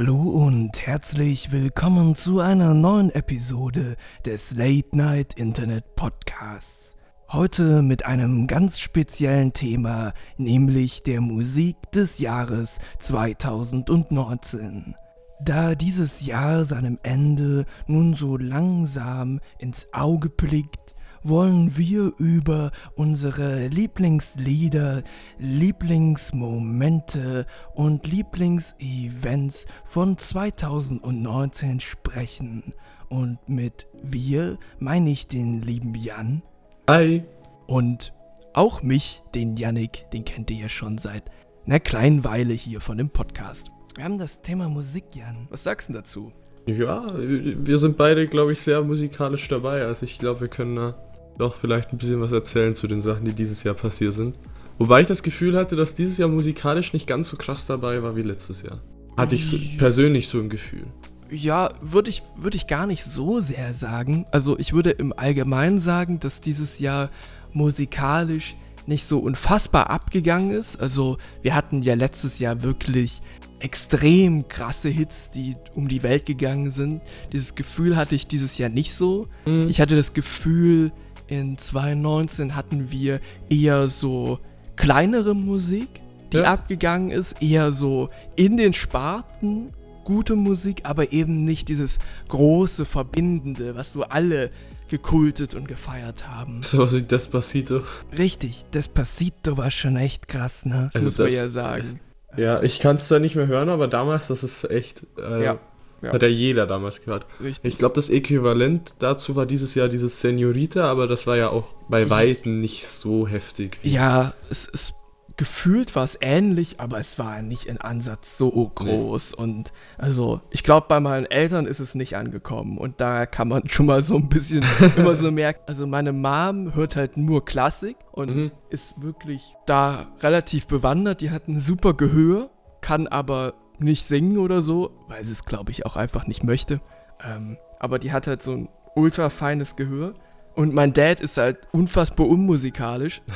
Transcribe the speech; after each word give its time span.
Hallo 0.00 0.14
und 0.14 0.86
herzlich 0.86 1.50
willkommen 1.50 2.14
zu 2.14 2.38
einer 2.38 2.72
neuen 2.72 3.10
Episode 3.10 3.96
des 4.24 4.54
Late 4.54 4.96
Night 4.96 5.34
Internet 5.34 5.96
Podcasts. 5.96 6.94
Heute 7.32 7.82
mit 7.82 8.06
einem 8.06 8.46
ganz 8.46 8.78
speziellen 8.78 9.54
Thema, 9.54 10.12
nämlich 10.36 11.02
der 11.02 11.20
Musik 11.20 11.74
des 11.90 12.20
Jahres 12.20 12.78
2019. 13.00 14.94
Da 15.40 15.74
dieses 15.74 16.24
Jahr 16.24 16.64
seinem 16.64 17.00
Ende 17.02 17.64
nun 17.88 18.14
so 18.14 18.36
langsam 18.36 19.40
ins 19.58 19.88
Auge 19.92 20.30
blickt, 20.30 20.87
wollen 21.22 21.76
wir 21.76 22.12
über 22.18 22.70
unsere 22.94 23.68
Lieblingslieder, 23.68 25.02
Lieblingsmomente 25.38 27.46
und 27.74 28.06
Lieblingsevents 28.06 29.66
von 29.84 30.18
2019 30.18 31.80
sprechen. 31.80 32.74
Und 33.08 33.38
mit 33.48 33.86
wir 34.02 34.58
meine 34.78 35.10
ich 35.10 35.28
den 35.28 35.62
lieben 35.62 35.94
Jan. 35.94 36.42
Hi. 36.88 37.24
Und 37.66 38.12
auch 38.54 38.82
mich, 38.82 39.22
den 39.34 39.56
Yannick, 39.56 40.10
den 40.12 40.24
kennt 40.24 40.50
ihr 40.50 40.58
ja 40.58 40.68
schon 40.68 40.98
seit 40.98 41.24
einer 41.66 41.80
kleinen 41.80 42.24
Weile 42.24 42.54
hier 42.54 42.80
von 42.80 42.98
dem 42.98 43.10
Podcast. 43.10 43.70
Wir 43.96 44.04
haben 44.04 44.18
das 44.18 44.42
Thema 44.42 44.68
Musik, 44.68 45.04
Jan. 45.14 45.48
Was 45.50 45.64
sagst 45.64 45.88
du 45.88 45.92
dazu? 45.92 46.32
Ja, 46.66 47.06
wir 47.16 47.78
sind 47.78 47.96
beide, 47.96 48.26
glaube 48.26 48.52
ich, 48.52 48.62
sehr 48.62 48.82
musikalisch 48.82 49.48
dabei. 49.48 49.84
Also 49.84 50.04
ich 50.04 50.18
glaube, 50.18 50.42
wir 50.42 50.48
können 50.48 50.76
da 50.76 51.07
doch 51.38 51.54
vielleicht 51.54 51.92
ein 51.92 51.98
bisschen 51.98 52.20
was 52.20 52.32
erzählen 52.32 52.74
zu 52.74 52.86
den 52.86 53.00
Sachen, 53.00 53.24
die 53.24 53.32
dieses 53.32 53.62
Jahr 53.62 53.74
passiert 53.74 54.12
sind. 54.12 54.36
Wobei 54.78 55.00
ich 55.00 55.06
das 55.06 55.22
Gefühl 55.22 55.56
hatte, 55.56 55.76
dass 55.76 55.94
dieses 55.94 56.18
Jahr 56.18 56.28
musikalisch 56.28 56.92
nicht 56.92 57.06
ganz 57.06 57.28
so 57.28 57.36
krass 57.36 57.66
dabei 57.66 58.02
war 58.02 58.16
wie 58.16 58.22
letztes 58.22 58.62
Jahr. 58.62 58.80
Hatte 59.16 59.34
ich 59.34 59.46
so, 59.46 59.56
persönlich 59.76 60.28
so 60.28 60.38
ein 60.38 60.48
Gefühl. 60.48 60.86
Ja, 61.30 61.70
würde 61.80 62.10
ich, 62.10 62.22
würd 62.36 62.54
ich 62.54 62.66
gar 62.66 62.86
nicht 62.86 63.04
so 63.04 63.40
sehr 63.40 63.74
sagen. 63.74 64.26
Also 64.30 64.58
ich 64.58 64.72
würde 64.72 64.90
im 64.90 65.12
Allgemeinen 65.12 65.80
sagen, 65.80 66.20
dass 66.20 66.40
dieses 66.40 66.78
Jahr 66.78 67.10
musikalisch 67.52 68.56
nicht 68.86 69.06
so 69.06 69.18
unfassbar 69.18 69.90
abgegangen 69.90 70.52
ist. 70.52 70.80
Also 70.80 71.18
wir 71.42 71.54
hatten 71.54 71.82
ja 71.82 71.94
letztes 71.94 72.38
Jahr 72.38 72.62
wirklich 72.62 73.20
extrem 73.60 74.48
krasse 74.48 74.88
Hits, 74.88 75.30
die 75.30 75.56
um 75.74 75.88
die 75.88 76.02
Welt 76.02 76.26
gegangen 76.26 76.70
sind. 76.70 77.02
Dieses 77.32 77.54
Gefühl 77.54 77.96
hatte 77.96 78.14
ich 78.14 78.26
dieses 78.26 78.56
Jahr 78.56 78.70
nicht 78.70 78.94
so. 78.94 79.26
Mhm. 79.46 79.68
Ich 79.68 79.80
hatte 79.80 79.96
das 79.96 80.14
Gefühl, 80.14 80.92
in 81.28 81.58
2019 81.58 82.56
hatten 82.56 82.90
wir 82.90 83.20
eher 83.48 83.86
so 83.88 84.38
kleinere 84.76 85.34
Musik, 85.34 85.88
die 86.32 86.38
ja. 86.38 86.44
abgegangen 86.44 87.10
ist, 87.10 87.42
eher 87.42 87.72
so 87.72 88.10
in 88.36 88.56
den 88.56 88.72
Sparten 88.72 89.72
gute 90.04 90.36
Musik, 90.36 90.80
aber 90.84 91.12
eben 91.12 91.44
nicht 91.44 91.68
dieses 91.68 91.98
große 92.28 92.86
Verbindende, 92.86 93.76
was 93.76 93.92
so 93.92 94.04
alle 94.04 94.50
gekultet 94.88 95.54
und 95.54 95.68
gefeiert 95.68 96.26
haben. 96.26 96.62
So 96.62 96.90
wie 96.92 97.02
Despacito. 97.02 97.82
Richtig, 98.16 98.64
Despacito 98.72 99.58
war 99.58 99.70
schon 99.70 99.96
echt 99.96 100.26
krass, 100.26 100.64
ne? 100.64 100.88
Das 100.92 100.96
also 100.96 101.08
muss 101.08 101.16
das, 101.16 101.32
man 101.32 101.44
ja 101.44 101.50
sagen. 101.50 102.00
Ja, 102.36 102.62
ich 102.62 102.80
kann 102.80 102.96
es 102.96 103.08
zwar 103.08 103.18
nicht 103.18 103.36
mehr 103.36 103.46
hören, 103.46 103.68
aber 103.68 103.86
damals, 103.86 104.28
das 104.28 104.42
ist 104.42 104.70
echt. 104.70 105.06
Äh, 105.18 105.44
ja. 105.44 105.60
Ja. 106.02 106.12
Hat 106.12 106.22
ja 106.22 106.28
jeder 106.28 106.66
damals 106.66 107.02
gehört. 107.02 107.26
Richtig. 107.40 107.72
Ich 107.72 107.78
glaube, 107.78 107.94
das 107.94 108.10
Äquivalent 108.10 108.94
dazu 109.00 109.34
war 109.36 109.46
dieses 109.46 109.74
Jahr 109.74 109.88
dieses 109.88 110.20
Senorita, 110.20 110.88
aber 110.90 111.06
das 111.06 111.26
war 111.26 111.36
ja 111.36 111.48
auch 111.48 111.64
bei 111.88 112.08
Weitem 112.08 112.60
nicht 112.60 112.86
so 112.86 113.26
heftig. 113.26 113.78
Ja, 113.82 114.34
es, 114.48 114.68
es 114.72 114.92
gefühlt 115.38 115.94
war 115.94 116.04
es 116.04 116.18
ähnlich, 116.20 116.80
aber 116.80 116.98
es 116.98 117.18
war 117.18 117.40
nicht 117.42 117.66
in 117.66 117.80
Ansatz 117.80 118.36
so 118.36 118.50
groß. 118.50 119.36
Nee. 119.36 119.42
Und 119.42 119.72
also, 119.96 120.42
ich 120.50 120.62
glaube, 120.62 120.86
bei 120.88 121.00
meinen 121.00 121.26
Eltern 121.26 121.64
ist 121.66 121.80
es 121.80 121.94
nicht 121.94 122.16
angekommen. 122.16 122.76
Und 122.76 123.00
da 123.00 123.24
kann 123.24 123.48
man 123.48 123.68
schon 123.68 123.86
mal 123.86 124.02
so 124.02 124.16
ein 124.16 124.28
bisschen 124.28 124.64
immer 124.96 125.14
so 125.14 125.30
merken. 125.30 125.62
Also, 125.66 125.86
meine 125.86 126.12
Mom 126.12 126.74
hört 126.74 126.96
halt 126.96 127.16
nur 127.16 127.44
Klassik 127.44 127.96
und 128.12 128.34
mhm. 128.34 128.50
ist 128.68 129.00
wirklich 129.00 129.40
da 129.64 130.08
relativ 130.20 130.66
bewandert. 130.66 131.22
Die 131.22 131.30
hat 131.30 131.48
ein 131.48 131.60
super 131.60 131.94
Gehör, 131.94 132.50
kann 132.80 133.06
aber 133.06 133.54
nicht 133.80 134.06
singen 134.06 134.38
oder 134.38 134.62
so, 134.62 134.90
weil 135.08 135.24
sie 135.24 135.32
es, 135.32 135.44
glaube 135.44 135.70
ich, 135.70 135.86
auch 135.86 135.96
einfach 135.96 136.26
nicht 136.26 136.44
möchte. 136.44 136.80
Ähm, 137.24 137.58
aber 137.78 137.98
die 137.98 138.12
hat 138.12 138.26
halt 138.26 138.42
so 138.42 138.52
ein 138.52 138.68
ultra 138.94 139.30
feines 139.30 139.76
Gehör. 139.76 140.14
Und 140.54 140.74
mein 140.74 140.92
Dad 140.92 141.20
ist 141.20 141.36
halt 141.36 141.58
unfassbar 141.72 142.26
unmusikalisch. 142.28 143.22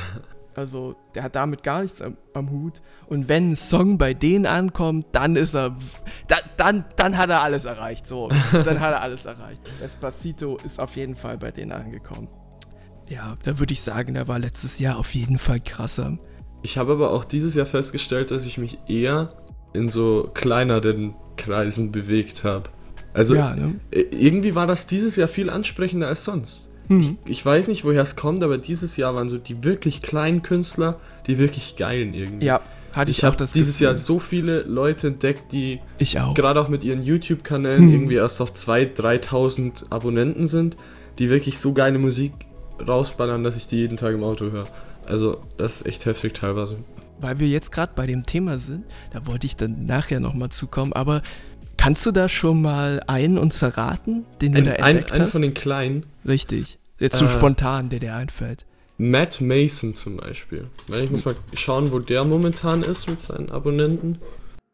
Also, 0.55 0.95
der 1.15 1.23
hat 1.23 1.35
damit 1.35 1.63
gar 1.63 1.81
nichts 1.81 1.99
am, 1.99 2.15
am, 2.35 2.51
Hut. 2.51 2.83
Und 3.07 3.27
wenn 3.27 3.49
ein 3.49 3.55
Song 3.55 3.97
bei 3.97 4.13
denen 4.13 4.45
ankommt, 4.45 5.07
dann 5.11 5.35
ist 5.35 5.55
er. 5.55 5.75
Da, 6.27 6.35
dann, 6.57 6.85
dann 6.95 7.17
hat 7.17 7.31
er 7.31 7.41
alles 7.41 7.65
erreicht. 7.65 8.05
So, 8.05 8.29
dann 8.51 8.79
hat 8.79 8.93
er 8.93 9.01
alles 9.01 9.25
erreicht. 9.25 9.61
Despacito 9.81 10.57
ist 10.63 10.79
auf 10.79 10.95
jeden 10.95 11.15
Fall 11.15 11.39
bei 11.39 11.49
denen 11.49 11.71
angekommen. 11.71 12.27
Ja, 13.09 13.35
da 13.43 13.57
würde 13.57 13.73
ich 13.73 13.81
sagen, 13.81 14.13
der 14.13 14.27
war 14.27 14.37
letztes 14.37 14.77
Jahr 14.77 14.99
auf 14.99 15.15
jeden 15.15 15.39
Fall 15.39 15.59
krasser. 15.59 16.19
Ich 16.61 16.77
habe 16.77 16.93
aber 16.93 17.11
auch 17.11 17.25
dieses 17.25 17.55
Jahr 17.55 17.65
festgestellt, 17.65 18.31
dass 18.31 18.45
ich 18.45 18.57
mich 18.57 18.77
eher 18.87 19.29
in 19.73 19.89
so 19.89 20.29
kleineren 20.33 21.13
Kreisen 21.37 21.91
bewegt 21.91 22.43
habe. 22.43 22.69
Also 23.13 23.35
ja, 23.35 23.55
ne? 23.55 23.75
irgendwie 23.91 24.55
war 24.55 24.67
das 24.67 24.87
dieses 24.87 25.15
Jahr 25.15 25.27
viel 25.27 25.49
ansprechender 25.49 26.07
als 26.07 26.23
sonst. 26.23 26.69
Mhm. 26.87 27.17
Ich, 27.25 27.31
ich, 27.31 27.45
weiß 27.45 27.67
nicht, 27.67 27.85
woher 27.85 28.01
es 28.01 28.15
kommt, 28.15 28.43
aber 28.43 28.57
dieses 28.57 28.97
Jahr 28.97 29.15
waren 29.15 29.29
so 29.29 29.37
die 29.37 29.63
wirklich 29.63 30.01
kleinen 30.01 30.41
Künstler, 30.41 30.99
die 31.27 31.37
wirklich 31.37 31.75
geilen 31.75 32.13
irgendwie. 32.13 32.45
Ja, 32.45 32.61
hatte 32.91 33.11
ich, 33.11 33.19
ich 33.19 33.25
auch 33.25 33.35
das 33.35 33.53
dieses 33.53 33.75
Gefühl. 33.75 33.85
Jahr 33.85 33.95
so 33.95 34.19
viele 34.19 34.61
Leute 34.63 35.07
entdeckt, 35.07 35.51
die 35.51 35.79
gerade 36.33 36.59
auch 36.59 36.69
mit 36.69 36.83
ihren 36.83 37.03
YouTube-Kanälen 37.03 37.85
mhm. 37.85 37.93
irgendwie 37.93 38.15
erst 38.15 38.41
auf 38.41 38.53
2.000, 38.53 38.95
3.000 38.95 39.91
Abonnenten 39.91 40.47
sind, 40.47 40.77
die 41.19 41.29
wirklich 41.29 41.59
so 41.59 41.73
geile 41.73 41.99
Musik 41.99 42.33
rausballern, 42.85 43.43
dass 43.43 43.55
ich 43.55 43.67
die 43.67 43.77
jeden 43.77 43.97
Tag 43.97 44.13
im 44.13 44.23
Auto 44.23 44.51
höre. 44.51 44.65
Also 45.05 45.41
das 45.57 45.81
ist 45.81 45.87
echt 45.87 46.05
heftig 46.05 46.33
teilweise 46.33 46.77
weil 47.23 47.39
wir 47.39 47.47
jetzt 47.47 47.71
gerade 47.71 47.93
bei 47.95 48.05
dem 48.05 48.25
Thema 48.25 48.57
sind, 48.57 48.85
da 49.11 49.25
wollte 49.25 49.47
ich 49.47 49.55
dann 49.55 49.85
nachher 49.85 50.19
nochmal 50.19 50.49
zukommen, 50.49 50.93
aber 50.93 51.21
kannst 51.77 52.05
du 52.05 52.11
da 52.11 52.29
schon 52.29 52.61
mal 52.61 53.01
einen 53.07 53.37
uns 53.37 53.57
verraten, 53.57 54.25
den 54.41 54.55
ein, 54.55 54.63
du 54.63 54.69
da 54.69 54.75
entdeckt 54.87 55.11
ein, 55.11 55.15
hast? 55.15 55.21
Einen 55.21 55.31
von 55.31 55.41
den 55.41 55.53
kleinen? 55.53 56.05
Richtig. 56.27 56.77
Jetzt 56.99 57.17
so 57.17 57.25
äh, 57.25 57.29
spontan, 57.29 57.89
der 57.89 57.99
dir 57.99 58.15
einfällt. 58.15 58.65
Matt 58.97 59.41
Mason 59.41 59.95
zum 59.95 60.17
Beispiel. 60.17 60.67
Ich 60.87 61.09
muss 61.09 61.25
mal 61.25 61.35
schauen, 61.55 61.91
wo 61.91 61.99
der 61.99 62.23
momentan 62.23 62.83
ist 62.83 63.09
mit 63.09 63.21
seinen 63.21 63.49
Abonnenten. 63.49 64.19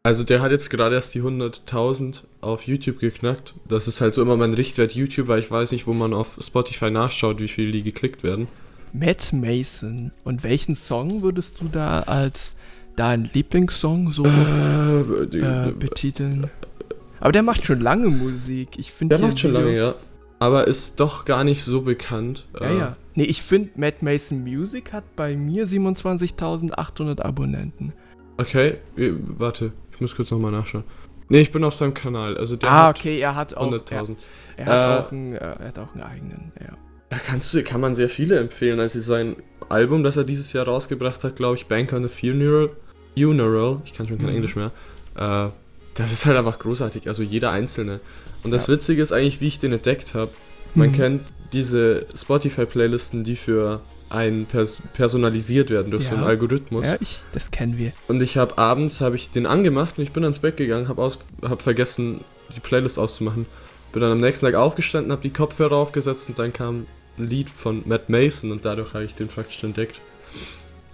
Also 0.04 0.24
der 0.24 0.42
hat 0.42 0.52
jetzt 0.52 0.70
gerade 0.70 0.96
erst 0.96 1.14
die 1.14 1.22
100.000 1.22 2.24
auf 2.42 2.64
YouTube 2.68 3.00
geknackt. 3.00 3.54
Das 3.68 3.88
ist 3.88 4.02
halt 4.02 4.14
so 4.14 4.22
immer 4.22 4.38
mein 4.38 4.54
Richtwert 4.54 4.94
YouTube, 4.94 5.28
weil 5.28 5.40
ich 5.40 5.52
weiß 5.52 5.72
nicht, 5.72 5.88
wo 5.88 5.94
man 5.94 6.14
auf 6.14 6.38
Spotify 6.42 6.90
nachschaut, 6.90 7.40
wie 7.40 7.48
viele 7.48 7.72
die 7.72 7.84
geklickt 7.84 8.24
werden. 8.24 8.48
Matt 8.94 9.34
Mason. 9.34 10.12
Und 10.24 10.44
welchen 10.44 10.76
Song 10.76 11.22
würdest 11.22 11.62
du 11.62 11.68
da 11.72 12.02
als 12.02 12.56
dein 12.96 13.30
Lieblingssong 13.34 14.12
so 14.12 14.26
äh, 14.26 15.00
äh, 15.02 15.72
betiteln? 15.72 16.50
Aber 17.20 17.32
der 17.32 17.44
macht 17.44 17.66
schon 17.66 17.82
lange 17.82 18.08
Musik. 18.08 18.78
Ich 18.78 18.92
finde 18.92 19.18
Der 19.18 19.28
macht 19.28 19.40
schon 19.40 19.52
Video 19.52 19.66
lange, 19.66 19.78
ja. 19.78 19.96
Aber 20.40 20.68
ist 20.68 21.00
doch 21.00 21.26
gar 21.26 21.44
nicht 21.44 21.64
so 21.64 21.82
bekannt. 21.82 22.48
Ja, 22.60 22.68
äh. 22.68 22.78
ja. 22.78 22.96
Nee, 23.16 23.26
ich 23.26 23.42
finde, 23.42 23.72
Matt 23.76 24.02
Mason 24.02 24.44
Music 24.44 24.94
hat 24.94 25.16
bei 25.16 25.36
mir 25.36 25.68
27.800 25.68 27.22
Abonnenten. 27.22 27.92
Okay, 28.38 28.78
warte, 28.96 29.74
ich 29.92 30.00
muss 30.00 30.16
kurz 30.16 30.32
nochmal 30.32 30.52
nachschauen. 30.52 30.86
Nee, 31.28 31.42
ich 31.42 31.52
bin 31.52 31.64
auf 31.64 31.74
seinem 31.74 31.94
Kanal. 31.94 32.38
Also 32.38 32.56
der 32.56 32.72
ah, 32.72 32.90
okay, 32.90 33.20
er 33.20 33.36
hat 33.36 33.56
auch. 33.56 33.72
100.000. 33.72 34.16
Er, 34.56 34.66
er, 34.66 34.74
hat 34.74 34.98
äh, 34.98 35.06
auch 35.06 35.12
einen, 35.12 35.34
er 35.34 35.60
hat 35.60 35.80
auch 35.80 35.94
einen 35.94 36.04
eigenen, 36.04 36.52
ja. 36.60 36.78
Da 37.09 37.18
kannst 37.18 37.53
du, 37.53 37.64
kann 37.64 37.81
man 37.81 37.96
sehr 37.96 38.09
viele 38.09 38.38
empfehlen. 38.38 38.79
Also 38.79 39.02
sein 39.02 39.35
Album, 39.67 40.03
das 40.03 40.17
er 40.17 40.23
dieses 40.23 40.53
Jahr 40.53 40.66
rausgebracht 40.66 41.23
hat, 41.23 41.35
glaube 41.35 41.56
ich, 41.56 41.66
Bank 41.66 41.91
on 41.94 42.03
the 42.03 42.09
Funeral. 42.09 42.70
Funeral, 43.17 43.82
ich 43.84 43.94
kann 43.94 44.08
schon 44.08 44.17
kein 44.17 44.28
mhm. 44.28 44.35
Englisch 44.35 44.56
mehr. 44.56 44.72
Äh, 45.16 45.50
das 45.96 46.11
ist 46.11 46.26
halt 46.26 46.38
einfach 46.38 46.59
großartig, 46.59 47.08
also 47.08 47.23
jeder 47.23 47.52
einzelne. 47.52 48.00
Und 48.44 48.52
das 48.52 48.67
ja. 48.67 48.73
Witzige 48.73 49.02
ist 49.02 49.11
eigentlich, 49.11 49.41
wie 49.41 49.47
ich 49.47 49.59
den 49.59 49.73
entdeckt 49.73 50.14
habe. 50.14 50.32
Man 50.76 50.90
mhm. 50.90 50.94
kennt 50.94 51.22
diese 51.52 52.06
Spotify-Playlisten, 52.16 53.23
die 53.23 53.35
für 53.35 53.82
einen 54.09 54.46
pers 54.46 54.82
personalisiert 54.94 55.70
werden 55.70 55.91
durch 55.91 56.06
ja. 56.06 56.11
so 56.11 56.16
einen 56.16 56.23
Algorithmus. 56.23 56.88
Ja, 56.88 56.97
ich, 57.00 57.22
das 57.32 57.52
kennen 57.52 57.78
wir. 57.78 57.91
Und 58.08 58.22
ich 58.22 58.38
habe 58.38 58.58
abends 58.58 59.02
habe 59.02 59.16
ich 59.16 59.29
den 59.29 59.46
angemacht 59.46 59.97
und 59.97 60.03
ich 60.03 60.11
bin 60.11 60.23
ans 60.23 60.40
Bett 60.40 60.58
gegangen, 60.58 60.88
habe 60.88 61.11
hab 61.44 61.61
vergessen 61.61 62.22
die 62.56 62.59
Playlist 62.59 62.97
auszumachen. 62.97 63.46
Bin 63.91 64.02
dann 64.02 64.11
am 64.11 64.20
nächsten 64.20 64.46
Tag 64.46 64.56
aufgestanden, 64.56 65.11
habe 65.11 65.22
die 65.22 65.32
Kopfhörer 65.32 65.76
aufgesetzt 65.76 66.29
und 66.29 66.40
dann 66.40 66.53
kam 66.53 66.85
Lied 67.24 67.50
von 67.50 67.84
Matt 67.86 68.10
Mason 68.10 68.52
und 68.52 68.66
dadurch 68.66 68.94
habe 68.94 69.06
ich 69.06 69.16
den 69.16 69.28
praktisch 69.28 69.64
entdeckt. 69.64 70.00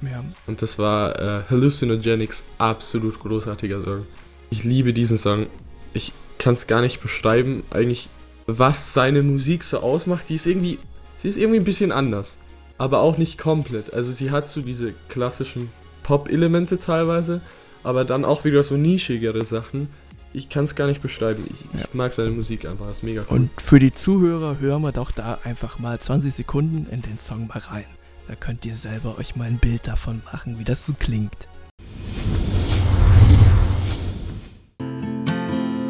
Ja. 0.01 0.23
Und 0.47 0.61
das 0.61 0.77
war 0.77 1.19
äh, 1.19 1.43
Hallucinogenics, 1.49 2.45
absolut 2.57 3.19
großartiger 3.19 3.81
Song. 3.81 4.05
Ich 4.49 4.63
liebe 4.63 4.93
diesen 4.93 5.17
Song. 5.17 5.47
Ich 5.93 6.11
kann 6.37 6.53
es 6.53 6.67
gar 6.67 6.81
nicht 6.81 7.01
beschreiben, 7.01 7.63
eigentlich, 7.71 8.09
was 8.45 8.93
seine 8.93 9.23
Musik 9.23 9.63
so 9.63 9.79
ausmacht. 9.79 10.29
Die 10.29 10.35
ist 10.35 10.45
irgendwie, 10.45 10.79
sie 11.17 11.29
ist 11.29 11.37
irgendwie 11.37 11.59
ein 11.59 11.65
bisschen 11.65 11.91
anders, 11.91 12.39
aber 12.77 12.99
auch 12.99 13.17
nicht 13.17 13.37
komplett. 13.37 13.93
Also 13.93 14.11
sie 14.11 14.31
hat 14.31 14.47
so 14.47 14.61
diese 14.61 14.93
klassischen 15.09 15.69
Pop-Elemente 16.03 16.77
teilweise, 16.77 17.41
aber 17.83 18.05
dann 18.05 18.25
auch 18.25 18.45
wieder 18.45 18.61
so 18.63 18.77
nischigere 18.77 19.45
Sachen 19.45 19.89
ich 20.35 20.49
kann 20.49 20.65
es 20.65 20.75
gar 20.75 20.87
nicht 20.87 21.01
beschreiben. 21.01 21.45
Ich, 21.49 21.61
Ja. 21.79 21.85
ich 21.87 21.93
mag 21.93 22.11
seine 22.13 22.31
Musik 22.31 22.65
einfach, 22.65 22.89
ist 22.89 23.03
mega 23.03 23.21
cool. 23.29 23.37
Und 23.37 23.49
für 23.61 23.79
die 23.79 23.93
Zuhörer 23.93 24.59
hören 24.59 24.81
wir 24.81 24.91
doch 24.91 25.11
da 25.11 25.39
einfach 25.43 25.79
mal 25.79 25.99
20 25.99 26.33
Sekunden 26.33 26.87
in 26.91 27.01
den 27.01 27.19
Song 27.19 27.47
mal 27.47 27.59
rein. 27.59 27.85
Da 28.27 28.35
könnt 28.35 28.65
ihr 28.65 28.75
selber 28.75 29.17
euch 29.17 29.35
mal 29.35 29.45
ein 29.45 29.57
Bild 29.59 29.87
davon 29.87 30.21
machen, 30.31 30.57
wie 30.59 30.63
das 30.63 30.85
so 30.85 30.93
klingt. 30.97 31.47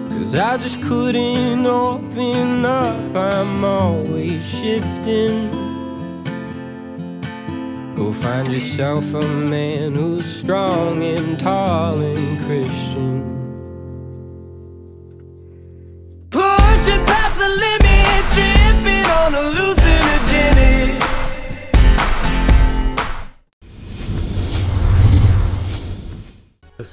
Cause 0.09 0.35
I 0.35 0.57
just 0.57 0.81
couldn't 0.81 1.65
open 1.67 2.65
up, 2.65 2.95
I'm 3.15 3.63
always 3.63 4.43
shifting. 4.43 5.49
Go 7.95 8.11
find 8.11 8.47
yourself 8.49 9.05
a 9.13 9.21
man 9.21 9.93
who's 9.95 10.25
strong 10.25 11.01
and 11.03 11.39
tall 11.39 11.99
and 12.01 12.39
Christian. 12.45 13.34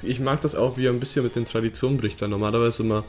Ich 0.03 0.19
mag 0.19 0.41
das 0.41 0.55
auch, 0.55 0.77
wie 0.77 0.85
er 0.85 0.91
ein 0.91 0.99
bisschen 0.99 1.23
mit 1.23 1.35
den 1.35 1.45
Traditionen 1.45 1.97
bricht. 1.97 2.21
Weil 2.21 2.29
normalerweise 2.29 2.83
immer 2.83 3.03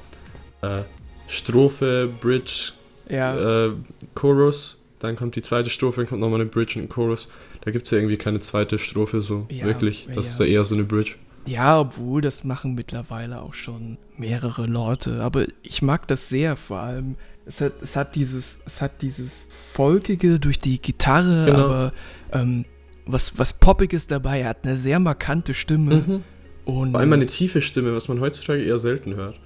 äh, 0.63 0.83
Strophe, 1.29 2.09
Bridge, 2.21 2.73
Ja, 3.09 3.67
äh, 3.67 3.73
Chorus, 4.15 4.81
dann 5.01 5.17
kommt 5.17 5.37
die 5.37 5.43
zweite 5.43 5.71
Strophe, 5.71 6.01
dann 6.01 6.09
kommt 6.09 6.21
nochmal 6.21 6.41
eine 6.41 6.49
Bridge 6.49 6.79
und 6.79 6.87
ein 6.87 6.89
Chorus. 6.89 7.29
Da 7.63 7.71
gibt 7.71 7.87
es 7.87 7.91
ja 7.91 7.99
irgendwie 7.99 8.17
keine 8.17 8.41
zweite 8.41 8.79
Strophe 8.79 9.23
so 9.23 9.47
Ja, 9.51 9.65
wirklich. 9.65 10.07
Das 10.07 10.15
ja. 10.15 10.21
ist 10.21 10.41
da 10.41 10.45
eher 10.45 10.65
so 10.65 10.75
eine 10.75 10.85
Bridge. 10.85 11.17
ja, 11.47 11.79
obwohl 11.79 12.21
das 12.21 12.45
machen 12.45 12.75
mittlerweile 12.75 13.43
auch 13.43 13.55
schon 13.55 13.99
mehrere 14.17 14.67
Leute. 14.67 15.23
Aber 15.23 15.45
ich 15.63 15.83
mag 15.83 16.07
das 16.09 16.29
sehr, 16.29 16.57
vor 16.57 16.79
allem. 16.79 17.17
Es 17.47 17.61
hat, 17.61 17.73
es 17.83 17.95
hat 17.97 18.15
dieses, 18.15 18.59
es 18.65 18.81
hat 18.81 19.03
dieses 19.03 19.49
Folkige 19.73 20.41
durch 20.41 20.59
die 20.59 20.81
Gitarre, 20.81 21.45
Genau. 21.47 21.65
aber 21.65 21.93
ähm, 22.33 22.65
was, 23.07 23.37
was 23.39 23.53
Poppiges 23.53 24.07
dabei. 24.07 24.41
Er 24.41 24.49
hat 24.51 24.65
eine 24.65 24.77
sehr 24.77 24.99
markante 24.99 25.53
Stimme. 25.55 26.23
Und 26.65 26.93
Vor 26.93 27.01
allem 27.01 27.13
eine 27.13 27.27
tiefe 27.27 27.61
Stimme, 27.61 27.95
was 27.95 28.09
man 28.09 28.21
heutzutage 28.21 28.63
eher 28.63 28.79
selten 28.79 29.15
hört. 29.15 29.39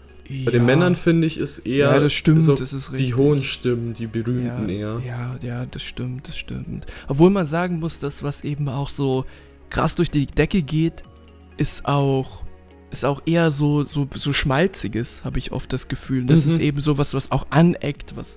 Bei 0.45 0.51
den 0.53 0.61
ja. 0.61 0.67
Männern 0.67 0.95
finde 0.95 1.27
ich, 1.27 1.39
ist 1.39 1.61
eher 1.61 1.89
Ja, 1.93 1.99
das 1.99 2.13
stimmt, 2.13 2.43
so 2.43 2.55
das 2.55 2.73
ist 2.73 2.91
die 2.93 2.97
richtig. 2.97 3.17
hohen 3.17 3.43
Stimmen, 3.43 3.95
die 3.95 4.05
Ja, 4.05 4.09
berühmten 4.13 4.69
eher. 4.69 5.01
ja, 5.05 5.37
ja, 5.43 5.67
das 5.67 5.83
stimmt, 5.83 6.29
das 6.29 6.37
stimmt. 6.37 6.87
Obwohl 7.09 7.31
man 7.31 7.47
sagen 7.47 7.81
muss, 7.81 7.99
dass 7.99 8.23
was 8.23 8.45
eben 8.45 8.69
auch 8.69 8.91
so 8.91 9.25
krass 9.71 9.95
durch 9.97 10.11
die 10.11 10.27
Decke 10.27 10.63
geht, 10.63 11.03
ist 11.57 11.87
auch 11.87 12.45
ist 12.91 13.05
auch 13.05 13.23
eher 13.27 13.51
so 13.51 13.85
so 13.85 14.07
so 14.15 14.33
schmalziges, 14.33 15.25
habe 15.25 15.39
ich 15.39 15.53
oft 15.53 15.73
das 15.73 15.89
Gefühl. 15.89 16.25
Das 16.27 16.47
Mhm. 16.47 16.53
ist 16.53 16.61
eben 16.61 16.81
sowas, 16.81 17.15
was 17.15 17.31
auch 17.31 17.47
aneckt, 17.51 18.17
was 18.17 18.37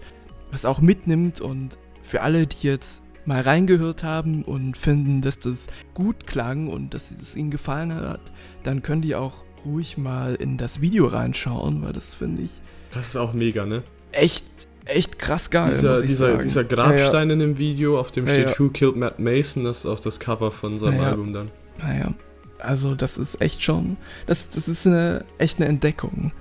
was 0.51 0.65
auch 0.65 0.81
mitnimmt 0.81 1.39
und 1.41 1.77
für 2.01 2.21
alle, 2.21 2.45
die 2.47 2.67
jetzt 2.67 3.01
mal 3.25 3.41
reingehört 3.41 4.03
haben 4.03 4.43
und 4.43 4.75
finden, 4.75 5.21
dass 5.21 5.39
das 5.39 5.67
gut 5.93 6.25
klang 6.27 6.67
und 6.67 6.93
dass 6.93 7.11
es 7.11 7.35
ihnen 7.35 7.51
gefallen 7.51 7.93
hat, 7.93 8.31
dann 8.63 8.81
können 8.81 9.01
die 9.01 9.15
auch 9.15 9.43
ruhig 9.63 9.97
mal 9.97 10.35
in 10.35 10.57
das 10.57 10.81
Video 10.81 11.05
reinschauen, 11.05 11.83
weil 11.83 11.93
das 11.93 12.15
finde 12.15 12.41
ich 12.41 12.59
Das 12.91 13.07
ist 13.09 13.15
auch 13.15 13.33
mega, 13.33 13.65
ne? 13.65 13.83
echt 14.11 14.43
echt 14.85 15.19
krass 15.19 15.51
geil, 15.51 15.69
dieser, 15.69 15.91
muss 15.91 16.01
ich 16.01 16.07
dieser, 16.07 16.31
sagen. 16.31 16.43
dieser 16.43 16.63
Grabstein 16.63 17.29
in 17.29 17.37
dem 17.39 17.57
Video, 17.59 17.99
auf 17.99 18.11
dem 18.11 18.25
Ja, 18.25 18.33
steht 18.33 18.49
ja. 18.49 18.59
Who 18.59 18.69
Killed 18.69 18.95
Matt 18.97 19.19
Mason, 19.19 19.63
das 19.63 19.79
ist 19.79 19.85
auch 19.85 19.99
das 19.99 20.19
Cover 20.19 20.51
von 20.51 20.79
seinem 20.79 20.95
Ja, 20.95 21.01
ja. 21.03 21.07
Album 21.09 21.31
dann. 21.31 21.51
Naja, 21.77 22.11
also 22.61 22.95
das 22.95 23.17
ist 23.17 23.41
echt 23.41 23.61
schon, 23.63 23.97
das, 24.27 24.49
das 24.49 24.67
ist 24.67 24.87
eine 24.87 25.25
echt 25.37 25.59
eine 25.59 25.67
Entdeckung. 25.67 26.31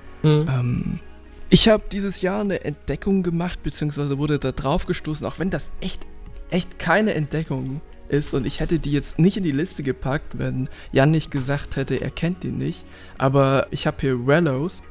Ähm, 0.48 1.00
ich 1.48 1.68
habe 1.68 1.82
dieses 1.90 2.20
Jahr 2.20 2.42
eine 2.42 2.64
Entdeckung 2.64 3.22
gemacht, 3.22 3.62
beziehungsweise 3.62 4.18
wurde 4.18 4.38
da 4.38 4.52
drauf 4.52 4.86
gestoßen, 4.86 5.26
auch 5.26 5.38
wenn 5.38 5.50
das 5.50 5.70
echt, 5.80 6.06
echt 6.50 6.78
keine 6.78 7.14
Entdeckung 7.14 7.80
ist 8.08 8.34
und 8.34 8.46
ich 8.46 8.60
hätte 8.60 8.78
die 8.78 8.92
jetzt 8.92 9.18
nicht 9.18 9.36
in 9.36 9.44
die 9.44 9.52
Liste 9.52 9.82
gepackt, 9.82 10.38
wenn 10.38 10.68
Jan 10.92 11.10
nicht 11.10 11.30
gesagt 11.30 11.76
hätte, 11.76 12.00
er 12.00 12.10
kennt 12.10 12.42
die 12.42 12.50
nicht. 12.50 12.84
Aber 13.18 13.66
ich 13.70 13.86
habe 13.86 13.96
hier 14.00 14.18
Rellos, 14.26 14.82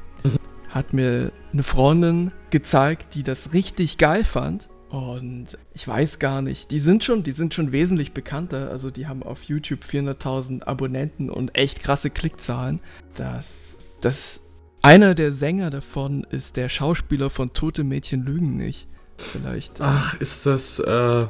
hat 0.68 0.92
mir 0.92 1.32
eine 1.52 1.62
Freundin 1.62 2.32
gezeigt, 2.50 3.14
die 3.14 3.22
das 3.22 3.52
richtig 3.52 3.98
geil 3.98 4.24
fand. 4.24 4.68
Und 4.90 5.56
ich 5.72 5.86
weiß 5.86 6.18
gar 6.18 6.42
nicht, 6.42 6.72
die 6.72 6.80
sind 6.80 7.04
schon, 7.04 7.22
die 7.22 7.30
sind 7.30 7.54
schon 7.54 7.70
wesentlich 7.70 8.12
bekannter. 8.12 8.70
Also 8.70 8.90
die 8.90 9.06
haben 9.06 9.22
auf 9.22 9.44
YouTube 9.44 9.84
400.000 9.84 10.64
Abonnenten 10.64 11.30
und 11.30 11.56
echt 11.56 11.80
krasse 11.80 12.10
Klickzahlen. 12.10 12.80
Das, 13.14 13.76
das, 14.00 14.40
einer 14.82 15.14
der 15.14 15.32
Sänger 15.32 15.70
davon 15.70 16.26
ist 16.30 16.56
der 16.56 16.68
Schauspieler 16.68 17.30
von 17.30 17.52
Tote 17.52 17.84
Mädchen 17.84 18.24
lügen 18.24 18.56
nicht. 18.56 18.88
Vielleicht. 19.16 19.78
äh, 19.78 19.84
Ach, 19.84 20.20
ist 20.20 20.46
das 20.46 20.80
äh, 20.80 21.26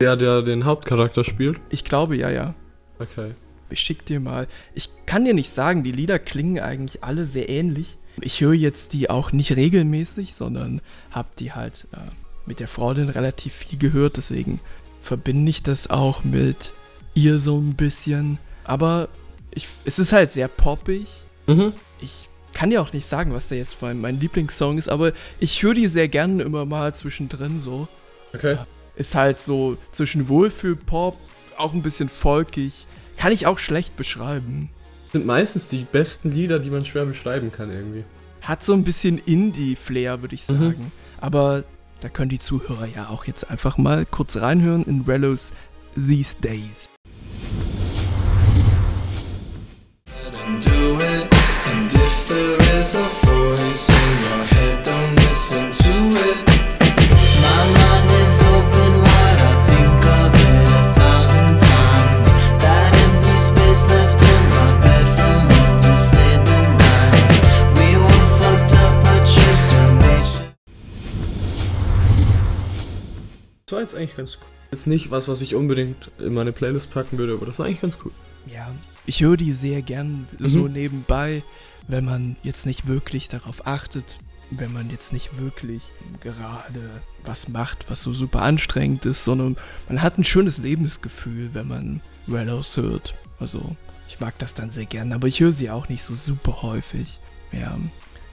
der, 0.00 0.16
der 0.16 0.42
den 0.42 0.66
Hauptcharakter 0.66 1.24
spielt? 1.24 1.60
Ich 1.70 1.84
glaube 1.84 2.16
ja, 2.16 2.28
ja. 2.28 2.54
Okay. 2.98 3.30
Ich 3.70 3.80
schick 3.80 4.04
dir 4.04 4.20
mal. 4.20 4.48
Ich 4.74 4.90
kann 5.06 5.24
dir 5.24 5.32
nicht 5.32 5.54
sagen, 5.54 5.82
die 5.82 5.92
Lieder 5.92 6.18
klingen 6.18 6.62
eigentlich 6.62 7.02
alle 7.02 7.24
sehr 7.24 7.48
ähnlich. 7.48 7.96
Ich 8.20 8.42
höre 8.42 8.52
jetzt 8.52 8.92
die 8.92 9.08
auch 9.08 9.32
nicht 9.32 9.56
regelmäßig, 9.56 10.34
sondern 10.34 10.82
hab 11.10 11.34
die 11.36 11.52
halt 11.52 11.86
äh, 11.92 12.10
mit 12.46 12.60
der 12.60 12.68
Freundin 12.68 13.08
relativ 13.08 13.52
viel 13.54 13.78
gehört. 13.78 14.16
Deswegen 14.16 14.60
verbinde 15.02 15.50
ich 15.50 15.62
das 15.62 15.90
auch 15.90 16.24
mit 16.24 16.72
ihr 17.14 17.38
so 17.38 17.58
ein 17.58 17.74
bisschen. 17.74 18.38
Aber 18.64 19.08
ich, 19.54 19.68
es 19.84 19.98
ist 19.98 20.12
halt 20.12 20.32
sehr 20.32 20.48
poppig. 20.48 21.06
Mhm. 21.46 21.72
Ich 22.00 22.28
kann 22.52 22.70
dir 22.70 22.82
auch 22.82 22.92
nicht 22.92 23.08
sagen, 23.08 23.32
was 23.32 23.48
da 23.48 23.54
jetzt 23.54 23.80
mein, 23.82 24.00
mein 24.00 24.20
Lieblingssong 24.20 24.78
ist, 24.78 24.88
aber 24.88 25.12
ich 25.40 25.62
höre 25.62 25.74
die 25.74 25.86
sehr 25.88 26.08
gerne 26.08 26.42
immer 26.42 26.64
mal 26.66 26.94
zwischendrin 26.94 27.60
so. 27.60 27.88
Okay. 28.34 28.58
Ist 28.96 29.14
halt 29.14 29.40
so 29.40 29.76
zwischen 29.92 30.28
Wohlfühl-Pop, 30.28 31.16
auch 31.56 31.72
ein 31.72 31.82
bisschen 31.82 32.08
folkig. 32.08 32.86
Kann 33.16 33.32
ich 33.32 33.46
auch 33.46 33.58
schlecht 33.58 33.96
beschreiben. 33.96 34.68
Sind 35.12 35.26
meistens 35.26 35.68
die 35.68 35.84
besten 35.90 36.32
Lieder, 36.32 36.58
die 36.58 36.70
man 36.70 36.84
schwer 36.84 37.04
beschreiben 37.06 37.52
kann 37.52 37.70
irgendwie. 37.70 38.04
Hat 38.42 38.64
so 38.64 38.72
ein 38.74 38.84
bisschen 38.84 39.18
Indie-Flair, 39.18 40.20
würde 40.22 40.34
ich 40.34 40.46
Mhm. 40.48 40.58
sagen. 40.58 40.92
Aber 41.20 41.64
da 42.02 42.08
können 42.08 42.30
die 42.30 42.38
Zuhörer 42.38 42.86
ja 42.86 43.08
auch 43.08 43.24
jetzt 43.26 43.48
einfach 43.48 43.78
mal 43.78 44.04
kurz 44.04 44.36
reinhören 44.36 44.82
in 44.84 45.02
Rellos 45.02 45.52
These 45.94 46.36
Days. 46.40 46.88
do 50.60 50.98
it. 50.98 51.28
And 51.66 52.61
war 73.72 73.80
jetzt 73.80 73.94
eigentlich 73.94 74.16
ganz 74.16 74.38
cool. 74.40 74.46
Jetzt 74.70 74.86
nicht 74.86 75.10
was, 75.10 75.28
was 75.28 75.40
ich 75.40 75.54
unbedingt 75.54 76.10
in 76.18 76.32
meine 76.34 76.52
Playlist 76.52 76.90
packen 76.90 77.18
würde, 77.18 77.34
aber 77.34 77.46
das 77.46 77.58
war 77.58 77.66
eigentlich 77.66 77.80
ganz 77.82 77.96
cool. 78.04 78.12
Ja, 78.46 78.70
ich 79.06 79.20
höre 79.22 79.36
die 79.36 79.52
sehr 79.52 79.82
gern 79.82 80.26
Mhm. 80.38 80.48
so 80.48 80.68
nebenbei, 80.68 81.42
wenn 81.88 82.04
man 82.04 82.36
jetzt 82.42 82.64
nicht 82.66 82.86
wirklich 82.86 83.28
darauf 83.28 83.66
achtet, 83.66 84.18
wenn 84.50 84.72
man 84.72 84.90
jetzt 84.90 85.12
nicht 85.12 85.38
wirklich 85.38 85.82
gerade 86.20 86.90
was 87.24 87.48
macht, 87.48 87.86
was 87.90 88.02
so 88.02 88.12
super 88.12 88.42
anstrengend 88.42 89.04
ist, 89.06 89.24
sondern 89.24 89.56
man 89.88 90.02
hat 90.02 90.18
ein 90.18 90.24
schönes 90.24 90.58
Lebensgefühl, 90.58 91.50
wenn 91.52 91.68
man 91.68 92.00
Rellos 92.28 92.76
hört. 92.76 93.14
Also 93.40 93.76
ich 94.08 94.20
mag 94.20 94.38
das 94.38 94.54
dann 94.54 94.70
sehr 94.70 94.84
gern, 94.86 95.12
aber 95.12 95.26
ich 95.26 95.40
höre 95.40 95.52
sie 95.52 95.70
auch 95.70 95.88
nicht 95.88 96.02
so 96.02 96.14
super 96.14 96.62
häufig. 96.62 97.18
Ja, 97.52 97.76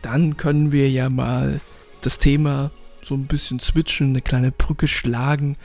dann 0.01 0.38
können 0.38 0.72
wir 0.72 0.89
ja 0.89 1.10
mal 1.10 1.60
das 2.01 2.19
Thema 2.19 2.72
so 3.01 3.15
ein 3.15 3.25
bisschen 3.25 3.60
switchen, 3.60 4.10
eine 4.10 4.22
kleine 4.22 4.51
Brücke 4.51 4.88
schlagen 4.88 5.58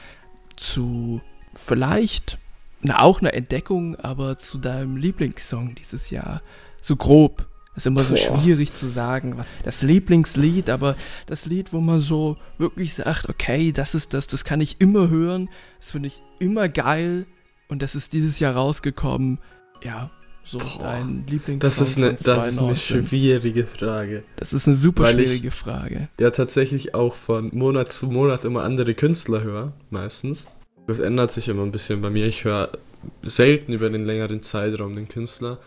zu 0.55 1.21
vielleicht 1.53 2.37
na, 2.81 2.99
auch 2.99 3.19
eine 3.19 3.33
Entdeckung, 3.33 3.95
aber 3.95 4.37
zu 4.37 4.57
deinem 4.57 4.97
Lieblingssong 4.97 5.75
dieses 5.75 6.11
Jahr. 6.11 6.41
So 6.81 6.95
grob. 6.95 7.47
Das 7.73 7.83
ist 7.83 7.87
immer 7.87 8.03
so 8.03 8.13
Boah. 8.13 8.39
schwierig 8.39 8.73
zu 8.73 8.87
sagen. 8.87 9.43
Das 9.63 9.81
Lieblingslied, 9.81 10.69
aber 10.69 10.95
das 11.25 11.45
Lied, 11.45 11.73
wo 11.73 11.81
man 11.81 11.99
so 11.99 12.37
wirklich 12.57 12.93
sagt, 12.93 13.27
okay, 13.27 13.71
das 13.71 13.95
ist 13.95 14.13
das, 14.13 14.27
das 14.27 14.45
kann 14.45 14.61
ich 14.61 14.79
immer 14.79 15.09
hören. 15.09 15.49
Das 15.79 15.91
finde 15.91 16.07
ich 16.07 16.21
immer 16.39 16.69
geil. 16.69 17.25
Und 17.67 17.81
das 17.81 17.95
ist 17.95 18.13
dieses 18.13 18.39
Jahr 18.39 18.55
rausgekommen. 18.55 19.39
Ja, 19.83 20.11
so 20.45 20.59
Boah. 20.59 20.77
dein 20.79 21.25
Lieblingssong. 21.27 21.59
Das 21.59 21.81
ist 21.81 21.97
eine, 21.97 22.13
das 22.13 22.21
ist 22.21 22.29
eine 22.29 22.41
2019. 22.75 23.05
schwierige 23.07 23.65
Frage. 23.65 24.23
Das 24.37 24.53
ist 24.53 24.67
eine 24.67 24.75
super 24.77 25.03
Weil 25.03 25.19
ich- 25.19 25.25
schwierige 25.27 25.51
Frage. 25.51 26.07
Ja, 26.19 26.29
tatsächlich 26.31 26.93
auch 26.93 27.15
von 27.15 27.49
Monat 27.53 27.91
zu 27.91 28.05
Monat 28.07 28.45
immer 28.45 28.63
andere 28.63 28.93
Künstler 28.93 29.41
höre, 29.43 29.73
meistens. 29.89 30.47
Das 30.87 30.99
ändert 30.99 31.31
sich 31.31 31.47
immer 31.47 31.63
ein 31.63 31.71
bisschen 31.71 32.01
bei 32.01 32.09
mir. 32.11 32.25
Ich 32.27 32.43
höre 32.45 32.69
selten 33.23 33.73
über 33.73 33.89
den 33.89 34.05
längeren 34.05 34.43
Zeitraum 34.43 34.95
den 34.95 35.07
Künstler. 35.07 35.57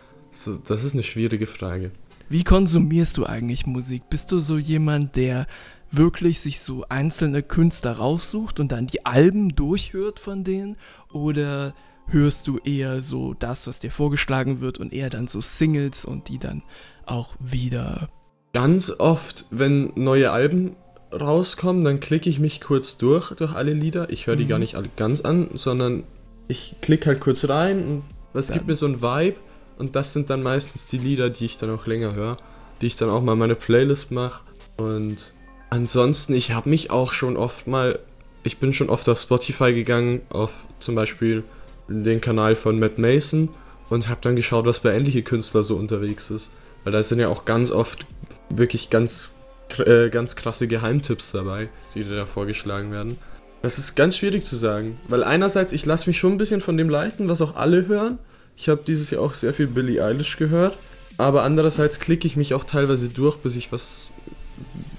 Das 0.67 0.83
ist 0.83 0.93
eine 0.93 1.03
schwierige 1.03 1.47
Frage. 1.47 1.91
Wie 2.29 2.43
konsumierst 2.43 3.17
du 3.17 3.25
eigentlich 3.25 3.65
Musik? 3.65 4.03
Bist 4.09 4.31
du 4.31 4.39
so 4.39 4.57
jemand, 4.57 5.15
der 5.15 5.47
wirklich 5.91 6.39
sich 6.39 6.59
so 6.59 6.85
einzelne 6.87 7.41
Künstler 7.41 7.93
raussucht 7.93 8.59
und 8.59 8.71
dann 8.71 8.85
die 8.87 9.05
Alben 9.05 9.55
durchhört 9.55 10.19
von 10.19 10.43
denen? 10.43 10.77
Oder 11.11 11.73
hörst 12.11 12.47
du 12.47 12.57
eher 12.59 13.01
so 13.01 13.33
das, 13.33 13.67
was 13.67 13.79
dir 13.79 13.91
vorgeschlagen 13.91 14.61
wird 14.61 14.77
und 14.77 14.93
eher 14.93 15.09
dann 15.09 15.27
so 15.27 15.41
Singles 15.41 16.05
und 16.05 16.27
die 16.29 16.37
dann 16.39 16.63
auch 17.05 17.35
wieder. 17.39 18.09
Ganz 18.53 18.91
oft, 18.99 19.45
wenn 19.51 19.91
neue 19.95 20.31
Alben 20.31 20.75
rauskommen, 21.11 21.83
dann 21.83 21.99
klicke 21.99 22.29
ich 22.29 22.39
mich 22.39 22.61
kurz 22.61 22.97
durch, 22.97 23.31
durch 23.35 23.53
alle 23.53 23.73
Lieder. 23.73 24.09
Ich 24.11 24.27
höre 24.27 24.35
die 24.35 24.45
Mhm. 24.45 24.49
gar 24.49 24.59
nicht 24.59 24.75
alle 24.75 24.89
ganz 24.95 25.21
an, 25.21 25.49
sondern 25.55 26.03
ich 26.47 26.75
klicke 26.81 27.07
halt 27.09 27.19
kurz 27.19 27.47
rein 27.49 27.83
und 27.83 28.03
das 28.33 28.47
Dann- 28.47 28.55
gibt 28.55 28.67
mir 28.67 28.75
so 28.75 28.85
ein 28.85 29.01
Vibe. 29.01 29.37
Und 29.77 29.95
das 29.95 30.11
sind 30.13 30.29
dann 30.29 30.43
meistens 30.43 30.87
die 30.87 30.97
Lieder, 30.97 31.29
die 31.29 31.45
ich 31.45 31.57
dann 31.57 31.69
auch 31.69 31.85
länger 31.85 32.13
höre, 32.13 32.37
die 32.81 32.87
ich 32.87 32.95
dann 32.97 33.09
auch 33.09 33.21
mal 33.21 33.33
in 33.33 33.39
meine 33.39 33.55
Playlist 33.55 34.11
mache. 34.11 34.43
Und 34.77 35.33
ansonsten, 35.69 36.33
ich 36.33 36.51
habe 36.51 36.69
mich 36.69 36.91
auch 36.91 37.13
schon 37.13 37.37
oft 37.37 37.65
mal, 37.65 37.99
ich 38.43 38.57
bin 38.57 38.73
schon 38.73 38.89
oft 38.89 39.07
auf 39.07 39.19
Spotify 39.19 39.73
gegangen, 39.73 40.21
auf 40.29 40.67
zum 40.79 40.95
Beispiel 40.95 41.43
den 41.89 42.21
Kanal 42.21 42.55
von 42.55 42.79
Matt 42.79 42.97
Mason 42.97 43.49
und 43.89 44.07
habe 44.07 44.21
dann 44.21 44.35
geschaut, 44.35 44.65
was 44.65 44.79
bei 44.79 44.95
ähnliche 44.95 45.23
Künstler 45.23 45.63
so 45.63 45.75
unterwegs 45.75 46.29
ist. 46.29 46.51
Weil 46.83 46.93
da 46.93 47.03
sind 47.03 47.19
ja 47.19 47.27
auch 47.27 47.45
ganz 47.45 47.71
oft 47.71 48.05
wirklich 48.49 48.89
ganz, 48.89 49.29
äh, 49.79 50.09
ganz 50.09 50.35
krasse 50.35 50.67
Geheimtipps 50.67 51.31
dabei, 51.31 51.69
die 51.95 52.03
da 52.03 52.25
vorgeschlagen 52.25 52.91
werden. 52.91 53.17
Das 53.61 53.77
ist 53.77 53.95
ganz 53.95 54.17
schwierig 54.17 54.45
zu 54.45 54.55
sagen, 54.55 54.97
weil 55.09 55.23
einerseits, 55.23 55.73
ich 55.73 55.85
lasse 55.85 56.09
mich 56.09 56.17
schon 56.17 56.33
ein 56.33 56.37
bisschen 56.37 56.61
von 56.61 56.77
dem 56.77 56.89
leiten, 56.89 57.27
was 57.27 57.41
auch 57.41 57.55
alle 57.55 57.87
hören. 57.87 58.17
Ich 58.55 58.69
habe 58.69 58.81
dieses 58.85 59.09
Jahr 59.09 59.21
auch 59.21 59.33
sehr 59.33 59.53
viel 59.53 59.67
Billie 59.67 60.03
Eilish 60.03 60.37
gehört, 60.37 60.77
aber 61.17 61.43
andererseits 61.43 61.99
klicke 61.99 62.25
ich 62.25 62.37
mich 62.37 62.53
auch 62.53 62.63
teilweise 62.63 63.09
durch, 63.09 63.37
bis 63.37 63.57
ich 63.57 63.71
was, 63.73 64.11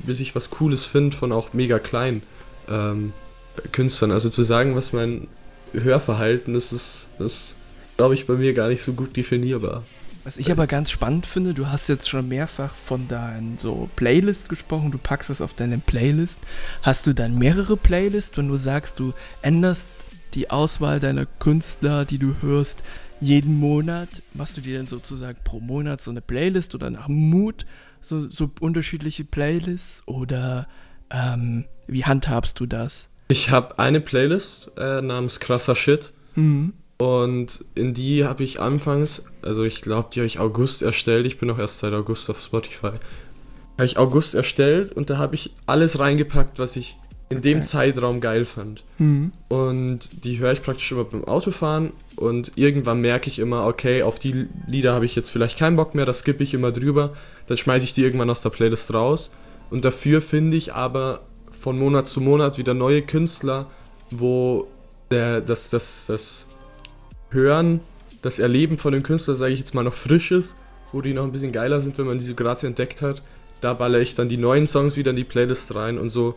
bis 0.04 0.20
ich 0.20 0.34
was 0.34 0.50
Cooles 0.50 0.84
finde 0.84 1.16
von 1.16 1.32
auch 1.32 1.54
mega 1.54 1.78
kleinen 1.78 2.22
ähm, 2.68 3.14
Künstlern. 3.72 4.12
Also 4.12 4.28
zu 4.28 4.42
sagen, 4.42 4.76
was 4.76 4.92
mein 4.92 5.28
Hörverhalten 5.72 6.54
ist, 6.54 6.72
ist, 6.72 7.56
glaube 7.96 8.14
ich, 8.14 8.26
bei 8.26 8.34
mir 8.34 8.54
gar 8.54 8.68
nicht 8.68 8.82
so 8.82 8.92
gut 8.92 9.16
definierbar. 9.16 9.84
Was 10.22 10.36
ich 10.36 10.52
aber 10.52 10.66
ganz 10.66 10.90
spannend 10.90 11.24
finde, 11.24 11.54
du 11.54 11.68
hast 11.68 11.88
jetzt 11.88 12.08
schon 12.08 12.28
mehrfach 12.28 12.74
von 12.74 13.08
deinen 13.08 13.56
so 13.56 13.88
Playlist 13.96 14.50
gesprochen, 14.50 14.90
du 14.90 14.98
packst 14.98 15.30
das 15.30 15.40
auf 15.40 15.54
deine 15.54 15.78
Playlist. 15.78 16.40
Hast 16.82 17.06
du 17.06 17.14
dann 17.14 17.38
mehrere 17.38 17.76
Playlists, 17.76 18.36
wenn 18.36 18.48
du 18.48 18.56
sagst, 18.56 19.00
du 19.00 19.14
änderst 19.40 19.86
die 20.34 20.50
Auswahl 20.50 21.00
deiner 21.00 21.24
Künstler, 21.24 22.04
die 22.04 22.18
du 22.18 22.36
hörst, 22.42 22.82
jeden 23.20 23.58
Monat? 23.58 24.08
Machst 24.34 24.56
du 24.56 24.60
dir 24.60 24.78
dann 24.78 24.86
sozusagen 24.86 25.38
pro 25.42 25.60
Monat 25.60 26.02
so 26.02 26.10
eine 26.10 26.20
Playlist 26.20 26.74
oder 26.74 26.90
nach 26.90 27.08
Mut 27.08 27.64
so, 28.02 28.30
so 28.30 28.50
unterschiedliche 28.60 29.24
Playlists? 29.24 30.02
Oder 30.06 30.68
ähm, 31.10 31.64
wie 31.86 32.04
handhabst 32.04 32.58
du 32.60 32.66
das? 32.66 33.09
Ich 33.30 33.50
habe 33.50 33.78
eine 33.78 34.00
Playlist 34.00 34.72
äh, 34.76 35.00
namens 35.02 35.40
Krasser 35.40 35.76
Shit. 35.76 36.12
Mhm. 36.34 36.72
Und 36.98 37.64
in 37.74 37.94
die 37.94 38.26
habe 38.26 38.42
ich 38.42 38.60
anfangs, 38.60 39.24
also 39.40 39.64
ich 39.64 39.80
glaube, 39.80 40.10
die 40.12 40.20
habe 40.20 40.26
ich 40.26 40.38
August 40.38 40.82
erstellt. 40.82 41.24
Ich 41.26 41.38
bin 41.38 41.48
noch 41.48 41.58
erst 41.58 41.78
seit 41.78 41.94
August 41.94 42.28
auf 42.28 42.42
Spotify. 42.42 42.92
Habe 43.78 43.86
ich 43.86 43.96
August 43.96 44.34
erstellt 44.34 44.92
und 44.92 45.08
da 45.08 45.16
habe 45.16 45.34
ich 45.34 45.52
alles 45.64 45.98
reingepackt, 45.98 46.58
was 46.58 46.76
ich 46.76 46.96
in 47.30 47.40
dem 47.40 47.58
Okay. 47.58 47.66
Zeitraum 47.66 48.20
geil 48.20 48.44
fand. 48.44 48.82
Mhm. 48.98 49.32
Und 49.48 50.24
die 50.24 50.40
höre 50.40 50.52
ich 50.52 50.62
praktisch 50.62 50.90
immer 50.92 51.04
beim 51.04 51.24
Autofahren 51.24 51.92
und 52.16 52.52
irgendwann 52.56 53.00
merke 53.00 53.28
ich 53.30 53.38
immer, 53.38 53.66
okay, 53.66 54.02
auf 54.02 54.18
die 54.18 54.48
Lieder 54.66 54.92
habe 54.92 55.06
ich 55.06 55.14
jetzt 55.14 55.30
vielleicht 55.30 55.58
keinen 55.58 55.76
Bock 55.76 55.94
mehr, 55.94 56.04
das 56.04 56.18
skippe 56.18 56.42
ich 56.42 56.52
immer 56.52 56.72
drüber. 56.72 57.14
Dann 57.46 57.56
schmeiße 57.56 57.84
ich 57.84 57.94
die 57.94 58.02
irgendwann 58.02 58.28
aus 58.28 58.42
der 58.42 58.50
Playlist 58.50 58.92
raus. 58.92 59.30
Und 59.70 59.84
dafür 59.84 60.20
finde 60.20 60.56
ich 60.56 60.74
aber 60.74 61.20
von 61.60 61.78
Monat 61.78 62.08
zu 62.08 62.22
Monat 62.22 62.56
wieder 62.56 62.72
neue 62.72 63.02
Künstler, 63.02 63.70
wo 64.10 64.66
der, 65.10 65.42
das, 65.42 65.68
das, 65.68 66.06
das 66.06 66.46
Hören, 67.28 67.80
das 68.22 68.38
Erleben 68.38 68.78
von 68.78 68.92
dem 68.92 69.02
Künstler, 69.02 69.34
sage 69.34 69.52
ich 69.52 69.58
jetzt 69.58 69.74
mal, 69.74 69.84
noch 69.84 69.94
frisch 69.94 70.30
ist, 70.30 70.56
wo 70.90 71.02
die 71.02 71.12
noch 71.12 71.24
ein 71.24 71.32
bisschen 71.32 71.52
geiler 71.52 71.80
sind, 71.80 71.98
wenn 71.98 72.06
man 72.06 72.18
die 72.18 72.24
so 72.24 72.34
gerade 72.34 72.66
entdeckt 72.66 73.02
hat. 73.02 73.22
Da 73.60 73.74
baller 73.74 74.00
ich 74.00 74.14
dann 74.14 74.30
die 74.30 74.38
neuen 74.38 74.66
Songs 74.66 74.96
wieder 74.96 75.10
in 75.10 75.16
die 75.16 75.24
Playlist 75.24 75.74
rein 75.74 75.98
und 75.98 76.08
so 76.08 76.36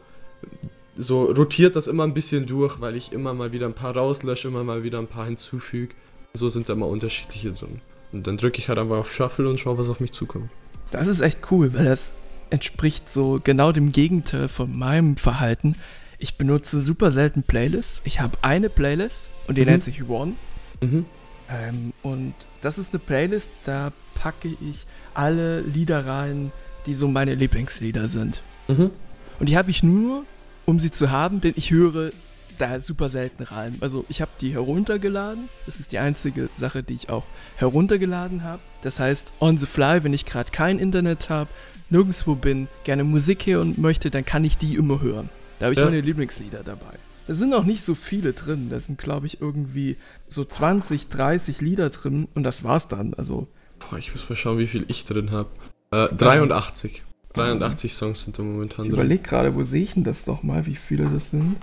so 0.96 1.24
rotiert 1.24 1.76
das 1.76 1.88
immer 1.88 2.04
ein 2.04 2.14
bisschen 2.14 2.46
durch, 2.46 2.80
weil 2.80 2.96
ich 2.96 3.14
immer 3.14 3.34
mal 3.34 3.52
wieder 3.52 3.66
ein 3.66 3.74
paar 3.74 3.96
rauslösche, 3.96 4.50
immer 4.50 4.64
mal 4.64 4.84
wieder 4.84 5.00
ein 5.00 5.08
paar 5.08 5.26
hinzufüge. 5.26 5.96
So 6.34 6.50
sind 6.50 6.70
da 6.70 6.74
immer 6.74 6.88
unterschiedliche 6.88 7.52
drin. 7.52 7.82
Und 8.12 8.28
dann 8.28 8.38
drücke 8.38 8.60
ich 8.60 8.70
halt 8.70 8.78
einfach 8.78 8.98
auf 8.98 9.12
Shuffle 9.12 9.50
und 9.50 9.60
schaue, 9.60 9.78
was 9.78 9.90
auf 9.90 10.00
mich 10.00 10.12
zukommt. 10.12 10.50
Das 10.92 11.08
ist 11.08 11.22
echt 11.22 11.40
cool, 11.50 11.74
weil 11.74 11.86
das 11.86 12.14
entspricht 12.54 13.10
so 13.10 13.42
genau 13.44 13.72
dem 13.72 13.92
Gegenteil 13.92 14.48
von 14.48 14.78
meinem 14.78 15.18
Verhalten. 15.18 15.76
Ich 16.20 16.36
benutze 16.38 16.80
super 16.80 17.10
selten 17.12 17.42
Playlists. 17.42 18.00
Ich 18.06 18.22
habe 18.22 18.38
eine 18.44 18.70
Playlist 18.70 19.24
und 19.48 19.58
die 19.58 19.62
Mhm. 19.62 19.68
nennt 19.68 19.84
sich 19.84 20.08
One. 20.08 20.34
Mhm. 20.80 21.06
Ähm, 21.50 21.94
und 22.04 22.36
das 22.62 22.78
ist 22.78 22.94
eine 22.94 23.00
Playlist, 23.00 23.50
da 23.66 23.92
packe 24.14 24.50
ich 24.70 24.86
alle 25.16 25.62
Lieder 25.62 26.06
rein, 26.06 26.52
die 26.86 26.94
so 26.94 27.08
meine 27.08 27.34
Lieblingslieder 27.34 28.08
sind. 28.08 28.44
Mhm. 28.68 28.92
Und 29.40 29.50
die 29.50 29.58
habe 29.58 29.72
ich 29.72 29.82
nur, 29.82 30.24
um 30.66 30.80
sie 30.80 30.92
zu 30.92 31.10
haben, 31.10 31.42
denn 31.42 31.54
ich 31.58 31.72
höre 31.72 32.12
da 32.60 32.80
super 32.82 33.10
selten 33.10 33.42
rein. 33.42 33.78
Also 33.82 34.06
ich 34.10 34.22
habe 34.22 34.30
die 34.40 34.54
heruntergeladen. 34.54 35.50
Das 35.66 35.80
ist 35.80 35.92
die 35.92 35.98
einzige 35.98 36.50
Sache, 36.56 36.84
die 36.84 36.94
ich 36.94 37.10
auch 37.10 37.24
heruntergeladen 37.56 38.44
habe. 38.44 38.62
Das 38.84 39.00
heißt, 39.00 39.32
on 39.42 39.58
the 39.58 39.66
fly, 39.66 40.04
wenn 40.04 40.14
ich 40.14 40.28
gerade 40.28 40.52
kein 40.52 40.78
Internet 40.78 41.32
habe, 41.32 41.50
nirgendwo 41.94 42.36
bin, 42.36 42.68
gerne 42.84 43.06
Musik 43.06 43.46
hören 43.46 43.76
möchte, 43.78 44.10
dann 44.12 44.26
kann 44.26 44.44
ich 44.44 44.58
die 44.58 44.76
immer 44.76 45.02
hören. 45.02 45.30
Da 45.60 45.68
habe 45.68 45.74
ich 45.74 45.80
Ja. 45.80 45.86
meine 45.86 46.02
Lieblingslieder 46.02 46.64
dabei. 46.66 46.98
Da 47.28 47.34
sind 47.34 47.54
auch 47.54 47.64
nicht 47.64 47.86
so 47.86 47.96
viele 47.96 48.34
drin. 48.34 48.68
Da 48.70 48.80
sind, 48.82 48.98
glaube 48.98 49.28
ich, 49.28 49.40
irgendwie 49.40 49.96
so 50.28 50.44
20, 50.44 51.08
30 51.08 51.62
Lieder 51.62 51.90
drin 51.90 52.28
und 52.36 52.44
das 52.44 52.66
war's 52.66 52.90
dann. 52.90 53.14
Also 53.14 53.48
Boah, 53.90 53.98
ich 53.98 54.12
muss 54.12 54.28
mal 54.30 54.36
schauen, 54.36 54.58
wie 54.58 54.68
viel 54.68 54.84
ich 54.90 55.06
drin 55.06 55.32
habe. 55.32 55.48
Äh, 55.92 56.08
83. 56.16 57.04
83 57.34 57.94
Songs 57.94 58.24
sind 58.24 58.38
da 58.38 58.44
momentan 58.44 58.86
ich 58.86 58.92
drin. 58.92 59.00
überlege 59.00 59.24
gerade, 59.24 59.56
wo 59.56 59.64
sehe 59.64 59.84
ich 59.84 59.94
denn 59.94 60.04
das 60.04 60.28
nochmal, 60.28 60.66
wie 60.66 60.76
viele 60.76 61.10
das 61.10 61.30
sind? 61.32 61.56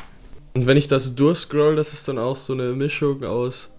Und 0.54 0.66
wenn 0.66 0.76
ich 0.76 0.88
das 0.88 1.14
durchscroll, 1.14 1.76
das 1.76 1.92
ist 1.92 2.08
dann 2.08 2.18
auch 2.18 2.36
so 2.36 2.52
eine 2.54 2.72
Mischung 2.72 3.22
aus 3.24 3.70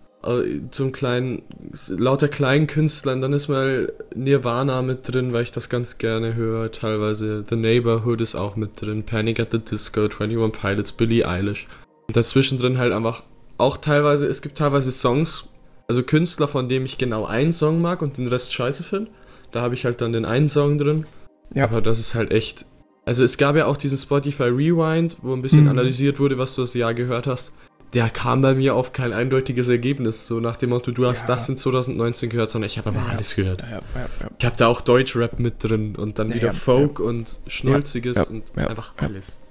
zum 0.69 0.91
kleinen, 0.91 1.41
lauter 1.87 2.27
kleinen 2.27 2.67
Künstlern. 2.67 3.21
Dann 3.21 3.33
ist 3.33 3.47
mal 3.47 3.91
Nirvana 4.15 4.81
mit 4.81 5.11
drin, 5.11 5.33
weil 5.33 5.43
ich 5.43 5.51
das 5.51 5.69
ganz 5.69 5.97
gerne 5.97 6.35
höre. 6.35 6.71
Teilweise 6.71 7.43
The 7.49 7.55
Neighborhood 7.55 8.21
ist 8.21 8.35
auch 8.35 8.55
mit 8.55 8.81
drin. 8.81 9.03
Panic 9.03 9.39
at 9.39 9.51
the 9.51 9.59
Disco, 9.59 10.03
21 10.03 10.51
Pilots, 10.61 10.91
Billie 10.91 11.27
Eilish. 11.27 11.67
Und 12.07 12.15
dazwischen 12.17 12.57
drin 12.57 12.77
halt 12.77 12.93
einfach 12.93 13.23
auch 13.57 13.77
teilweise, 13.77 14.25
es 14.27 14.41
gibt 14.41 14.57
teilweise 14.57 14.91
Songs, 14.91 15.45
also 15.87 16.03
Künstler, 16.03 16.47
von 16.47 16.67
denen 16.69 16.85
ich 16.85 16.97
genau 16.97 17.25
einen 17.25 17.51
Song 17.51 17.81
mag 17.81 18.01
und 18.01 18.17
den 18.17 18.27
Rest 18.27 18.53
scheiße 18.53 18.83
finde. 18.83 19.11
Da 19.51 19.61
habe 19.61 19.75
ich 19.75 19.85
halt 19.85 20.01
dann 20.01 20.13
den 20.13 20.25
einen 20.25 20.49
Song 20.49 20.77
drin. 20.77 21.05
Ja. 21.53 21.65
Aber 21.65 21.81
das 21.81 21.99
ist 21.99 22.15
halt 22.15 22.31
echt. 22.31 22.65
Also 23.05 23.23
es 23.23 23.37
gab 23.37 23.55
ja 23.55 23.65
auch 23.65 23.77
diesen 23.77 23.97
Spotify 23.97 24.43
Rewind, 24.43 25.17
wo 25.21 25.33
ein 25.33 25.41
bisschen 25.41 25.63
Mhm. 25.63 25.69
analysiert 25.71 26.19
wurde, 26.19 26.37
was 26.37 26.55
du 26.55 26.61
das 26.61 26.73
Jahr 26.75 26.93
gehört 26.93 27.27
hast. 27.27 27.51
Der 27.93 28.09
kam 28.09 28.41
bei 28.41 28.53
mir 28.53 28.75
auf 28.75 28.93
kein 28.93 29.11
eindeutiges 29.11 29.67
Ergebnis. 29.67 30.25
So 30.25 30.39
nach 30.39 30.55
dem 30.55 30.69
Motto, 30.69 30.91
du 30.91 31.05
hast 31.05 31.23
Ja. 31.27 31.35
das 31.35 31.49
in 31.49 31.57
2019 31.57 32.29
gehört, 32.29 32.49
sondern 32.49 32.67
ich 32.67 32.77
habe 32.77 32.89
aber 32.89 32.99
Ja. 32.99 33.07
alles 33.07 33.35
gehört. 33.35 33.61
Ja, 33.63 33.69
ja, 33.69 33.79
ja. 33.95 34.29
Ich 34.39 34.45
habe 34.45 34.55
da 34.55 34.67
auch 34.67 34.79
Deutschrap 34.81 35.39
mit 35.39 35.61
drin 35.63 35.95
und 35.97 36.17
dann 36.17 36.29
Ja, 36.29 36.35
wieder 36.35 36.47
ja, 36.47 36.53
Folk 36.53 36.99
und 37.01 37.39
Schnulziges 37.47 38.15
Ja, 38.17 38.23
und 38.23 38.43
ja, 38.55 38.67
einfach 38.67 38.93
ja. 38.99 39.07
alles. 39.07 39.41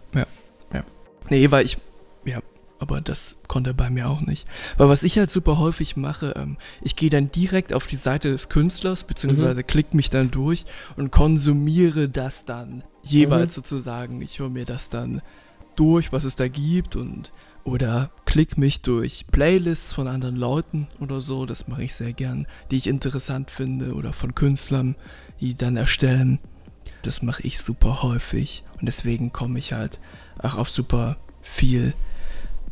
Nee, 1.29 1.49
weil 1.53 1.65
ich. 1.65 1.79
Ja, 2.25 2.41
aber 2.81 3.01
das 3.01 3.37
konnte 3.47 3.73
bei 3.73 3.89
mir 3.89 4.09
auch 4.09 4.21
nicht. 4.21 4.49
Weil 4.79 4.89
was 4.89 5.03
ich 5.05 5.17
halt 5.19 5.31
super 5.31 5.59
häufig 5.59 5.97
mache, 5.97 6.35
ähm, 6.37 6.57
ich 6.83 6.97
gehe 6.97 7.09
dann 7.11 7.31
direkt 7.31 7.73
auf 7.73 7.87
die 7.87 7.95
Seite 7.97 8.33
des 8.33 8.49
Künstlers, 8.49 9.05
beziehungsweise 9.05 9.63
klick 9.63 9.95
mich 9.95 10.11
dann 10.11 10.31
durch 10.33 10.65
und 10.97 11.13
konsumiere 11.13 12.09
das 12.09 12.45
dann 12.47 12.83
jeweils 13.05 13.55
sozusagen. 13.55 14.21
Ich 14.23 14.41
höre 14.41 14.51
mir 14.51 14.65
das 14.65 14.89
dann 14.89 15.23
durch, 15.77 16.13
was 16.13 16.25
es 16.25 16.35
da 16.37 16.49
gibt 16.49 16.97
und 16.97 17.33
oder 17.65 18.11
klick 18.25 18.59
mich 18.59 18.83
durch 18.83 19.27
Playlists 19.31 19.93
von 19.93 20.09
anderen 20.09 20.37
Leuten 20.37 20.89
oder 21.01 21.21
so, 21.21 21.47
das 21.47 21.69
mache 21.69 21.85
ich 21.85 21.95
sehr 21.95 22.13
gern, 22.13 22.47
die 22.71 22.77
ich 22.77 22.87
interessant 22.87 23.51
finde 23.51 23.95
oder 23.95 24.13
von 24.13 24.35
Künstlern, 24.35 24.97
die 25.41 25.55
dann 25.55 25.77
erstellen. 25.77 26.39
Das 27.03 27.23
mache 27.23 27.43
ich 27.43 27.61
super 27.61 28.03
häufig 28.03 28.65
und 28.81 28.87
deswegen 28.87 29.33
komme 29.33 29.59
ich 29.59 29.73
halt 29.73 29.99
auch 30.39 30.57
auf 30.57 30.71
super 30.71 31.17
viel 31.43 31.95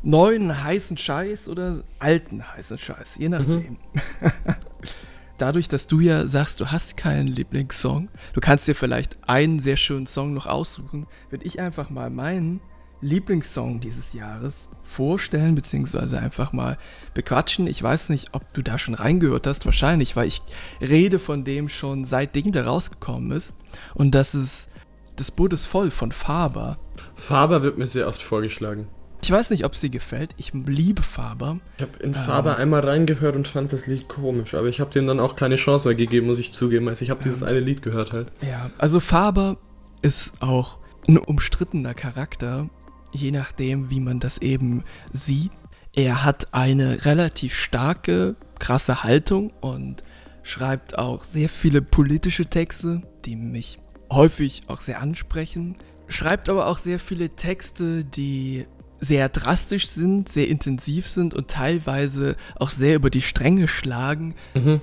neuen 0.02 0.62
heißen 0.62 0.96
Scheiß 0.96 1.48
oder 1.48 1.82
alten 1.98 2.46
heißen 2.46 2.78
Scheiß, 2.78 3.16
je 3.18 3.28
nachdem. 3.28 3.78
Dadurch, 5.38 5.68
dass 5.68 5.86
du 5.86 6.00
ja 6.00 6.26
sagst, 6.26 6.60
du 6.60 6.72
hast 6.72 6.96
keinen 6.96 7.28
Lieblingssong, 7.28 8.08
du 8.32 8.40
kannst 8.40 8.66
dir 8.66 8.74
vielleicht 8.74 9.18
einen 9.28 9.60
sehr 9.60 9.76
schönen 9.76 10.06
Song 10.06 10.34
noch 10.34 10.46
aussuchen, 10.46 11.06
würde 11.30 11.44
ich 11.46 11.60
einfach 11.60 11.90
mal 11.90 12.10
meinen 12.10 12.60
Lieblingssong 13.00 13.78
dieses 13.78 14.12
Jahres 14.12 14.70
vorstellen, 14.88 15.54
beziehungsweise 15.54 16.18
einfach 16.18 16.52
mal 16.52 16.78
bequatschen. 17.14 17.66
Ich 17.66 17.82
weiß 17.82 18.08
nicht, 18.08 18.30
ob 18.32 18.52
du 18.54 18.62
da 18.62 18.78
schon 18.78 18.94
reingehört 18.94 19.46
hast, 19.46 19.64
wahrscheinlich, 19.66 20.16
weil 20.16 20.26
ich 20.28 20.42
rede 20.80 21.18
von 21.18 21.44
dem 21.44 21.68
schon 21.68 22.04
seitdem 22.04 22.52
der 22.52 22.66
rausgekommen 22.66 23.30
ist. 23.32 23.52
Und 23.94 24.14
das 24.14 24.34
ist 24.34 24.68
Das 25.16 25.32
Boot 25.32 25.52
ist 25.52 25.66
voll 25.66 25.90
von 25.90 26.12
Faber. 26.12 26.78
Faber 27.16 27.62
wird 27.64 27.76
mir 27.76 27.88
sehr 27.88 28.06
oft 28.06 28.22
vorgeschlagen. 28.22 28.86
Ich 29.20 29.32
weiß 29.32 29.50
nicht, 29.50 29.64
ob 29.64 29.72
es 29.74 29.80
dir 29.80 29.90
gefällt. 29.90 30.30
Ich 30.36 30.52
liebe 30.54 31.02
Faber. 31.02 31.58
Ich 31.76 31.82
habe 31.82 31.98
in 32.00 32.14
Faber 32.14 32.56
einmal 32.56 32.82
reingehört 32.82 33.34
und 33.34 33.48
fand 33.48 33.72
das 33.72 33.88
Lied 33.88 34.06
komisch, 34.06 34.54
aber 34.54 34.68
ich 34.68 34.78
habe 34.78 34.92
dem 34.92 35.08
dann 35.08 35.18
auch 35.18 35.34
keine 35.34 35.56
Chance 35.56 35.88
mehr 35.88 35.96
gegeben, 35.96 36.28
muss 36.28 36.38
ich 36.38 36.52
zugeben. 36.52 36.88
Also 36.88 37.02
ich 37.04 37.10
habe 37.10 37.22
dieses 37.24 37.42
eine 37.42 37.58
Lied 37.58 37.82
gehört 37.82 38.12
halt. 38.12 38.30
Ja, 38.42 38.70
also 38.78 39.00
Faber 39.00 39.56
ist 40.02 40.34
auch 40.38 40.78
ein 41.08 41.18
umstrittener 41.18 41.94
Charakter, 41.94 42.68
je 43.12 43.30
nachdem, 43.30 43.90
wie 43.90 44.00
man 44.00 44.20
das 44.20 44.38
eben 44.38 44.84
sieht. 45.12 45.52
Er 45.94 46.24
hat 46.24 46.48
eine 46.52 47.04
relativ 47.04 47.54
starke, 47.54 48.36
krasse 48.58 49.02
Haltung 49.02 49.52
und 49.60 50.02
schreibt 50.42 50.98
auch 50.98 51.24
sehr 51.24 51.48
viele 51.48 51.82
politische 51.82 52.46
Texte, 52.46 53.02
die 53.24 53.36
mich 53.36 53.78
häufig 54.10 54.62
auch 54.68 54.80
sehr 54.80 55.00
ansprechen. 55.00 55.76
Schreibt 56.08 56.48
aber 56.48 56.66
auch 56.68 56.78
sehr 56.78 56.98
viele 56.98 57.30
Texte, 57.30 58.04
die 58.04 58.66
sehr 59.00 59.28
drastisch 59.28 59.86
sind, 59.86 60.28
sehr 60.28 60.48
intensiv 60.48 61.06
sind 61.06 61.34
und 61.34 61.48
teilweise 61.48 62.36
auch 62.58 62.70
sehr 62.70 62.96
über 62.96 63.10
die 63.10 63.22
Stränge 63.22 63.68
schlagen, 63.68 64.34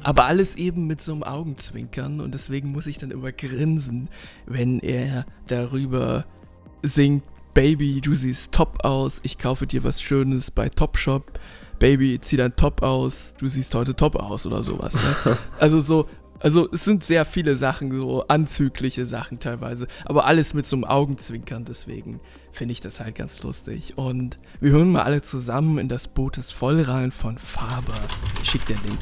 aber 0.03 0.25
alles 0.25 0.55
eben 0.55 0.87
mit 0.87 1.01
so 1.01 1.11
einem 1.11 1.23
Augenzwinkern 1.23 2.21
und 2.21 2.33
deswegen 2.33 2.71
muss 2.71 2.87
ich 2.87 2.97
dann 2.97 3.11
immer 3.11 3.31
grinsen, 3.31 4.07
wenn 4.45 4.79
er 4.79 5.25
darüber 5.47 6.25
singt, 6.81 7.23
Baby, 7.55 8.01
du 8.01 8.13
siehst 8.13 8.51
top 8.51 8.83
aus, 8.83 9.21
ich 9.23 9.37
kaufe 9.37 9.65
dir 9.65 9.85
was 9.85 10.01
Schönes 10.01 10.51
bei 10.51 10.67
Topshop, 10.67 11.39
Baby, 11.79 12.19
zieh 12.19 12.35
dein 12.35 12.51
Top 12.51 12.83
aus, 12.83 13.33
du 13.37 13.47
siehst 13.47 13.73
heute 13.75 13.95
top 13.95 14.17
aus 14.17 14.45
oder 14.45 14.61
sowas. 14.61 14.95
Ne? 14.95 15.37
Also 15.57 15.79
so, 15.79 16.09
also 16.41 16.69
es 16.73 16.83
sind 16.83 17.05
sehr 17.05 17.23
viele 17.23 17.55
Sachen, 17.55 17.93
so 17.93 18.27
anzügliche 18.27 19.05
Sachen 19.05 19.39
teilweise, 19.39 19.87
aber 20.03 20.25
alles 20.25 20.53
mit 20.53 20.67
so 20.67 20.75
einem 20.75 20.83
Augenzwinkern, 20.83 21.63
deswegen 21.63 22.19
finde 22.51 22.73
ich 22.73 22.81
das 22.81 22.99
halt 22.99 23.15
ganz 23.15 23.41
lustig. 23.41 23.97
Und 23.97 24.37
wir 24.59 24.71
hören 24.71 24.91
mal 24.91 25.03
alle 25.03 25.21
zusammen 25.21 25.77
in 25.77 25.87
das 25.87 26.09
Boot 26.09 26.37
ist 26.37 26.53
voll 26.53 26.81
rein 26.81 27.13
von 27.13 27.37
Faber. 27.37 27.95
Ich 28.43 28.49
schick 28.49 28.65
den 28.65 28.79
Link. 28.83 28.99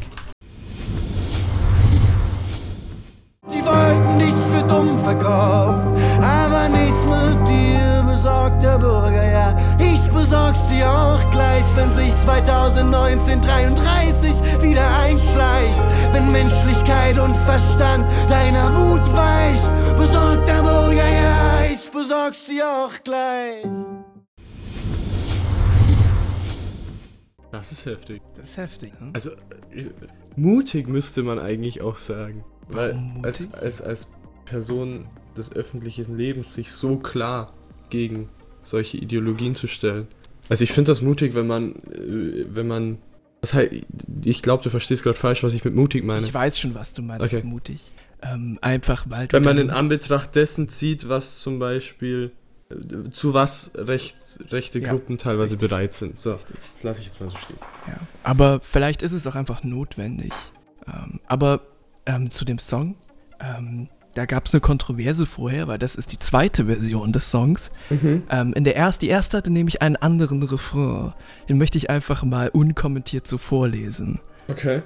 Die 3.51 3.65
wollten 3.65 4.19
für 4.19 4.52
dumm 4.73 4.97
verkaufen, 4.97 5.93
aber 6.19 6.67
nichts 6.69 7.05
mit 7.05 7.47
dir 7.47 8.03
besorgt 8.07 8.63
der 8.63 8.79
Bürger, 8.79 9.23
ja. 9.23 9.55
Ich 9.77 10.09
besorg's 10.09 10.67
dir 10.67 10.89
auch 10.89 11.31
gleich, 11.31 11.63
wenn 11.75 11.91
sich 11.91 12.11
2019 12.21 13.41
33 13.41 14.31
wieder 14.61 14.87
einschleicht. 14.99 15.79
Wenn 16.11 16.31
Menschlichkeit 16.31 17.19
und 17.19 17.35
Verstand 17.45 18.05
deiner 18.29 18.75
Wut 18.75 19.05
weicht, 19.13 19.69
besorgt 19.97 20.47
der 20.47 20.63
Bürger, 20.63 21.07
ja. 21.07 21.65
Ich 21.71 21.91
besorg's 21.91 22.45
dir 22.45 22.65
auch 22.67 23.03
gleich. 23.03 23.65
Das 27.51 27.71
ist 27.71 27.85
heftig. 27.85 28.23
Das 28.35 28.45
ist 28.45 28.57
heftig, 28.57 28.99
ne? 28.99 29.11
Also, 29.13 29.29
äh, 29.29 29.91
mutig 30.35 30.87
müsste 30.87 31.21
man 31.21 31.37
eigentlich 31.37 31.83
auch 31.83 31.97
sagen. 31.97 32.43
Weil 32.67 32.93
Warum 32.93 33.19
als, 33.23 33.53
als, 33.53 33.81
als 33.81 34.07
Person 34.45 35.05
des 35.37 35.55
öffentlichen 35.55 36.17
Lebens 36.17 36.53
sich 36.53 36.71
so 36.71 36.97
klar 36.97 37.53
gegen 37.89 38.29
solche 38.61 38.97
Ideologien 38.97 39.55
zu 39.55 39.67
stellen. 39.67 40.07
Also 40.49 40.63
ich 40.63 40.71
finde 40.71 40.91
das 40.91 41.01
mutig, 41.01 41.35
wenn 41.35 41.47
man, 41.47 41.75
äh, 41.91 42.45
wenn 42.49 42.67
man, 42.67 42.97
das 43.41 43.53
heißt, 43.53 43.71
ich 44.23 44.41
glaube, 44.41 44.63
du 44.63 44.69
verstehst 44.69 45.03
gerade 45.03 45.17
falsch, 45.17 45.43
was 45.43 45.53
ich 45.53 45.63
mit 45.63 45.73
mutig 45.75 46.03
meine. 46.03 46.25
Ich 46.25 46.33
weiß 46.33 46.59
schon, 46.59 46.75
was 46.75 46.93
du 46.93 47.01
meinst, 47.01 47.25
Okay. 47.25 47.41
mutig. 47.43 47.91
Ähm, 48.21 48.57
einfach 48.61 49.05
weil 49.09 49.27
wenn 49.31 49.43
man 49.43 49.57
in 49.57 49.69
Anbetracht 49.69 50.35
dessen 50.35 50.69
zieht, 50.69 51.09
was 51.09 51.39
zum 51.39 51.59
Beispiel, 51.59 52.31
äh, 52.69 53.09
zu 53.11 53.33
was 53.33 53.73
recht, 53.75 54.15
rechte 54.49 54.79
Ja, 54.79 54.91
Gruppen 54.91 55.17
teilweise 55.17 55.57
bereit 55.57 55.93
sind. 55.93 56.17
So, 56.17 56.39
das 56.73 56.83
lasse 56.83 57.01
ich 57.01 57.07
jetzt 57.07 57.19
mal 57.19 57.29
so 57.29 57.35
stehen. 57.37 57.57
Ja. 57.87 57.97
Aber 58.23 58.61
vielleicht 58.63 59.01
ist 59.01 59.11
es 59.11 59.27
auch 59.27 59.35
einfach 59.35 59.63
notwendig. 59.63 60.31
Ähm, 60.87 61.19
aber 61.27 61.61
ähm, 62.05 62.29
zu 62.29 62.45
dem 62.45 62.59
Song, 62.59 62.95
ähm, 63.41 63.89
da 64.13 64.25
gab 64.25 64.45
es 64.45 64.53
eine 64.53 64.61
Kontroverse 64.61 65.25
vorher, 65.25 65.67
weil 65.67 65.79
das 65.79 65.95
ist 65.95 66.11
die 66.11 66.19
zweite 66.19 66.65
Version 66.65 67.13
des 67.13 67.31
Songs. 67.31 67.71
Ähm, 68.29 68.53
in 68.53 68.63
der 68.63 68.75
erst, 68.75 69.01
die 69.01 69.07
erste 69.07 69.37
hatte 69.37 69.49
nämlich 69.49 69.81
einen 69.81 69.95
anderen 69.95 70.43
Refrain. 70.43 71.13
Den 71.49 71.57
möchte 71.57 71.77
ich 71.77 71.89
einfach 71.89 72.23
mal 72.23 72.49
unkommentiert 72.49 73.27
so 73.27 73.37
vorlesen. 73.37 74.19
Okay. 74.49 74.81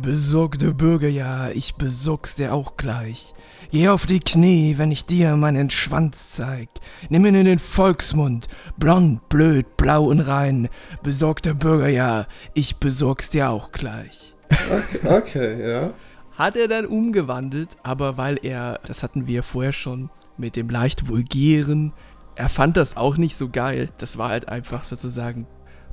Besorgte 0.00 0.72
Bürger, 0.72 1.08
ja, 1.08 1.48
ich 1.50 1.74
besorg's 1.74 2.36
dir 2.36 2.54
auch 2.54 2.76
gleich. 2.76 3.34
Geh 3.72 3.88
auf 3.88 4.06
die 4.06 4.20
Knie, 4.20 4.78
wenn 4.78 4.92
ich 4.92 5.04
dir 5.04 5.34
meinen 5.36 5.70
Schwanz 5.70 6.30
zeig. 6.30 6.68
Nimm 7.08 7.26
ihn 7.26 7.34
in 7.34 7.44
den 7.44 7.58
Volksmund, 7.58 8.46
blond, 8.78 9.28
blöd, 9.28 9.76
blau 9.76 10.04
und 10.04 10.20
rein. 10.20 10.68
Besorgter 11.02 11.54
Bürger, 11.54 11.88
ja, 11.88 12.26
ich 12.54 12.76
besorg's 12.76 13.30
dir 13.30 13.50
auch 13.50 13.72
gleich. 13.72 14.34
Okay, 14.50 15.08
okay 15.08 15.70
ja. 15.70 15.94
Hat 16.40 16.56
er 16.56 16.68
dann 16.68 16.86
umgewandelt, 16.86 17.68
aber 17.82 18.16
weil 18.16 18.38
er, 18.42 18.80
das 18.86 19.02
hatten 19.02 19.26
wir 19.26 19.42
vorher 19.42 19.72
schon 19.72 20.08
mit 20.38 20.56
dem 20.56 20.70
leicht 20.70 21.06
vulgären, 21.06 21.92
er 22.34 22.48
fand 22.48 22.78
das 22.78 22.96
auch 22.96 23.18
nicht 23.18 23.36
so 23.36 23.50
geil. 23.50 23.90
Das 23.98 24.16
war 24.16 24.30
halt 24.30 24.48
einfach 24.48 24.84
sozusagen 24.84 25.46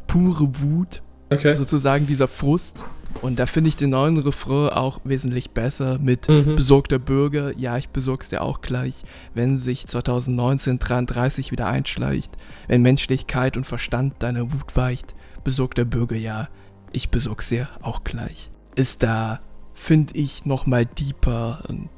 pure 0.08 0.62
Wut 0.62 1.02
Okay. 1.30 1.54
sozusagen 1.56 2.08
dieser 2.08 2.30
Frust. 2.30 2.86
Und 3.22 3.38
da 3.40 3.46
finde 3.48 3.68
ich 3.68 3.76
den 3.76 3.90
neuen 3.90 4.18
Refrain 4.18 4.70
auch 4.70 5.02
wesentlich 5.04 5.50
besser 5.52 6.00
mit 6.00 6.30
Mhm. 6.30 6.56
besorgter 6.56 7.00
Bürger, 7.00 7.52
ja, 7.58 7.76
ich 7.78 7.90
besorg's 7.90 8.30
dir 8.30 8.42
auch 8.42 8.62
gleich, 8.62 9.04
wenn 9.34 9.58
sich 9.58 9.86
2019 9.88 10.80
33 10.80 11.52
wieder 11.52 11.68
einschleicht, 11.68 12.32
wenn 12.70 12.82
Menschlichkeit 12.82 13.58
und 13.58 13.66
Verstand 13.66 14.14
deiner 14.24 14.54
Wut 14.54 14.78
weicht, 14.78 15.16
besorgter 15.44 15.84
Bürger, 15.84 16.16
ja, 16.16 16.48
ich 16.94 17.10
besorg's 17.10 17.50
dir 17.50 17.68
auch 17.82 18.06
gleich. 18.06 18.50
Ist 18.76 19.04
da, 19.04 19.42
finde 19.78 20.16
ich, 20.18 20.46
nochmal 20.46 20.86
deeper 20.86 21.64
und 21.68 21.90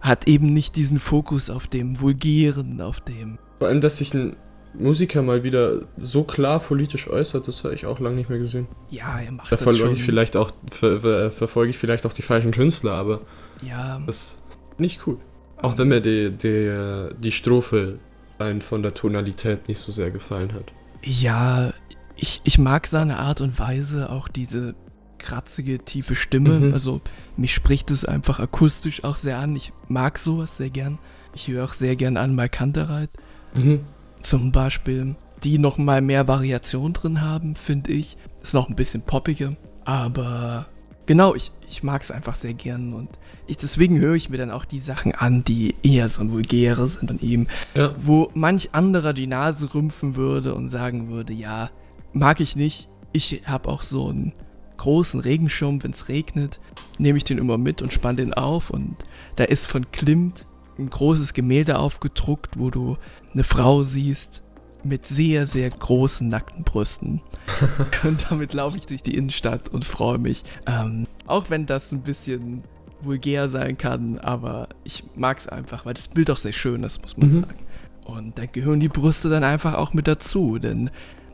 hat 0.00 0.26
eben 0.26 0.52
nicht 0.52 0.76
diesen 0.76 0.98
Fokus 0.98 1.48
auf 1.50 1.66
dem 1.66 2.00
Vulgären, 2.00 2.80
auf 2.80 3.00
dem 3.00 3.38
Vor 3.58 3.68
allem, 3.68 3.80
dass 3.80 3.98
sich 3.98 4.12
ein 4.14 4.36
Musiker 4.74 5.22
mal 5.22 5.42
wieder 5.42 5.82
so 5.98 6.24
klar 6.24 6.60
politisch 6.60 7.08
äußert, 7.08 7.46
das 7.48 7.64
habe 7.64 7.74
ich 7.74 7.86
auch 7.86 7.98
lange 8.00 8.16
nicht 8.16 8.30
mehr 8.30 8.38
gesehen. 8.38 8.66
ja, 8.90 9.18
er 9.20 9.32
macht 9.32 9.50
Da 9.50 9.56
das 9.56 9.62
verfolge 9.62 9.86
schon. 9.86 9.96
ich 9.96 10.02
vielleicht 10.02 10.36
auch, 10.36 10.50
ver, 10.70 11.00
ver, 11.00 11.30
verfolge 11.30 11.70
ich 11.70 11.78
vielleicht 11.78 12.06
auch 12.06 12.12
die 12.12 12.22
falschen 12.22 12.50
Künstler, 12.52 12.92
aber 12.92 13.20
ja, 13.62 14.00
das 14.06 14.16
ist 14.16 14.42
nicht 14.78 15.06
cool. 15.06 15.18
Auch 15.62 15.76
wenn 15.76 15.88
mir 15.88 16.00
die, 16.00 16.30
die, 16.30 17.08
die 17.18 17.32
Strophe 17.32 17.98
rein 18.38 18.62
von 18.62 18.82
der 18.82 18.94
Tonalität 18.94 19.68
nicht 19.68 19.78
so 19.78 19.92
sehr 19.92 20.10
gefallen 20.10 20.52
hat. 20.54 20.72
Ja, 21.04 21.72
ich, 22.16 22.40
ich 22.44 22.58
mag 22.58 22.86
seine 22.86 23.18
Art 23.18 23.40
und 23.40 23.58
Weise, 23.58 24.10
auch 24.10 24.28
diese 24.28 24.74
kratzige, 25.20 25.78
tiefe 25.78 26.14
Stimme. 26.16 26.58
Mhm. 26.60 26.72
Also 26.72 27.00
mich 27.36 27.54
spricht 27.54 27.90
es 27.90 28.04
einfach 28.04 28.40
akustisch 28.40 29.04
auch 29.04 29.16
sehr 29.16 29.38
an. 29.38 29.54
Ich 29.54 29.72
mag 29.88 30.18
sowas 30.18 30.56
sehr 30.56 30.70
gern. 30.70 30.98
Ich 31.34 31.46
höre 31.48 31.64
auch 31.64 31.72
sehr 31.74 31.94
gern 31.94 32.16
an 32.16 32.34
Mike 32.34 32.56
Kantereit. 32.58 33.10
Mhm. 33.54 33.80
Zum 34.22 34.50
Beispiel, 34.52 35.14
die 35.44 35.58
noch 35.58 35.78
mal 35.78 36.02
mehr 36.02 36.26
Variation 36.28 36.92
drin 36.92 37.20
haben, 37.22 37.54
finde 37.54 37.92
ich. 37.92 38.16
Ist 38.42 38.54
noch 38.54 38.68
ein 38.68 38.74
bisschen 38.76 39.02
poppiger. 39.02 39.56
Aber 39.84 40.66
genau, 41.06 41.34
ich, 41.34 41.52
ich 41.68 41.82
mag 41.82 42.02
es 42.02 42.10
einfach 42.10 42.34
sehr 42.34 42.54
gern. 42.54 42.92
Und 42.92 43.08
ich, 43.46 43.56
deswegen 43.56 43.98
höre 43.98 44.14
ich 44.14 44.28
mir 44.28 44.36
dann 44.38 44.50
auch 44.50 44.64
die 44.64 44.80
Sachen 44.80 45.14
an, 45.14 45.44
die 45.44 45.74
eher 45.82 46.08
so 46.08 46.22
ein 46.22 46.32
vulgäre 46.32 46.86
sind 46.88 47.10
und 47.10 47.22
eben 47.22 47.46
Ja. 47.74 47.94
wo 47.98 48.30
manch 48.34 48.70
anderer 48.72 49.12
die 49.12 49.26
Nase 49.26 49.72
rümpfen 49.72 50.16
würde 50.16 50.54
und 50.54 50.70
sagen 50.70 51.08
würde, 51.08 51.32
ja, 51.32 51.70
mag 52.12 52.40
ich 52.40 52.56
nicht. 52.56 52.88
Ich 53.12 53.42
habe 53.46 53.68
auch 53.68 53.82
so 53.82 54.08
einen 54.08 54.32
großen 54.80 55.20
Regenschirm, 55.20 55.82
wenn 55.82 55.90
es 55.92 56.08
regnet, 56.08 56.58
nehme 56.98 57.18
ich 57.18 57.24
den 57.24 57.38
immer 57.38 57.58
mit 57.58 57.82
und 57.82 57.92
spann 57.92 58.16
den 58.16 58.32
auf 58.34 58.70
und 58.70 58.96
da 59.36 59.44
ist 59.44 59.66
von 59.66 59.90
Klimt 59.92 60.46
ein 60.78 60.88
großes 60.88 61.34
Gemälde 61.34 61.78
aufgedruckt, 61.78 62.58
wo 62.58 62.70
du 62.70 62.96
eine 63.34 63.44
Frau 63.44 63.82
siehst 63.82 64.42
mit 64.82 65.06
sehr, 65.06 65.46
sehr 65.46 65.68
großen 65.68 66.26
nackten 66.28 66.64
Brüsten. 66.64 67.20
und 68.04 68.26
damit 68.30 68.54
laufe 68.54 68.78
ich 68.78 68.86
durch 68.86 69.02
die 69.02 69.14
Innenstadt 69.14 69.68
und 69.68 69.84
freue 69.84 70.18
mich. 70.18 70.44
Ähm, 70.66 71.06
auch 71.26 71.50
wenn 71.50 71.66
das 71.66 71.92
ein 71.92 72.00
bisschen 72.00 72.64
vulgär 73.02 73.50
sein 73.50 73.76
kann, 73.76 74.18
aber 74.18 74.68
ich 74.84 75.04
mag 75.14 75.38
es 75.38 75.48
einfach, 75.48 75.84
weil 75.84 75.94
das 75.94 76.08
Bild 76.08 76.30
auch 76.30 76.36
sehr 76.38 76.52
schön 76.54 76.82
ist, 76.84 77.02
muss 77.02 77.16
man 77.18 77.28
Mhm. 77.28 77.32
sagen. 77.42 77.56
Und 78.04 78.38
da 78.38 78.46
gehören 78.46 78.80
die 78.80 78.88
Brüste 78.88 79.28
dann 79.28 79.44
einfach 79.44 79.74
auch 79.74 79.92
mit 79.92 80.08
dazu, 80.08 80.58
denn 80.58 80.90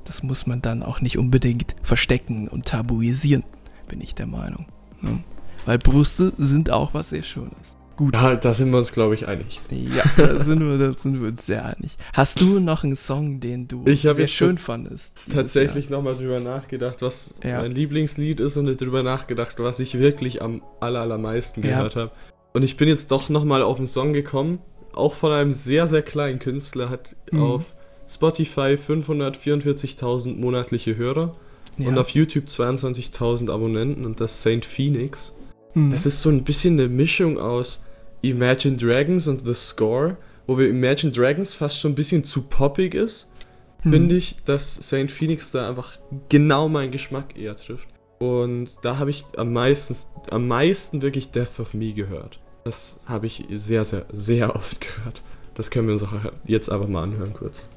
das 0.06 0.22
muss 0.22 0.46
man 0.46 0.62
dann 0.62 0.82
auch 0.82 1.00
nicht 1.00 1.18
unbedingt 1.18 1.76
verstecken 1.82 2.48
und 2.48 2.66
tabuisieren, 2.66 3.44
bin 3.88 4.00
ich 4.00 4.14
der 4.14 4.26
Meinung. 4.26 4.66
Ne? 5.02 5.18
Weil 5.66 5.78
Brüste 5.78 6.32
sind 6.38 6.70
auch 6.70 6.94
was 6.94 7.10
sehr 7.10 7.22
Schönes. 7.22 7.76
Gut. 7.96 8.14
Ja, 8.14 8.36
da 8.36 8.52
sind 8.52 8.70
wir 8.72 8.76
uns, 8.78 8.92
glaube 8.92 9.14
ich, 9.14 9.26
einig. 9.26 9.58
Ja, 9.70 10.04
da 10.18 10.44
sind, 10.44 10.60
wir, 10.60 10.76
da 10.76 10.92
sind 10.92 11.18
wir 11.20 11.28
uns 11.28 11.46
sehr 11.46 11.64
einig. 11.64 11.96
Hast 12.12 12.42
du 12.42 12.60
noch 12.60 12.84
einen 12.84 12.94
Song, 12.96 13.40
den 13.40 13.68
du 13.68 13.84
Ich 13.86 14.02
sehr 14.02 14.28
schön 14.28 14.58
fandest? 14.58 15.16
Ist 15.16 15.32
tatsächlich 15.32 15.88
nochmal 15.88 16.14
drüber 16.14 16.38
nachgedacht, 16.40 17.00
was 17.00 17.36
Ja. 17.42 17.62
mein 17.62 17.72
Lieblingslied 17.72 18.38
ist 18.40 18.58
und 18.58 18.66
drüber 18.78 19.02
nachgedacht, 19.02 19.54
was 19.60 19.80
ich 19.80 19.98
wirklich 19.98 20.42
am 20.42 20.62
aller, 20.78 21.00
allermeisten 21.00 21.62
Ja. 21.62 21.76
gehört 21.78 21.96
habe. 21.96 22.10
Und 22.52 22.64
ich 22.64 22.76
bin 22.76 22.86
jetzt 22.88 23.10
doch 23.12 23.30
nochmal 23.30 23.62
auf 23.62 23.78
einen 23.78 23.86
Song 23.86 24.12
gekommen, 24.12 24.58
auch 24.92 25.14
von 25.14 25.32
einem 25.32 25.52
sehr, 25.52 25.88
sehr 25.88 26.02
kleinen 26.02 26.38
Künstler, 26.38 26.90
hat 26.90 27.16
Mhm. 27.32 27.42
auf 27.42 27.75
Spotify 28.08 28.76
544.000 28.76 30.36
monatliche 30.36 30.96
Hörer 30.96 31.32
Ja. 31.78 31.88
und 31.88 31.98
auf 31.98 32.10
YouTube 32.10 32.46
22.000 32.46 33.50
Abonnenten 33.50 34.04
und 34.04 34.20
das 34.20 34.42
Saint 34.42 34.64
Phoenix. 34.64 35.36
Hm. 35.72 35.90
Das 35.90 36.06
ist 36.06 36.22
so 36.22 36.30
ein 36.30 36.44
bisschen 36.44 36.78
eine 36.78 36.88
Mischung 36.88 37.38
aus 37.38 37.84
Imagine 38.22 38.76
Dragons 38.76 39.28
und 39.28 39.44
The 39.46 39.54
Score, 39.54 40.16
wo 40.46 40.56
wir 40.58 40.68
Imagine 40.68 41.12
Dragons 41.12 41.54
fast 41.54 41.80
schon 41.80 41.92
ein 41.92 41.96
bisschen 41.96 42.24
zu 42.24 42.42
poppig 42.42 42.94
ist 42.94 43.30
Hm. 43.82 43.92
finde 43.92 44.16
ich, 44.16 44.36
dass 44.44 44.74
Saint 44.88 45.10
Phoenix 45.10 45.50
da 45.50 45.68
einfach 45.68 45.98
genau 46.28 46.68
meinen 46.68 46.90
Geschmack 46.90 47.36
eher 47.38 47.56
trifft. 47.56 47.88
Und 48.18 48.70
da 48.82 48.96
habe 48.98 49.10
ich 49.10 49.24
am 49.36 49.52
meisten, 49.52 49.94
am 50.30 50.48
meisten 50.48 51.02
wirklich 51.02 51.30
Death 51.30 51.60
of 51.60 51.74
Me 51.74 51.92
gehört. 51.92 52.40
Das 52.64 53.00
habe 53.04 53.26
ich 53.26 53.44
sehr, 53.52 53.84
sehr, 53.84 54.06
sehr 54.12 54.56
oft 54.56 54.80
gehört. 54.80 55.22
Das 55.54 55.70
können 55.70 55.86
wir 55.88 55.92
uns 55.92 56.02
auch 56.02 56.12
jetzt 56.46 56.70
einfach 56.70 56.88
mal 56.88 57.02
anhören 57.02 57.34
kurz. 57.34 57.68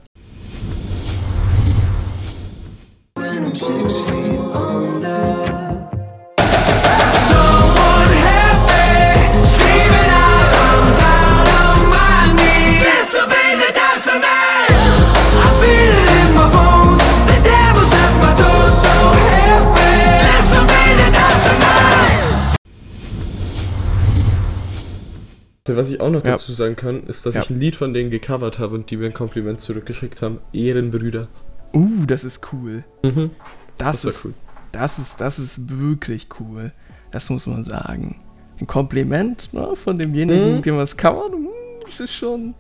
Was 25.80 25.92
ich 25.92 26.00
auch 26.02 26.10
noch 26.10 26.24
Ja. 26.24 26.32
dazu 26.32 26.52
sagen 26.54 26.76
kann, 26.76 27.04
ist, 27.08 27.26
dass 27.26 27.36
Ja. 27.36 27.42
ich 27.42 27.50
ein 27.50 27.60
Lied 27.60 27.76
von 27.76 27.94
denen 27.94 28.10
gecovert 28.10 28.60
habe 28.60 28.76
und 28.76 28.90
die 28.92 28.98
mir 28.98 29.06
ein 29.08 29.14
Kompliment 29.14 29.62
zurückgeschickt 29.62 30.22
haben. 30.22 30.40
Ehrenbrüder. 30.54 31.28
Uh, 31.74 32.06
das 32.06 32.24
ist 32.24 32.42
cool. 32.52 32.84
Mhm. 33.04 33.32
Das, 33.78 34.02
Das 34.02 34.06
ist, 34.16 34.26
cool. 34.26 34.34
das 34.72 35.00
ist, 35.00 35.22
das 35.22 35.40
ist 35.40 35.70
wirklich 35.80 36.28
cool. 36.40 36.72
Das 37.12 37.30
muss 37.30 37.48
man 37.48 37.64
sagen. 37.64 38.20
Ein 38.60 38.68
Kompliment 38.68 39.54
ne, 39.54 39.76
von 39.76 39.98
demjenigen, 39.98 40.58
Mhm. 40.58 40.62
dem 40.64 40.78
was 40.78 40.98
covert, 40.98 41.32
hm, 41.32 41.48
das 41.86 42.00
ist 42.02 42.14
schon. 42.14 42.54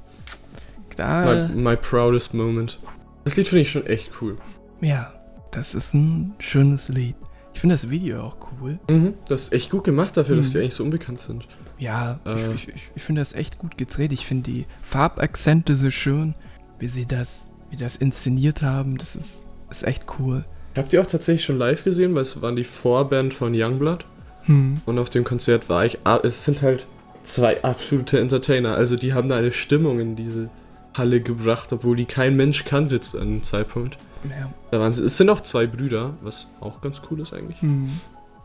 Da, 0.95 1.47
My, 1.53 1.61
my 1.61 1.75
proudest 1.77 2.33
moment. 2.33 2.79
Das 3.25 3.35
Lied 3.37 3.47
finde 3.47 3.61
ich 3.61 3.71
schon 3.71 3.85
echt 3.85 4.11
cool. 4.21 4.37
ja, 4.81 5.13
das 5.51 5.73
ist 5.75 5.93
ein 5.93 6.33
schönes 6.39 6.87
Lied. 6.89 7.15
Ich 7.53 7.59
finde 7.61 7.75
das 7.75 7.89
Video 7.89 8.21
auch 8.23 8.37
cool. 8.61 8.79
Mhm. 8.89 9.15
Das 9.27 9.43
ist 9.43 9.53
echt 9.53 9.69
gut 9.71 9.83
gemacht 9.83 10.15
dafür, 10.15 10.35
dass 10.37 10.47
Mhm. 10.49 10.51
die 10.51 10.57
eigentlich 10.59 10.73
so 10.75 10.83
unbekannt 10.83 11.19
sind. 11.19 11.47
Ja, 11.79 12.17
Äh. 12.25 12.53
ich, 12.53 12.67
ich, 12.67 12.91
ich 12.95 13.03
finde 13.03 13.21
das 13.21 13.33
echt 13.33 13.57
gut 13.57 13.77
gedreht. 13.77 14.11
Ich 14.13 14.25
finde 14.25 14.51
die 14.51 14.65
Farbakzente 14.83 15.75
so 15.75 15.89
schön, 15.91 16.35
wie 16.77 16.87
sie 16.87 17.05
das, 17.05 17.47
wie 17.69 17.77
das 17.77 17.95
inszeniert 17.95 18.61
haben. 18.61 18.97
Das 18.97 19.15
ist, 19.15 19.45
ist 19.71 19.83
echt 19.87 20.05
cool. 20.19 20.45
Habt 20.77 20.93
ihr 20.93 21.01
auch 21.01 21.07
tatsächlich 21.07 21.43
schon 21.45 21.57
live 21.57 21.83
gesehen, 21.83 22.13
weil 22.15 22.21
es 22.21 22.41
waren 22.41 22.55
die 22.55 22.63
Vorband 22.63 23.33
von 23.33 23.53
Youngblood. 23.55 24.05
Hm. 24.45 24.81
Und 24.85 24.99
auf 24.99 25.09
dem 25.09 25.23
Konzert 25.23 25.67
war 25.69 25.85
ich. 25.85 25.97
ah, 26.05 26.19
Es 26.23 26.45
sind 26.45 26.61
halt 26.61 26.85
zwei 27.23 27.61
absolute 27.63 28.19
Entertainer. 28.19 28.75
Also 28.75 28.95
die 28.95 29.13
haben 29.13 29.29
da 29.29 29.37
eine 29.37 29.51
Stimmung 29.51 29.99
in 29.99 30.15
diese 30.15 30.49
Halle 30.95 31.21
gebracht, 31.21 31.71
obwohl 31.73 31.95
die 31.95 32.05
kein 32.05 32.35
Mensch 32.35 32.65
kannte 32.65 32.99
zu 32.99 33.19
einem 33.19 33.43
Zeitpunkt. 33.43 33.97
Ja. 34.29 34.51
Da 34.71 34.79
waren 34.79 34.93
sie, 34.93 35.03
es 35.03 35.17
sind 35.17 35.29
auch 35.29 35.41
zwei 35.41 35.65
Brüder, 35.67 36.13
was 36.21 36.47
auch 36.59 36.81
ganz 36.81 37.01
cool 37.09 37.21
ist 37.21 37.33
eigentlich. 37.33 37.61
Hm. 37.61 37.89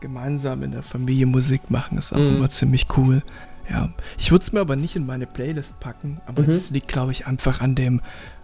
Gemeinsam 0.05 0.61
in 0.61 0.71
der 0.71 0.83
Familie 0.83 1.25
Musik 1.25 1.71
machen 1.71 1.97
ist 1.97 2.13
auch 2.13 2.17
Mhm. 2.17 2.35
immer 2.37 2.51
ziemlich 2.51 2.85
cool. 2.95 3.23
Ja. 3.67 3.89
Ich 4.19 4.29
würde 4.31 4.43
es 4.43 4.51
mir 4.53 4.59
aber 4.59 4.75
nicht 4.75 4.95
in 4.95 5.07
meine 5.07 5.25
Playlist 5.25 5.79
packen, 5.79 6.21
aber 6.27 6.43
Mhm. 6.43 6.49
es 6.51 6.69
liegt, 6.69 6.87
glaube 6.87 7.11
ich, 7.11 7.25
einfach 7.25 7.59
an 7.61 7.73
dem 7.73 8.01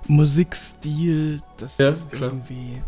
Musikstil. 0.08 1.42
Das 1.58 1.78
Ja, 1.78 1.90
ist 1.90 2.10
klar. 2.12 2.30
irgendwie. 2.32 2.82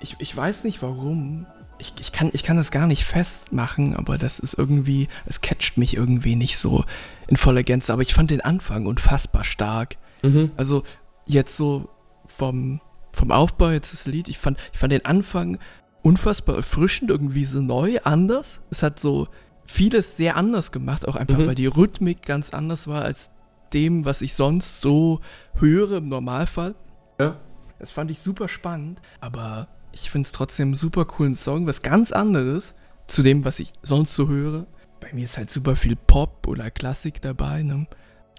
Ich, 0.00 0.16
ich 0.18 0.36
weiß 0.36 0.64
nicht 0.64 0.82
warum. 0.82 1.46
Ich, 1.78 1.94
ich, 2.00 2.12
kann, 2.12 2.30
ich 2.32 2.44
kann 2.44 2.56
das 2.56 2.70
gar 2.70 2.86
nicht 2.86 3.04
festmachen, 3.04 3.96
aber 3.96 4.18
das 4.18 4.38
ist 4.38 4.54
irgendwie, 4.54 5.08
es 5.26 5.40
catcht 5.40 5.76
mich 5.78 5.96
irgendwie 5.96 6.36
nicht 6.36 6.58
so 6.58 6.84
in 7.26 7.36
voller 7.36 7.62
Gänze. 7.64 7.92
Aber 7.92 8.02
ich 8.02 8.14
fand 8.14 8.30
den 8.30 8.40
Anfang 8.40 8.86
unfassbar 8.86 9.42
stark. 9.44 9.96
Mhm. 10.22 10.52
Also 10.56 10.84
jetzt 11.26 11.56
so 11.56 11.88
vom, 12.28 12.80
vom 13.12 13.32
Aufbau 13.32 13.70
jetzt 13.70 13.92
das 13.92 14.06
Lied, 14.06 14.28
ich 14.28 14.38
fand, 14.38 14.58
ich 14.72 14.78
fand 14.78 14.92
den 14.92 15.04
Anfang 15.04 15.58
unfassbar 16.02 16.56
erfrischend, 16.56 17.10
irgendwie 17.10 17.44
so 17.44 17.60
neu, 17.60 17.98
anders. 18.04 18.60
Es 18.70 18.82
hat 18.82 18.98
so 19.00 19.28
vieles 19.66 20.16
sehr 20.16 20.36
anders 20.36 20.72
gemacht, 20.72 21.06
auch 21.06 21.16
einfach, 21.16 21.38
Mhm. 21.38 21.46
weil 21.46 21.54
die 21.54 21.66
Rhythmik 21.66 22.22
ganz 22.22 22.50
anders 22.50 22.86
war 22.88 23.02
als 23.02 23.30
dem, 23.72 24.04
was 24.04 24.20
ich 24.22 24.34
sonst 24.34 24.80
so 24.80 25.20
höre 25.54 25.98
im 25.98 26.08
Normalfall. 26.08 26.74
Ja. 27.20 27.36
Das 27.78 27.90
fand 27.92 28.10
ich 28.10 28.20
super 28.20 28.48
spannend, 28.48 29.00
aber 29.20 29.68
ich 29.92 30.10
finde 30.10 30.26
es 30.26 30.32
trotzdem 30.32 30.68
einen 30.68 30.76
super 30.76 31.04
coolen 31.04 31.34
Song, 31.34 31.66
was 31.66 31.82
ganz 31.82 32.12
anderes 32.12 32.74
zu 33.06 33.22
dem, 33.22 33.44
was 33.44 33.58
ich 33.58 33.72
sonst 33.82 34.14
so 34.14 34.28
höre. 34.28 34.66
Bei 35.00 35.12
mir 35.12 35.24
ist 35.24 35.36
halt 35.36 35.50
super 35.50 35.74
viel 35.74 35.96
Pop 35.96 36.46
oder 36.46 36.70
Klassik 36.70 37.20
dabei, 37.22 37.62
ne? 37.62 37.86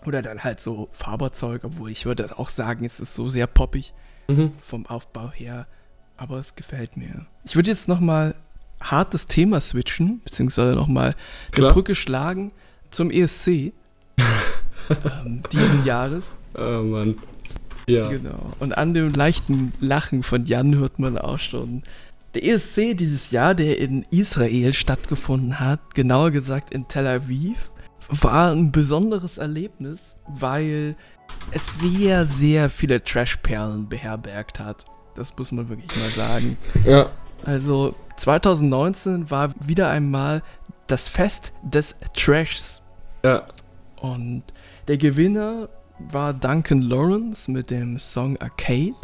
Oder 0.05 0.21
dann 0.21 0.43
halt 0.43 0.61
so 0.61 0.89
Faberzeug, 0.91 1.63
obwohl 1.63 1.89
ich 1.89 2.05
würde 2.05 2.37
auch 2.37 2.49
sagen, 2.49 2.85
es 2.85 2.99
ist 2.99 3.15
so 3.15 3.27
sehr 3.29 3.47
poppig 3.47 3.93
Mhm. 4.29 4.51
vom 4.61 4.85
Aufbau 4.85 5.31
her. 5.31 5.67
Aber 6.17 6.37
es 6.37 6.55
gefällt 6.55 6.97
mir. 6.97 7.25
Ich 7.45 7.55
würde 7.55 7.71
jetzt 7.71 7.87
nochmal 7.87 8.35
hartes 8.81 9.27
Thema 9.27 9.59
switchen, 9.59 10.21
beziehungsweise 10.23 10.75
nochmal 10.75 11.15
die. 11.55 11.61
Brücke 11.61 11.95
schlagen 11.95 12.51
zum 12.91 13.09
ESC 13.09 13.47
ähm, 14.89 15.43
diesen 15.51 15.85
Jahres. 15.85 16.25
Oh 16.55 16.83
Mann. 16.83 17.15
Ja. 17.87 18.07
Genau. 18.09 18.53
Und 18.59 18.77
an 18.77 18.93
dem 18.93 19.11
leichten 19.11 19.73
Lachen 19.79 20.23
von 20.23 20.45
Jan 20.45 20.75
hört 20.75 20.99
man 20.99 21.17
auch 21.17 21.39
schon. 21.39 21.83
Der 22.33 22.43
ESC 22.45 22.97
dieses 22.97 23.31
Jahr, 23.31 23.53
der 23.53 23.79
in 23.79 24.05
Israel 24.09 24.73
stattgefunden 24.73 25.59
hat, 25.59 25.93
genauer 25.93 26.31
gesagt 26.31 26.73
in 26.73 26.87
Tel 26.87 27.05
Aviv, 27.05 27.71
war 28.09 28.51
ein 28.51 28.71
besonderes 28.71 29.37
Erlebnis, 29.37 29.99
weil 30.27 30.95
es 31.51 31.61
sehr, 31.79 32.25
sehr 32.25 32.69
viele 32.69 33.03
Trashperlen 33.03 33.89
beherbergt 33.89 34.59
hat. 34.59 34.85
Das 35.15 35.35
muss 35.37 35.51
man 35.51 35.69
wirklich 35.69 35.95
mal 35.95 36.09
sagen. 36.09 36.57
Ja. 36.85 37.09
Also 37.45 37.95
2019 38.17 39.29
war 39.29 39.53
wieder 39.59 39.89
einmal 39.89 40.41
das 40.87 41.07
Fest 41.07 41.51
des 41.63 41.95
Trashs. 42.13 42.81
Ja. 43.23 43.45
Und 44.01 44.43
der 44.87 44.97
Gewinner 44.97 45.69
war 46.11 46.33
Duncan 46.33 46.81
Lawrence 46.81 47.49
mit 47.49 47.69
dem 47.69 47.99
Song 47.99 48.37
Arcade. 48.37 48.95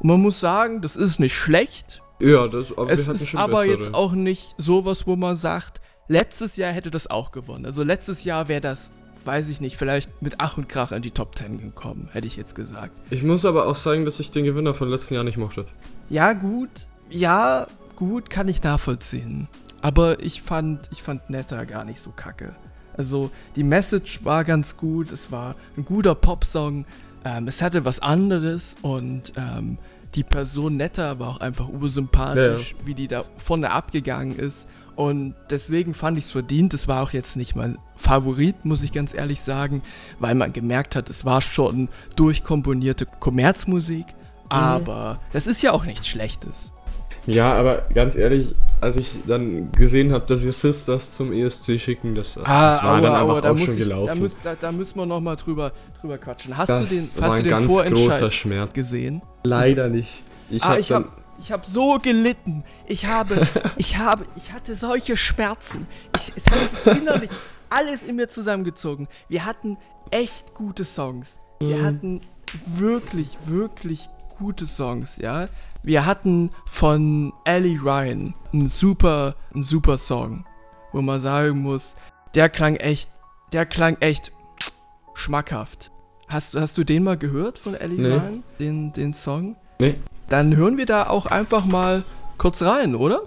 Und 0.00 0.08
man 0.08 0.20
muss 0.20 0.40
sagen, 0.40 0.80
das 0.82 0.96
ist 0.96 1.18
nicht 1.18 1.34
schlecht. 1.34 2.02
Ja, 2.20 2.46
das, 2.46 2.76
aber 2.76 2.90
es 2.90 3.06
ist 3.08 3.34
aber 3.34 3.64
bessere. 3.64 3.78
jetzt 3.78 3.94
auch 3.94 4.12
nicht 4.12 4.54
sowas, 4.58 5.06
wo 5.06 5.16
man 5.16 5.36
sagt, 5.36 5.80
letztes 6.08 6.56
Jahr 6.56 6.72
hätte 6.72 6.90
das 6.90 7.08
auch 7.10 7.32
gewonnen. 7.32 7.66
Also 7.66 7.82
letztes 7.82 8.24
Jahr 8.24 8.48
wäre 8.48 8.60
das, 8.60 8.92
weiß 9.26 9.48
ich 9.48 9.60
nicht, 9.60 9.76
vielleicht 9.76 10.22
mit 10.22 10.36
Ach 10.38 10.56
und 10.56 10.68
Krach 10.68 10.92
in 10.92 11.02
die 11.02 11.10
Top 11.10 11.36
10 11.36 11.58
gekommen, 11.58 12.08
hätte 12.12 12.26
ich 12.26 12.36
jetzt 12.36 12.54
gesagt. 12.54 12.92
Ich 13.10 13.22
muss 13.22 13.44
aber 13.44 13.66
auch 13.66 13.74
sagen, 13.74 14.04
dass 14.04 14.20
ich 14.20 14.30
den 14.30 14.44
Gewinner 14.44 14.74
von 14.74 14.88
letzten 14.88 15.14
Jahr 15.14 15.24
nicht 15.24 15.38
mochte. 15.38 15.66
Ja, 16.10 16.32
gut. 16.32 16.70
Ja, 17.10 17.66
gut, 17.96 18.30
kann 18.30 18.48
ich 18.48 18.62
nachvollziehen. 18.62 19.48
Aber 19.82 20.20
ich 20.20 20.42
fand, 20.42 20.88
ich 20.92 21.02
fand 21.02 21.28
Netter 21.30 21.66
gar 21.66 21.84
nicht 21.84 22.00
so 22.00 22.10
kacke. 22.10 22.54
Also, 22.96 23.30
die 23.56 23.64
Message 23.64 24.24
war 24.24 24.44
ganz 24.44 24.76
gut, 24.76 25.10
es 25.10 25.32
war 25.32 25.56
ein 25.76 25.84
guter 25.84 26.14
Popsong, 26.14 26.86
ähm, 27.24 27.48
es 27.48 27.60
hatte 27.60 27.84
was 27.84 28.00
anderes 28.00 28.76
und 28.82 29.32
ähm, 29.36 29.78
die 30.14 30.22
Person 30.22 30.76
Netter 30.76 31.18
war 31.18 31.28
auch 31.28 31.40
einfach 31.40 31.68
ursympathisch, 31.68 32.74
wie 32.84 32.94
die 32.94 33.08
da 33.08 33.24
vorne 33.36 33.70
abgegangen 33.72 34.36
ist. 34.38 34.68
Und 34.96 35.34
deswegen 35.50 35.94
fand 35.94 36.18
ich 36.18 36.24
es 36.26 36.30
verdient. 36.30 36.72
Es 36.74 36.86
war 36.88 37.02
auch 37.02 37.10
jetzt 37.12 37.36
nicht 37.36 37.56
mein 37.56 37.78
Favorit, 37.96 38.64
muss 38.64 38.82
ich 38.82 38.92
ganz 38.92 39.12
ehrlich 39.14 39.40
sagen, 39.40 39.82
weil 40.18 40.34
man 40.34 40.52
gemerkt 40.52 40.94
hat, 40.96 41.10
es 41.10 41.24
war 41.24 41.42
schon 41.42 41.88
durchkomponierte 42.16 43.06
Kommerzmusik. 43.06 44.06
Aber 44.48 45.20
das 45.32 45.46
ist 45.46 45.62
ja 45.62 45.72
auch 45.72 45.84
nichts 45.84 46.06
Schlechtes. 46.06 46.72
Ja, 47.26 47.54
aber 47.54 47.84
ganz 47.94 48.16
ehrlich, 48.16 48.54
als 48.82 48.98
ich 48.98 49.16
dann 49.26 49.72
gesehen 49.72 50.12
habe, 50.12 50.26
dass 50.26 50.44
wir 50.44 50.52
Sisters 50.52 51.14
zum 51.14 51.32
ESC 51.32 51.80
schicken, 51.80 52.14
das, 52.14 52.34
das 52.34 52.44
war 52.44 53.00
dann 53.00 53.14
einfach 53.14 53.42
auch 53.42 53.42
schon 53.42 53.56
Ah, 53.56 53.60
ich, 53.60 53.66
Da, 53.66 53.74
gelaufen. 53.74 54.18
muss, 54.20 54.36
da, 54.42 54.54
da 54.54 54.72
müssen 54.72 54.98
wir 54.98 55.06
nochmal 55.06 55.36
drüber, 55.36 55.72
drüber 56.00 56.18
quatschen. 56.18 56.56
Hast 56.56 56.68
das 56.68 56.90
du 56.90 56.94
den, 56.94 57.22
war 57.22 57.28
hast 57.30 57.36
ein 57.38 57.44
du 57.44 57.48
den 57.48 57.50
ganz 57.50 57.92
großer 57.94 58.30
Schmerz. 58.30 58.72
gesehen? 58.74 59.22
Leider 59.44 59.88
nicht. 59.88 60.22
Ich 60.50 60.62
ah, 60.62 60.76
hab 60.76 61.23
ich 61.38 61.52
habe 61.52 61.64
so 61.66 61.98
gelitten. 61.98 62.64
Ich 62.86 63.06
habe, 63.06 63.46
ich 63.76 63.96
habe, 63.98 64.26
ich 64.36 64.52
hatte 64.52 64.76
solche 64.76 65.16
Schmerzen. 65.16 65.86
Ich, 66.16 66.32
es 66.36 66.44
hat 66.50 66.96
innerlich, 66.96 67.30
alles 67.70 68.02
in 68.02 68.16
mir 68.16 68.28
zusammengezogen. 68.28 69.08
Wir 69.28 69.44
hatten 69.44 69.76
echt 70.10 70.54
gute 70.54 70.84
Songs. 70.84 71.38
Wir 71.60 71.82
hatten 71.82 72.20
wirklich, 72.66 73.38
wirklich 73.46 74.08
gute 74.38 74.66
Songs, 74.66 75.16
ja. 75.16 75.46
Wir 75.82 76.06
hatten 76.06 76.50
von 76.66 77.32
Ellie 77.44 77.78
Ryan 77.78 78.34
einen 78.52 78.68
super, 78.68 79.36
einen 79.52 79.64
super 79.64 79.98
Song, 79.98 80.46
wo 80.92 81.02
man 81.02 81.20
sagen 81.20 81.60
muss, 81.60 81.94
der 82.34 82.48
klang 82.48 82.76
echt, 82.76 83.10
der 83.52 83.66
klang 83.66 83.96
echt 84.00 84.32
schmackhaft. 85.14 85.90
Hast, 86.28 86.56
hast 86.56 86.78
du 86.78 86.84
den 86.84 87.04
mal 87.04 87.18
gehört 87.18 87.58
von 87.58 87.74
Ellie 87.74 88.00
Nee. 88.00 88.08
Ryan, 88.08 88.42
den, 88.58 88.92
den 88.92 89.14
Song? 89.14 89.56
Nee. 89.78 89.94
Dann 90.28 90.56
hören 90.56 90.78
wir 90.78 90.86
da 90.86 91.08
auch 91.08 91.26
einfach 91.26 91.64
mal 91.64 92.04
kurz 92.38 92.62
rein, 92.62 92.94
oder? 92.94 93.22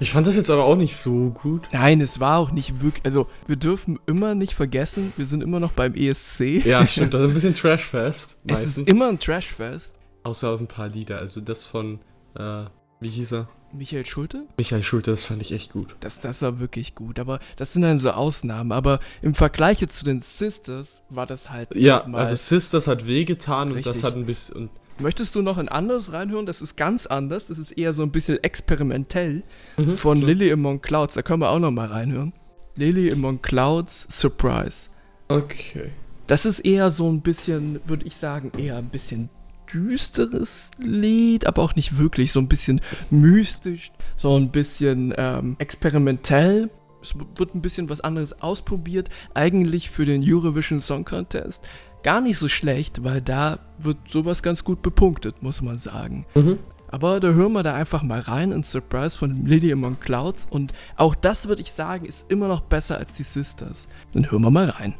Ich 0.00 0.10
fand 0.10 0.26
das 0.26 0.36
jetzt 0.36 0.50
aber 0.50 0.64
auch 0.64 0.76
nicht 0.76 0.96
so 0.96 1.30
gut. 1.30 1.68
Nein, 1.72 2.00
es 2.00 2.20
war 2.20 2.38
auch 2.38 2.50
nicht 2.50 2.82
wirklich. 2.82 3.04
Also, 3.04 3.28
wir 3.46 3.56
dürfen 3.56 3.98
immer 4.06 4.34
nicht 4.34 4.54
vergessen, 4.54 5.12
wir 5.16 5.26
sind 5.26 5.42
immer 5.42 5.60
noch 5.60 5.72
beim 5.72 5.94
ESC. 5.94 6.64
Ja, 6.64 6.86
stimmt, 6.86 7.14
das 7.14 7.22
ist 7.22 7.28
ein 7.28 7.34
bisschen 7.34 7.54
Trashfest. 7.54 8.38
es 8.46 8.52
Meistens. 8.52 8.78
ist 8.78 8.88
immer 8.88 9.08
ein 9.08 9.18
Trashfest. 9.18 9.94
Außer 10.24 10.50
auf 10.50 10.60
ein 10.60 10.66
paar 10.66 10.88
Lieder. 10.88 11.18
Also 11.18 11.40
das 11.40 11.66
von, 11.66 12.00
äh, 12.34 12.64
wie 13.00 13.08
hieß 13.08 13.32
er? 13.32 13.48
Michael 13.72 14.06
Schulte? 14.06 14.46
Michael 14.56 14.82
Schulte, 14.82 15.10
das 15.10 15.24
fand 15.24 15.42
ich 15.42 15.52
echt 15.52 15.72
gut. 15.72 15.96
Das, 16.00 16.20
das 16.20 16.42
war 16.42 16.58
wirklich 16.60 16.94
gut. 16.94 17.18
Aber 17.18 17.40
das 17.56 17.72
sind 17.72 17.82
dann 17.82 18.00
so 18.00 18.10
Ausnahmen. 18.10 18.72
Aber 18.72 19.00
im 19.22 19.34
Vergleich 19.34 19.80
jetzt 19.80 19.98
zu 19.98 20.04
den 20.04 20.20
Sisters 20.22 21.02
war 21.10 21.26
das 21.26 21.50
halt. 21.50 21.74
Ja, 21.74 22.04
also 22.12 22.34
Sisters 22.34 22.86
hat 22.86 23.06
wehgetan 23.06 23.72
und 23.72 23.86
das 23.86 24.02
hat 24.02 24.14
ein 24.14 24.26
bisschen. 24.26 24.56
Und 24.56 24.70
Möchtest 24.98 25.34
du 25.34 25.42
noch 25.42 25.58
ein 25.58 25.68
anderes 25.68 26.12
reinhören? 26.12 26.46
Das 26.46 26.62
ist 26.62 26.76
ganz 26.76 27.06
anders. 27.06 27.46
Das 27.46 27.58
ist 27.58 27.72
eher 27.72 27.92
so 27.92 28.02
ein 28.02 28.10
bisschen 28.10 28.42
experimentell 28.42 29.42
Mhm, 29.76 29.96
von 29.96 30.18
klar. 30.18 30.28
Lily 30.30 30.52
Among 30.52 30.80
Clouds. 30.80 31.14
Da 31.14 31.22
können 31.22 31.42
wir 31.42 31.50
auch 31.50 31.58
noch 31.58 31.70
mal 31.70 31.86
reinhören. 31.88 32.32
Lily 32.76 33.12
Among 33.12 33.42
Clouds 33.42 34.06
Surprise. 34.10 34.88
Okay. 35.28 35.90
Das 36.26 36.44
ist 36.46 36.60
eher 36.60 36.90
so 36.90 37.10
ein 37.10 37.20
bisschen, 37.20 37.80
würde 37.84 38.06
ich 38.06 38.16
sagen, 38.16 38.52
eher 38.58 38.76
ein 38.76 38.88
bisschen 38.88 39.28
düsteres 39.72 40.70
Lied, 40.78 41.46
aber 41.46 41.62
auch 41.62 41.74
nicht 41.76 41.98
wirklich. 41.98 42.32
So 42.32 42.40
ein 42.40 42.48
bisschen 42.48 42.80
mystisch, 43.10 43.92
so 44.16 44.36
ein 44.36 44.50
bisschen 44.50 45.12
ähm, 45.16 45.56
experimentell. 45.58 46.70
Es 47.02 47.14
wird 47.36 47.54
ein 47.54 47.60
bisschen 47.62 47.88
was 47.88 48.00
anderes 48.00 48.40
ausprobiert. 48.40 49.10
Eigentlich 49.34 49.90
für 49.90 50.04
den 50.04 50.22
Eurovision 50.24 50.80
Song 50.80 51.04
Contest 51.04 51.62
gar 52.06 52.20
nicht 52.20 52.38
so 52.38 52.48
schlecht, 52.48 53.02
weil 53.02 53.20
da 53.20 53.58
wird 53.80 53.96
sowas 54.08 54.40
ganz 54.40 54.62
gut 54.62 54.80
bepunktet, 54.80 55.42
muss 55.42 55.60
man 55.60 55.76
sagen. 55.76 56.24
Mhm. 56.36 56.60
Aber 56.86 57.18
da 57.18 57.32
hören 57.32 57.52
wir 57.52 57.64
da 57.64 57.74
einfach 57.74 58.04
mal 58.04 58.20
rein 58.20 58.52
in 58.52 58.62
Surprise 58.62 59.18
von 59.18 59.44
Lily 59.44 59.72
Among 59.72 59.98
Clouds 59.98 60.46
und 60.48 60.72
auch 60.94 61.16
das 61.16 61.48
würde 61.48 61.62
ich 61.62 61.72
sagen 61.72 62.04
ist 62.04 62.24
immer 62.30 62.46
noch 62.46 62.60
besser 62.60 62.98
als 62.98 63.12
die 63.14 63.24
Sisters. 63.24 63.88
Dann 64.12 64.30
hören 64.30 64.42
wir 64.42 64.52
mal 64.52 64.70
rein. 64.70 64.94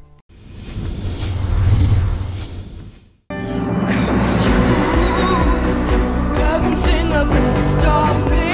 Haven't 6.41 6.77
seen 6.77 7.07
the 7.09 7.25
best 7.31 7.87
of 7.87 8.31
me. 8.31 8.46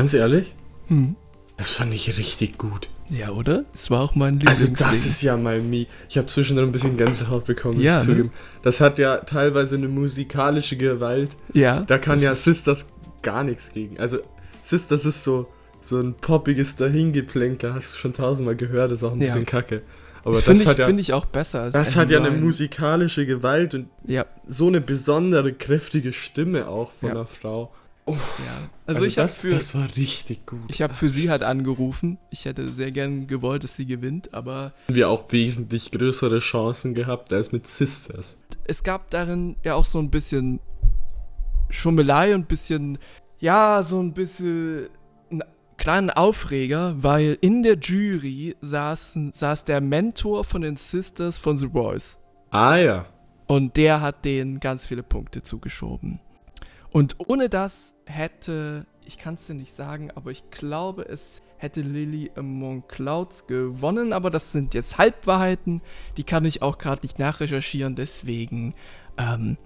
Ganz 0.00 0.14
ehrlich? 0.14 0.54
Hm. 0.88 1.14
Das 1.58 1.70
fand 1.70 1.92
ich 1.92 2.16
richtig 2.16 2.56
gut. 2.56 2.88
Ja, 3.10 3.30
oder? 3.30 3.64
Es 3.74 3.90
war 3.90 4.00
auch 4.00 4.14
mein 4.14 4.36
Also 4.46 4.62
Lieblingsding. 4.64 4.88
das 4.88 5.04
ist 5.04 5.20
ja 5.20 5.36
mal 5.36 5.60
mi. 5.60 5.86
Ich 6.08 6.16
habe 6.16 6.26
zwischendurch 6.26 6.66
ein 6.68 6.72
bisschen 6.72 6.96
Gänsehaut 6.96 7.44
bekommen, 7.44 7.80
Ja, 7.80 7.98
ne? 7.98 8.04
zugeben. 8.04 8.32
Das 8.62 8.80
hat 8.80 8.98
ja 8.98 9.18
teilweise 9.18 9.76
eine 9.76 9.88
musikalische 9.88 10.76
Gewalt. 10.78 11.36
ja. 11.52 11.80
Da 11.82 11.98
kann 11.98 12.18
ja 12.18 12.30
ist- 12.32 12.44
Sisters 12.44 12.88
gar 13.20 13.44
nichts 13.44 13.72
gegen. 13.74 13.98
Also 14.00 14.18
Sisters 14.62 15.04
ist 15.04 15.22
so, 15.22 15.48
so 15.82 15.98
ein 16.00 16.14
poppiges 16.14 16.76
Dahingeplänker. 16.76 17.74
Hast 17.74 17.92
du 17.94 17.98
schon 17.98 18.12
tausendmal 18.14 18.56
gehört, 18.56 18.92
ist 18.92 19.02
auch 19.02 19.12
ein 19.12 19.20
Ja. 19.20 19.26
bisschen 19.26 19.44
kacke. 19.44 19.82
Aber 20.24 20.34
Das 20.36 20.44
das, 20.44 20.58
finde 20.58 20.72
ich, 20.72 20.78
ja, 20.78 20.86
find 20.86 21.00
ich 21.00 21.12
auch 21.12 21.26
besser. 21.26 21.70
Das 21.70 21.96
hat 21.96 22.10
ja 22.10 22.18
eine 22.22 22.30
musikalische 22.30 23.26
Gewalt 23.26 23.74
und 23.74 23.88
Ja, 24.06 24.24
so 24.46 24.66
eine 24.68 24.80
besondere, 24.80 25.52
kräftige 25.52 26.12
Stimme 26.14 26.68
auch 26.68 26.90
von 26.92 27.08
Ja. 27.08 27.14
einer 27.16 27.26
Frau. 27.26 27.72
Ja. 28.06 28.16
Also, 28.86 29.04
ich 29.04 29.18
habe 29.18 29.26
das, 29.26 29.40
für, 29.40 29.50
das 29.50 29.74
war 29.74 29.86
richtig 29.96 30.46
gut. 30.46 30.60
ich 30.68 30.82
hab 30.82 30.96
für 30.96 31.08
sie 31.08 31.30
halt 31.30 31.42
angerufen. 31.42 32.18
Ich 32.30 32.44
hätte 32.44 32.68
sehr 32.68 32.90
gern 32.90 33.26
gewollt, 33.26 33.64
dass 33.64 33.76
sie 33.76 33.86
gewinnt, 33.86 34.34
aber 34.34 34.72
wir 34.88 35.08
auch 35.08 35.30
wesentlich 35.32 35.90
größere 35.90 36.40
Chancen 36.40 36.94
gehabt 36.94 37.32
als 37.32 37.52
mit 37.52 37.68
Sisters. 37.68 38.38
es 38.64 38.82
gab 38.82 39.10
darin 39.10 39.56
ja 39.64 39.74
auch 39.74 39.84
so 39.84 39.98
ein 39.98 40.10
bisschen 40.10 40.60
Schummelei 41.68 42.34
und 42.34 42.42
ein 42.42 42.46
bisschen, 42.46 42.98
ja, 43.38 43.82
so 43.82 44.00
ein 44.00 44.12
bisschen 44.12 44.88
einen 45.30 45.42
kleinen 45.76 46.10
Aufreger, 46.10 46.94
weil 46.98 47.38
in 47.40 47.62
der 47.62 47.76
Jury 47.78 48.56
saßen, 48.60 49.32
saß 49.32 49.64
der 49.64 49.80
Mentor 49.80 50.44
von 50.44 50.62
den 50.62 50.76
Sisters 50.76 51.38
von 51.38 51.56
The 51.58 51.68
Voice. 51.68 52.18
Ah 52.50 52.76
ja. 52.76 53.06
Und 53.46 53.76
der 53.76 54.00
hat 54.00 54.24
denen 54.24 54.60
ganz 54.60 54.86
viele 54.86 55.02
Punkte 55.02 55.42
zugeschoben. 55.42 56.20
Und 56.92 57.16
ohne 57.28 57.48
das 57.48 57.94
hätte, 58.06 58.86
ich 59.06 59.18
kann 59.18 59.34
es 59.34 59.46
dir 59.46 59.54
nicht 59.54 59.74
sagen, 59.74 60.10
aber 60.14 60.30
ich 60.30 60.50
glaube, 60.50 61.02
es 61.08 61.40
hätte 61.56 61.82
Lily 61.82 62.30
Among 62.36 62.86
Clouds 62.88 63.46
gewonnen. 63.46 64.12
Aber 64.12 64.30
das 64.30 64.50
sind 64.52 64.74
jetzt 64.74 64.98
Halbwahrheiten, 64.98 65.82
die 66.16 66.24
kann 66.24 66.44
ich 66.44 66.62
auch 66.62 66.78
gerade 66.78 67.02
nicht 67.02 67.18
nachrecherchieren. 67.18 67.94
Deswegen 67.96 68.74
ähm, 69.18 69.56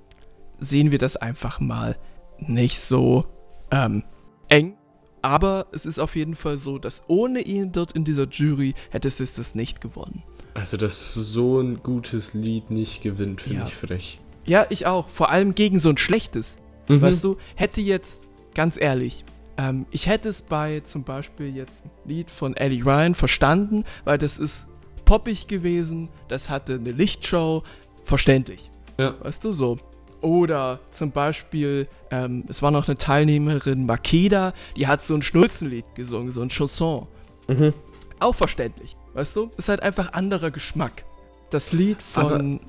sehen 0.58 0.90
wir 0.90 0.98
das 0.98 1.16
einfach 1.16 1.60
mal 1.60 1.96
nicht 2.38 2.80
so 2.80 3.24
ähm, 3.70 4.04
eng. 4.48 4.76
Aber 5.22 5.68
es 5.72 5.86
ist 5.86 5.98
auf 5.98 6.16
jeden 6.16 6.34
Fall 6.34 6.58
so, 6.58 6.78
dass 6.78 7.02
ohne 7.06 7.40
ihn 7.40 7.72
dort 7.72 7.92
in 7.92 8.04
dieser 8.04 8.28
Jury 8.28 8.74
hätte 8.90 9.08
Sisters 9.08 9.54
nicht 9.54 9.80
gewonnen. 9.80 10.22
Also, 10.52 10.76
dass 10.76 11.14
so 11.14 11.60
ein 11.60 11.82
gutes 11.82 12.34
Lied 12.34 12.70
nicht 12.70 13.02
gewinnt, 13.02 13.40
finde 13.40 13.60
Ja. 13.60 13.66
ich 13.66 13.74
frech. 13.74 14.20
Ja, 14.44 14.66
ich 14.68 14.86
auch. 14.86 15.08
Vor 15.08 15.30
allem 15.30 15.54
gegen 15.54 15.80
so 15.80 15.88
ein 15.88 15.96
schlechtes. 15.96 16.58
Mhm. 16.88 17.02
Weißt 17.02 17.24
du, 17.24 17.36
hätte 17.54 17.80
jetzt, 17.80 18.28
ganz 18.54 18.80
ehrlich, 18.80 19.24
ähm, 19.56 19.86
ich 19.90 20.06
hätte 20.06 20.28
es 20.28 20.42
bei 20.42 20.80
zum 20.80 21.04
Beispiel 21.04 21.54
jetzt 21.54 21.84
ein 21.84 21.90
Lied 22.04 22.30
von 22.30 22.56
Ellie 22.56 22.84
Ryan 22.84 23.14
verstanden, 23.14 23.84
weil 24.04 24.18
das 24.18 24.38
ist 24.38 24.66
poppig 25.04 25.48
gewesen, 25.48 26.08
das 26.28 26.50
hatte 26.50 26.74
eine 26.74 26.92
Lichtshow, 26.92 27.62
verständlich. 28.04 28.70
Ja. 28.98 29.14
Weißt 29.20 29.44
du, 29.44 29.52
so. 29.52 29.76
Oder 30.20 30.80
zum 30.90 31.10
Beispiel, 31.10 31.86
ähm, 32.10 32.44
es 32.48 32.62
war 32.62 32.70
noch 32.70 32.88
eine 32.88 32.96
Teilnehmerin, 32.96 33.84
Makeda, 33.84 34.54
die 34.76 34.86
hat 34.86 35.04
so 35.04 35.14
ein 35.14 35.22
Schnulzenlied 35.22 35.84
gesungen, 35.94 36.32
so 36.32 36.40
ein 36.40 36.48
Chanson. 36.48 37.06
Mhm. 37.48 37.74
Auch 38.20 38.34
verständlich. 38.34 38.96
Weißt 39.12 39.36
du? 39.36 39.50
Ist 39.58 39.68
halt 39.68 39.82
einfach 39.82 40.12
anderer 40.14 40.50
Geschmack. 40.50 41.04
Das 41.50 41.72
Lied 41.72 42.02
von. 42.02 42.60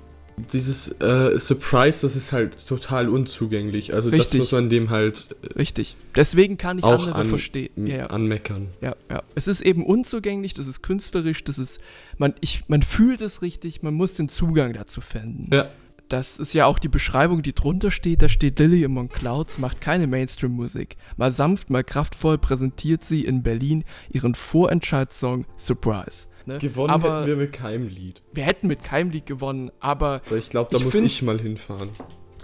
Dieses 0.51 0.99
äh, 0.99 1.39
Surprise, 1.39 2.01
das 2.01 2.15
ist 2.15 2.31
halt 2.31 2.67
total 2.67 3.09
unzugänglich. 3.09 3.93
Also, 3.93 4.11
das 4.11 4.19
Richtig. 4.19 4.39
muss 4.39 4.51
man 4.51 4.69
dem 4.69 4.89
halt 4.89 5.35
richtig. 5.55 5.95
Deswegen 6.15 6.57
kann 6.57 6.77
ich 6.77 6.83
auch 6.83 6.91
andere 6.91 7.15
an, 7.15 7.29
verstehen. 7.29 7.87
Ja, 7.87 7.95
ja. 7.95 8.07
anmeckern. 8.07 8.67
Ja, 8.81 8.95
ja. 9.09 9.23
Es 9.35 9.47
ist 9.47 9.61
eben 9.61 9.85
unzugänglich, 9.85 10.53
das 10.53 10.67
ist 10.67 10.81
künstlerisch, 10.83 11.43
das 11.43 11.57
ist, 11.57 11.79
man, 12.17 12.33
ich, 12.41 12.63
man 12.67 12.81
fühlt 12.81 13.21
es 13.21 13.41
richtig, 13.41 13.81
man 13.81 13.93
muss 13.93 14.13
den 14.13 14.27
Zugang 14.27 14.73
dazu 14.73 15.01
finden. 15.01 15.49
Ja. 15.53 15.69
Das 16.09 16.37
ist 16.37 16.53
ja 16.53 16.67
auch 16.67 16.77
die 16.77 16.87
Beschreibung, 16.87 17.41
die 17.41 17.53
drunter 17.53 17.89
steht. 17.89 18.21
Da 18.21 18.29
steht 18.29 18.59
Lily 18.59 18.85
Among 18.85 19.09
Clouds 19.09 19.57
macht 19.57 19.81
keine 19.81 20.05
Mainstream-Musik. 20.05 20.97
Mal 21.17 21.31
sanft, 21.31 21.71
mal 21.71 21.83
kraftvoll 21.83 22.37
präsentiert 22.37 23.03
sie 23.03 23.25
in 23.25 23.41
Berlin 23.41 23.83
ihren 24.11 24.35
Vorentscheidssong 24.35 25.45
Surprise. 25.57 26.27
Gesagt, 26.45 26.63
ne? 26.63 26.69
Gewonnen 26.69 26.89
aber 26.91 27.17
hätten 27.19 27.27
wir 27.27 27.35
mit 27.37 27.53
keinem 27.53 27.87
Lied. 27.87 28.21
wir 28.33 28.43
hätten 28.43 28.67
mit 28.67 28.83
keinem 28.83 29.09
Lied 29.11 29.25
gewonnen, 29.25 29.71
aber 29.79 30.21
Weil 30.29 30.39
ich 30.39 30.49
glaube, 30.49 30.69
da 30.71 30.77
Ich 30.77 30.83
muss 30.85 30.93
find- 30.93 31.05
ich 31.07 31.21
mal 31.21 31.39
hinfahren. 31.39 31.89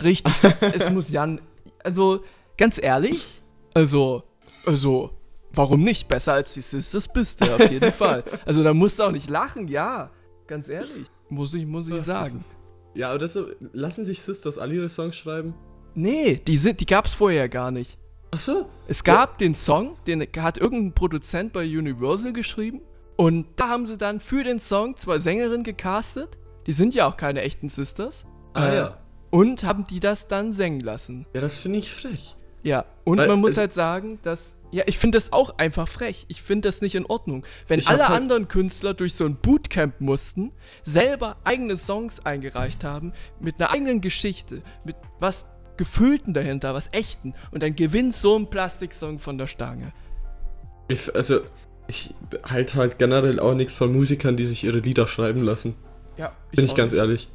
richtig, 0.03 0.33
es 0.73 0.89
muss 0.89 1.09
Jan, 1.09 1.39
also 1.83 2.23
ganz 2.57 2.81
ehrlich, 2.81 3.41
also, 3.73 4.23
also, 4.65 5.11
warum 5.53 5.81
nicht? 5.81 6.07
Besser 6.07 6.33
als 6.33 6.53
die 6.53 6.61
Sisters 6.61 7.07
bist 7.07 7.41
du 7.43 7.53
auf 7.55 7.71
jeden 7.71 7.91
Fall. 8.03 8.23
Also 8.45 8.63
da 8.63 8.73
musst 8.73 8.99
du 8.99 9.03
auch 9.03 9.11
nicht 9.11 9.29
lachen, 9.29 9.67
ja, 9.67 10.09
ganz 10.47 10.67
ehrlich, 10.69 11.05
muss 11.29 11.53
ich, 11.53 11.65
muss 11.65 11.87
ich 11.89 12.01
sagen. 12.03 12.43
Ja, 12.93 13.09
aber 13.11 13.19
das 13.19 13.39
lassen 13.71 14.03
sich 14.03 14.21
Sisters 14.21 14.57
alle 14.57 14.75
ihre 14.75 14.89
Songs 14.89 15.15
schreiben? 15.15 15.53
Nee, 15.95 16.41
die, 16.45 16.57
sind, 16.57 16.79
die 16.81 16.85
gab's 16.85 17.13
vorher 17.13 17.47
gar 17.47 17.71
nicht. 17.71 17.97
Ach 18.31 18.39
so. 18.41 18.69
Es 18.87 19.03
gab 19.03 19.37
den 19.37 19.55
Song, 19.55 19.97
den 20.07 20.21
hat 20.37 20.57
irgendein 20.57 20.93
Produzent 20.93 21.53
bei 21.53 21.63
Universal 21.65 22.33
geschrieben. 22.33 22.81
Und 23.21 23.45
da 23.57 23.69
haben 23.69 23.85
sie 23.85 23.99
dann 23.99 24.19
für 24.19 24.43
den 24.43 24.59
Song 24.59 24.97
zwei 24.97 25.19
Sängerinnen 25.19 25.63
gecastet. 25.63 26.39
Die 26.65 26.71
sind 26.71 26.95
ja 26.95 27.05
auch 27.05 27.17
keine 27.17 27.41
echten 27.41 27.69
Sisters. 27.69 28.25
Ah 28.53 28.67
Äh, 28.67 28.75
ja. 28.77 28.97
Und 29.29 29.63
haben 29.63 29.85
die 29.85 29.99
das 29.99 30.27
dann 30.27 30.53
singen 30.53 30.79
lassen. 30.79 31.27
Ja, 31.35 31.41
das 31.41 31.59
finde 31.59 31.77
ich 31.77 31.93
frech. 31.93 32.35
Ja, 32.63 32.83
und 33.03 33.19
Weil 33.19 33.27
man 33.27 33.39
muss 33.39 33.57
halt 33.57 33.75
sagen, 33.75 34.17
dass. 34.23 34.55
Ja, 34.71 34.85
ich 34.87 34.97
finde 34.97 35.19
das 35.19 35.33
auch 35.33 35.59
einfach 35.59 35.87
frech. 35.87 36.25
Ich 36.29 36.41
finde 36.41 36.67
das 36.67 36.81
nicht 36.81 36.95
in 36.95 37.05
Ordnung. 37.05 37.45
Wenn 37.67 37.85
alle 37.85 38.09
halt- 38.09 38.17
anderen 38.17 38.47
Künstler 38.47 38.95
durch 38.95 39.13
so 39.13 39.25
ein 39.25 39.35
Bootcamp 39.35 40.01
mussten, 40.01 40.51
selber 40.83 41.37
eigene 41.43 41.77
Songs 41.77 42.21
eingereicht 42.25 42.83
haben, 42.83 43.13
mit 43.39 43.59
einer 43.61 43.69
eigenen 43.69 44.01
Geschichte, 44.01 44.63
mit 44.83 44.95
was 45.19 45.45
Gefühlten 45.77 46.33
dahinter, 46.33 46.73
was 46.73 46.89
Echten, 46.91 47.35
und 47.51 47.61
dann 47.61 47.75
gewinnt 47.75 48.15
so 48.15 48.35
ein 48.35 48.49
Plastiksong 48.49 49.19
von 49.19 49.37
der 49.37 49.45
Stange. 49.45 49.93
Ich, 50.87 51.13
also, 51.15 51.41
ich 51.91 52.13
halte 52.49 52.75
halt 52.75 52.97
generell 52.97 53.39
auch 53.39 53.53
nichts 53.53 53.75
von 53.75 53.91
Musikern, 53.91 54.37
die 54.37 54.45
sich 54.45 54.63
ihre 54.63 54.79
Lieder 54.79 55.07
schreiben 55.09 55.43
lassen. 55.43 55.75
Ja, 56.17 56.31
Bin 56.55 56.63
ich 56.65 56.73
ganz 56.73 56.93
nicht. 56.93 56.99
ehrlich. 56.99 57.29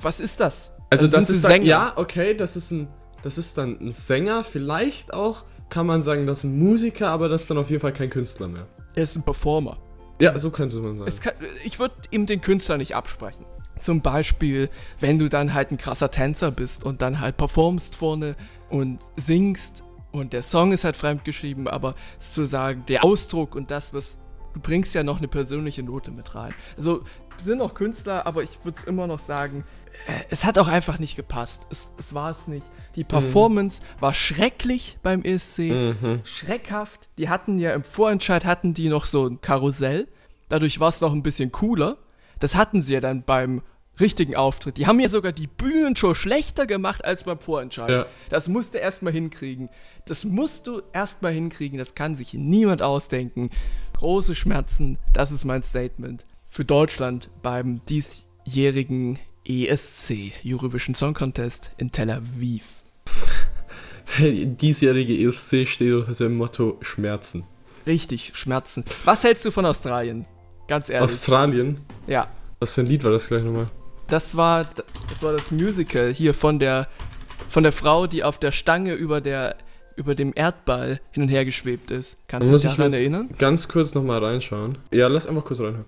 Was 0.00 0.20
ist 0.20 0.38
das? 0.40 0.70
Also 0.90 1.06
Dann 1.08 1.20
das 1.20 1.28
ist 1.30 1.42
dann, 1.42 1.50
Sänger. 1.50 1.64
ja, 1.66 1.92
okay, 1.96 2.34
das 2.34 2.54
ist 2.56 2.70
ein, 2.70 2.86
das 3.22 3.36
ist 3.36 3.58
dann 3.58 3.76
ein 3.80 3.90
Sänger, 3.90 4.44
vielleicht 4.44 5.12
auch 5.12 5.44
kann 5.68 5.86
man 5.86 6.00
sagen, 6.02 6.26
das 6.26 6.38
ist 6.38 6.44
ein 6.44 6.56
Musiker, 6.58 7.08
aber 7.08 7.28
das 7.28 7.42
ist 7.42 7.50
dann 7.50 7.58
auf 7.58 7.68
jeden 7.68 7.82
Fall 7.82 7.92
kein 7.92 8.08
Künstler 8.08 8.46
mehr. 8.46 8.68
Er 8.94 9.02
ist 9.02 9.16
ein 9.16 9.24
Performer. 9.24 9.76
Ja, 10.20 10.38
so 10.38 10.50
könnte 10.50 10.76
man 10.78 10.96
sagen. 10.96 11.12
Kann, 11.20 11.34
ich 11.64 11.80
würde 11.80 11.94
ihm 12.12 12.26
den 12.26 12.40
Künstler 12.40 12.78
nicht 12.78 12.94
absprechen. 12.94 13.44
Zum 13.80 14.00
Beispiel, 14.00 14.70
wenn 15.00 15.18
du 15.18 15.28
dann 15.28 15.52
halt 15.52 15.72
ein 15.72 15.76
krasser 15.78 16.10
Tänzer 16.12 16.52
bist 16.52 16.84
und 16.84 17.02
dann 17.02 17.20
halt 17.20 17.36
performst 17.36 17.96
vorne 17.96 18.36
und 18.70 19.00
singst 19.16 19.82
und 20.20 20.32
der 20.32 20.42
Song 20.42 20.72
ist 20.72 20.84
halt 20.84 20.96
fremdgeschrieben, 20.96 21.68
aber 21.68 21.94
sozusagen 22.18 22.84
der 22.86 23.04
Ausdruck 23.04 23.54
und 23.54 23.70
das, 23.70 23.92
was 23.94 24.18
du 24.54 24.60
bringst 24.60 24.94
ja 24.94 25.02
noch 25.02 25.18
eine 25.18 25.28
persönliche 25.28 25.82
Note 25.82 26.10
mit 26.10 26.34
rein. 26.34 26.54
Also 26.76 27.02
sind 27.38 27.60
auch 27.60 27.74
Künstler, 27.74 28.26
aber 28.26 28.42
ich 28.42 28.64
würde 28.64 28.78
es 28.78 28.84
immer 28.84 29.06
noch 29.06 29.18
sagen, 29.18 29.64
äh, 30.06 30.12
es 30.30 30.44
hat 30.46 30.58
auch 30.58 30.68
einfach 30.68 30.98
nicht 30.98 31.16
gepasst. 31.16 31.66
Es, 31.70 31.90
es 31.98 32.14
war 32.14 32.30
es 32.30 32.48
nicht. 32.48 32.66
Die 32.94 33.04
Performance 33.04 33.82
war 34.00 34.14
schrecklich 34.14 34.96
beim 35.02 35.22
ESC 35.22 35.58
Mhm. 35.70 36.20
schreckhaft. 36.24 37.08
Die 37.18 37.28
hatten 37.28 37.58
ja 37.58 37.74
im 37.74 37.84
Vorentscheid 37.84 38.46
hatten 38.46 38.72
die 38.72 38.88
noch 38.88 39.04
so 39.04 39.26
ein 39.26 39.40
Karussell. 39.42 40.08
Dadurch 40.48 40.80
war 40.80 40.88
es 40.88 41.00
noch 41.02 41.12
ein 41.12 41.22
bisschen 41.22 41.52
cooler. 41.52 41.98
Das 42.40 42.54
hatten 42.54 42.80
sie 42.80 42.94
ja 42.94 43.00
dann 43.00 43.22
beim 43.24 43.60
richtigen 44.00 44.36
Auftritt. 44.36 44.76
Die 44.76 44.86
haben 44.86 45.00
ja 45.00 45.08
sogar 45.08 45.32
die 45.32 45.46
Bühnenshow 45.46 46.14
schlechter 46.14 46.66
gemacht 46.66 47.04
als 47.04 47.24
beim 47.24 47.38
Vorentscheid. 47.38 47.90
Ja. 47.90 48.06
Das 48.28 48.48
musst 48.48 48.74
du 48.74 48.78
erstmal 48.78 49.12
hinkriegen. 49.12 49.68
Das 50.06 50.24
musst 50.24 50.66
du 50.66 50.82
erstmal 50.92 51.32
hinkriegen. 51.32 51.78
Das 51.78 51.94
kann 51.94 52.16
sich 52.16 52.34
niemand 52.34 52.82
ausdenken. 52.82 53.50
Große 53.94 54.34
Schmerzen, 54.34 54.98
das 55.12 55.32
ist 55.32 55.44
mein 55.44 55.62
Statement 55.62 56.26
für 56.46 56.64
Deutschland 56.64 57.28
beim 57.42 57.82
diesjährigen 57.84 59.18
ESC, 59.44 60.32
Eurovision 60.44 60.94
Song 60.94 61.12
Contest 61.12 61.72
in 61.76 61.92
Tel 61.92 62.10
Aviv. 62.10 62.64
Diesjährige 64.18 65.14
ESC 65.28 65.68
steht 65.68 65.92
unter 65.92 66.14
dem 66.14 66.36
Motto 66.36 66.78
Schmerzen. 66.80 67.44
Richtig, 67.86 68.32
Schmerzen. 68.34 68.84
Was 69.04 69.22
hältst 69.22 69.44
du 69.44 69.50
von 69.50 69.66
Australien? 69.66 70.24
Ganz 70.66 70.88
ehrlich. 70.88 71.04
Australien? 71.04 71.80
ja, 72.06 72.28
Was 72.58 72.74
für 72.74 72.80
ein 72.80 72.86
Lied 72.86 73.04
war 73.04 73.12
das 73.12 73.28
gleich 73.28 73.42
nochmal? 73.42 73.66
Das 74.08 74.36
war, 74.36 74.64
das 74.64 75.22
war 75.22 75.32
das 75.32 75.50
Musical 75.50 76.12
hier 76.12 76.34
von 76.34 76.58
der, 76.58 76.88
von 77.48 77.62
der 77.62 77.72
Frau, 77.72 78.06
die 78.06 78.24
auf 78.24 78.38
der 78.38 78.52
Stange 78.52 78.94
über, 78.94 79.20
der, 79.20 79.56
über 79.96 80.14
dem 80.14 80.32
Erdball 80.34 81.00
hin 81.10 81.24
und 81.24 81.28
her 81.28 81.44
geschwebt 81.44 81.90
ist. 81.90 82.16
Kannst 82.28 82.50
du 82.50 82.58
dich 82.58 82.76
daran 82.76 82.92
erinnern? 82.92 83.30
ganz 83.38 83.68
kurz 83.68 83.94
nochmal 83.94 84.24
reinschauen. 84.24 84.78
Ja, 84.92 85.08
lass 85.08 85.26
einfach 85.26 85.44
kurz 85.44 85.60
reinhören. 85.60 85.86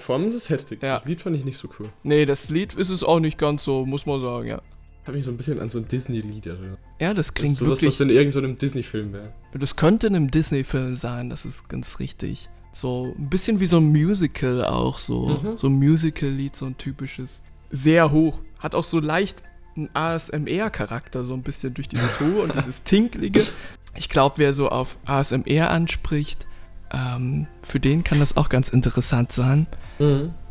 Performance 0.00 0.36
ist 0.36 0.50
heftig. 0.50 0.82
Ja. 0.82 0.94
Das 0.96 1.04
Lied 1.04 1.20
fand 1.20 1.36
ich 1.36 1.44
nicht 1.44 1.58
so 1.58 1.68
cool. 1.78 1.90
Nee, 2.02 2.24
das 2.26 2.50
Lied 2.50 2.74
ist 2.74 2.90
es 2.90 3.04
auch 3.04 3.20
nicht 3.20 3.38
ganz 3.38 3.64
so, 3.64 3.84
muss 3.86 4.06
man 4.06 4.20
sagen, 4.20 4.48
ja. 4.48 4.60
Hat 5.06 5.14
mich 5.14 5.24
so 5.24 5.30
ein 5.30 5.36
bisschen 5.36 5.58
an 5.60 5.68
so 5.68 5.78
ein 5.78 5.88
Disney-Lied 5.88 6.46
erinnert. 6.46 6.78
Ja, 7.00 7.14
das 7.14 7.28
Das 7.28 7.34
klingt 7.34 7.52
ist 7.54 7.58
sowas, 7.60 7.70
wirklich. 7.80 7.88
was 7.90 8.00
in 8.00 8.10
irgendeinem 8.10 8.58
Disney-Film 8.58 9.12
wäre. 9.12 9.32
Das 9.54 9.76
könnte 9.76 10.06
in 10.08 10.16
einem 10.16 10.30
Disney-Film 10.30 10.96
sein, 10.96 11.30
das 11.30 11.44
ist 11.44 11.68
ganz 11.68 11.98
richtig. 12.00 12.48
So 12.72 13.14
ein 13.18 13.28
bisschen 13.30 13.60
wie 13.60 13.66
so 13.66 13.78
ein 13.78 13.90
Musical 13.90 14.64
auch, 14.64 14.98
so, 14.98 15.40
Mhm. 15.42 15.58
so 15.58 15.66
ein 15.68 15.72
Musical-Lied, 15.74 16.54
so 16.54 16.66
ein 16.66 16.76
typisches. 16.78 17.40
Sehr 17.70 18.10
hoch. 18.12 18.40
Hat 18.58 18.74
auch 18.74 18.84
so 18.84 19.00
leicht 19.00 19.42
einen 19.76 19.88
ASMR-Charakter, 19.94 21.24
so 21.24 21.34
ein 21.34 21.42
bisschen 21.42 21.74
durch 21.74 21.88
dieses 21.88 22.20
Hohe 22.20 22.42
und 22.42 22.54
dieses 22.54 22.82
Tinklige. 22.82 23.44
Ich 23.96 24.08
glaube, 24.08 24.36
wer 24.38 24.54
so 24.54 24.68
auf 24.68 24.96
ASMR 25.04 25.68
anspricht, 25.70 26.46
ähm, 26.92 27.46
für 27.62 27.80
den 27.80 28.04
kann 28.04 28.20
das 28.20 28.36
auch 28.36 28.48
ganz 28.48 28.68
interessant 28.68 29.32
sein. 29.32 29.66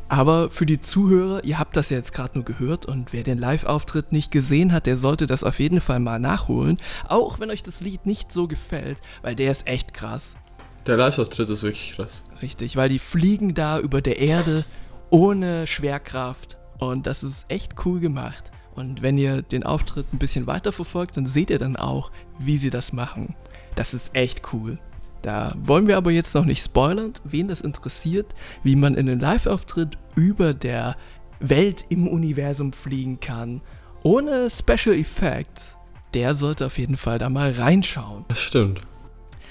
Aber 0.10 0.50
für 0.50 0.66
die 0.66 0.82
Zuhörer, 0.82 1.44
ihr 1.44 1.60
habt 1.60 1.76
das 1.76 1.92
ja 1.92 1.98
jetzt 1.98 2.14
gerade 2.14 2.32
nur 2.34 2.44
gehört 2.44 2.88
und 2.88 3.14
wer 3.14 3.24
den 3.24 3.38
Live-Auftritt 3.38 4.12
nicht 4.12 4.32
gesehen 4.32 4.74
hat, 4.74 4.88
der 4.88 4.98
sollte 4.98 5.28
das 5.28 5.44
auf 5.44 5.60
jeden 5.60 5.82
Fall 5.82 6.00
mal 6.00 6.20
nachholen. 6.20 6.78
Auch 7.08 7.40
wenn 7.40 7.52
euch 7.52 7.62
das 7.62 7.82
Lied 7.82 8.08
nicht 8.08 8.32
so 8.32 8.48
gefällt, 8.48 8.98
weil 9.22 9.36
der 9.36 9.52
ist 9.52 9.68
echt 9.68 9.94
krass. 9.94 10.36
Der 10.88 10.98
Live-Auftritt 10.98 11.50
ist 11.52 11.62
wirklich 11.62 11.94
krass. 11.96 12.24
Richtig, 12.42 12.76
weil 12.76 12.90
die 12.90 12.98
fliegen 12.98 13.54
da 13.54 13.80
über 13.80 14.02
der 14.02 14.18
Erde 14.18 14.66
ohne 15.12 15.68
Schwerkraft 15.68 16.58
und 16.80 17.06
das 17.06 17.24
ist 17.24 17.46
echt 17.50 17.74
cool 17.86 18.00
gemacht. 18.00 18.52
Und 18.74 19.04
wenn 19.04 19.18
ihr 19.18 19.44
den 19.44 19.64
Auftritt 19.64 20.12
ein 20.12 20.20
bisschen 20.20 20.48
weiter 20.48 20.72
verfolgt, 20.72 21.18
dann 21.18 21.28
seht 21.28 21.52
ihr 21.52 21.60
dann 21.60 21.76
auch, 21.76 22.12
wie 22.40 22.58
sie 22.58 22.72
das 22.72 22.94
machen. 22.94 23.36
Das 23.76 23.94
ist 23.94 24.16
echt 24.16 24.54
cool. 24.54 24.80
Da 25.22 25.54
wollen 25.62 25.88
wir 25.88 25.98
aber 25.98 26.12
jetzt 26.12 26.34
noch 26.36 26.46
nicht 26.46 26.64
spoilern, 26.64 27.14
wen 27.24 27.48
das 27.50 27.62
interessiert, 27.62 28.28
wie 28.64 28.76
man 28.76 28.96
in 28.96 29.10
einem 29.10 29.20
Live-Auftritt 29.20 29.98
über 30.16 30.54
der 30.54 30.96
Welt 31.40 31.84
im 31.90 32.08
Universum 32.08 32.74
fliegen 32.74 33.20
kann, 33.20 33.62
ohne 34.04 34.50
Special 34.50 34.96
Effects. 34.96 35.76
Der 36.14 36.36
sollte 36.36 36.66
auf 36.66 36.78
jeden 36.78 36.98
Fall 36.98 37.20
da 37.20 37.30
mal 37.30 37.52
reinschauen. 37.52 38.26
Das 38.30 38.40
stimmt. 38.40 38.82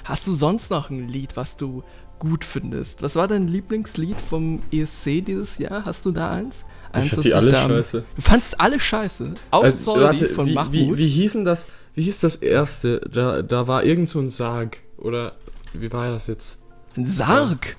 Hast 0.05 0.27
du 0.27 0.33
sonst 0.33 0.71
noch 0.71 0.91
ein 0.91 1.09
Lied, 1.09 1.37
was 1.37 1.57
du 1.57 1.83
gut 2.19 2.45
findest? 2.45 3.03
Was 3.03 3.15
war 3.15 3.29
dein 3.29 3.47
Lieblingslied 3.47 4.17
vom 4.21 4.63
ESC 4.73 5.25
dieses 5.25 5.59
Jahr? 5.59 5.85
Hast 5.85 6.05
du 6.07 6.11
da 6.11 6.31
eins? 6.33 6.65
eins 6.93 7.07
Ich 7.07 7.13
fand 7.13 7.25
die 7.25 7.35
alle 7.35 7.55
scheiße. 7.55 8.05
Du 8.17 8.23
fandst 8.23 8.61
alle 8.61 8.81
scheiße? 8.81 9.35
Auch 9.51 9.65
Also, 9.65 9.97
warte, 9.97 10.29
von 10.31 10.47
wie, 10.47 10.55
Mahmoud? 10.55 10.73
wie, 10.73 10.97
wie 10.97 11.09
hießen 11.09 11.45
das? 11.45 11.69
Wie 11.95 12.03
hieß 12.03 12.21
das 12.21 12.37
erste? 12.37 13.01
Da, 13.13 13.43
da 13.43 13.67
war 13.69 13.85
irgend 13.85 14.09
so 14.09 14.19
ein 14.19 14.31
Sarg. 14.31 14.79
Oder 14.97 15.37
wie 15.75 15.93
war 15.93 16.11
das 16.11 16.27
jetzt? 16.27 16.59
ein 16.97 17.07
Sarg? 17.07 17.77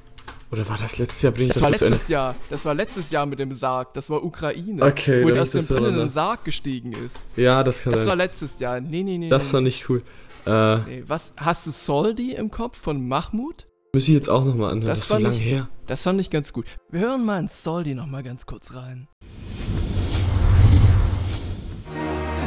Oder 0.51 0.67
war 0.67 0.77
das 0.77 0.97
letztes 0.97 1.21
Jahr? 1.21 1.31
Bring 1.33 1.47
ich 1.47 1.53
Das 1.53 1.57
das, 1.57 1.63
war 1.63 1.69
mal 1.71 1.77
zu 1.77 1.85
Ende? 1.85 1.95
letztes 1.97 2.09
Jahr. 2.09 2.35
Das 2.49 2.65
war 2.65 2.73
letztes 2.73 3.11
Jahr 3.11 3.25
mit 3.25 3.39
dem 3.39 3.51
Sarg. 3.51 3.93
Das 3.93 4.09
war 4.09 4.23
Ukraine. 4.23 4.81
Okay, 4.83 5.23
wo 5.23 5.29
das 5.29 5.51
so 5.51 5.73
brennenden 5.75 5.99
danach. 5.99 6.13
Sarg 6.13 6.43
gestiegen 6.45 6.93
ist. 6.93 7.15
Ja, 7.35 7.63
das 7.63 7.83
kann 7.83 7.93
Das 7.93 8.01
war 8.01 8.07
sein. 8.09 8.17
letztes 8.17 8.59
Jahr. 8.59 8.79
Nee, 8.81 9.03
nee, 9.03 9.17
nee. 9.17 9.29
Das 9.29 9.53
war 9.53 9.61
nicht 9.61 9.87
cool. 9.89 10.01
Äh, 10.47 10.77
nee. 10.77 11.03
Was, 11.07 11.33
hast 11.37 11.67
du 11.67 11.71
Soldi 11.71 12.31
im 12.33 12.49
Kopf 12.49 12.79
von 12.79 13.07
Mahmoud? 13.07 13.67
muss 13.93 14.07
ich 14.07 14.13
jetzt 14.13 14.29
auch 14.29 14.45
nochmal 14.45 14.71
anhören. 14.71 14.87
Das 14.89 14.99
Das, 14.99 15.03
ist 15.05 15.07
so 15.09 15.13
war 15.15 15.21
lange 15.21 15.35
her. 15.35 15.67
Das 15.87 16.03
fand 16.03 16.21
ich 16.21 16.29
ganz 16.29 16.53
gut. 16.53 16.65
Wir 16.91 17.01
hören 17.01 17.25
mal 17.25 17.39
in 17.39 17.47
Soldi 17.47 17.93
noch 17.95 18.05
mal 18.07 18.23
ganz 18.23 18.45
kurz 18.45 18.73
rein. 18.75 19.07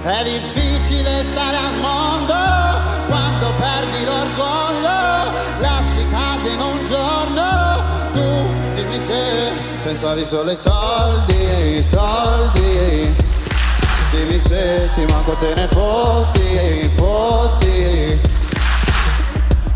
È 0.05 0.25
difficile 0.25 1.23
stare 1.23 1.57
al 1.59 1.77
mondo 1.79 2.35
quando 3.07 3.53
perdi 3.59 4.05
l'orgoglio, 4.05 5.02
se 9.95 9.99
pensavi 9.99 10.25
solo 10.25 10.51
ai 10.51 10.57
soldi, 10.57 11.47
ai 11.47 11.83
soldi. 11.83 13.15
Dimmi 14.11 14.39
se 14.39 14.91
ti 14.95 15.05
manco 15.07 15.33
te 15.35 15.55
ne 15.55 15.69
fotti, 15.69 16.91
fotti. 16.95 18.21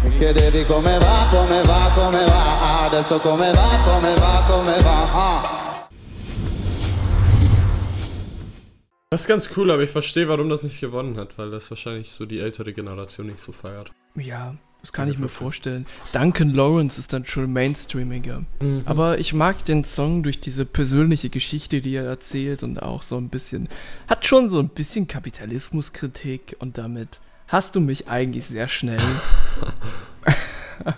Mi 0.02 0.16
chiedevi 0.16 0.64
come 0.64 0.98
va, 0.98 1.26
come 1.30 1.62
va, 1.62 1.90
come 1.94 2.24
va. 2.24 2.84
Adesso 2.84 3.18
come 3.18 3.50
va, 3.52 3.78
come 3.84 4.14
va, 4.14 4.44
come 4.46 4.82
va. 4.82 5.12
Ah. 5.12 5.64
Das 9.10 9.20
ist 9.20 9.28
ganz 9.28 9.50
cool, 9.56 9.70
aber 9.70 9.82
ich 9.82 9.90
verstehe, 9.90 10.28
warum 10.28 10.48
das 10.48 10.62
nicht 10.62 10.80
gewonnen 10.80 11.16
hat, 11.16 11.38
weil 11.38 11.50
das 11.50 11.70
wahrscheinlich 11.70 12.12
so 12.12 12.26
die 12.26 12.40
ältere 12.40 12.72
Generation 12.72 13.26
nicht 13.26 13.40
so 13.40 13.52
feiert. 13.52 13.92
Ja, 14.16 14.54
das 14.80 14.92
kann 14.92 15.10
ich 15.10 15.18
mir 15.18 15.28
vorstellen. 15.28 15.84
Duncan 16.12 16.50
Lawrence 16.50 17.00
ist 17.00 17.12
dann 17.12 17.26
schon 17.26 17.52
mainstreamiger. 17.52 18.44
Aber 18.84 19.18
ich 19.18 19.34
mag 19.34 19.64
den 19.64 19.84
Song 19.84 20.22
durch 20.22 20.40
diese 20.40 20.64
persönliche 20.64 21.28
Geschichte, 21.28 21.82
die 21.82 21.94
er 21.94 22.04
erzählt 22.04 22.62
und 22.62 22.80
auch 22.80 23.02
so 23.02 23.16
ein 23.16 23.28
bisschen, 23.28 23.68
hat 24.06 24.26
schon 24.26 24.48
so 24.48 24.60
ein 24.60 24.68
bisschen 24.68 25.08
Kapitalismuskritik 25.08 26.56
und 26.60 26.78
damit 26.78 27.20
hast 27.48 27.74
du 27.74 27.80
mich 27.80 28.08
eigentlich 28.08 28.46
sehr 28.46 28.68
schnell. 28.68 29.02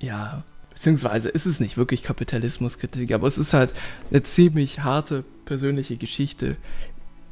ja, 0.00 0.44
beziehungsweise 0.70 1.28
ist 1.30 1.46
es 1.46 1.58
nicht 1.58 1.76
wirklich 1.76 2.04
Kapitalismuskritik, 2.04 3.12
aber 3.12 3.26
es 3.26 3.38
ist 3.38 3.54
halt 3.54 3.72
eine 4.10 4.22
ziemlich 4.22 4.84
harte 4.84 5.24
persönliche 5.44 5.96
Geschichte. 5.96 6.56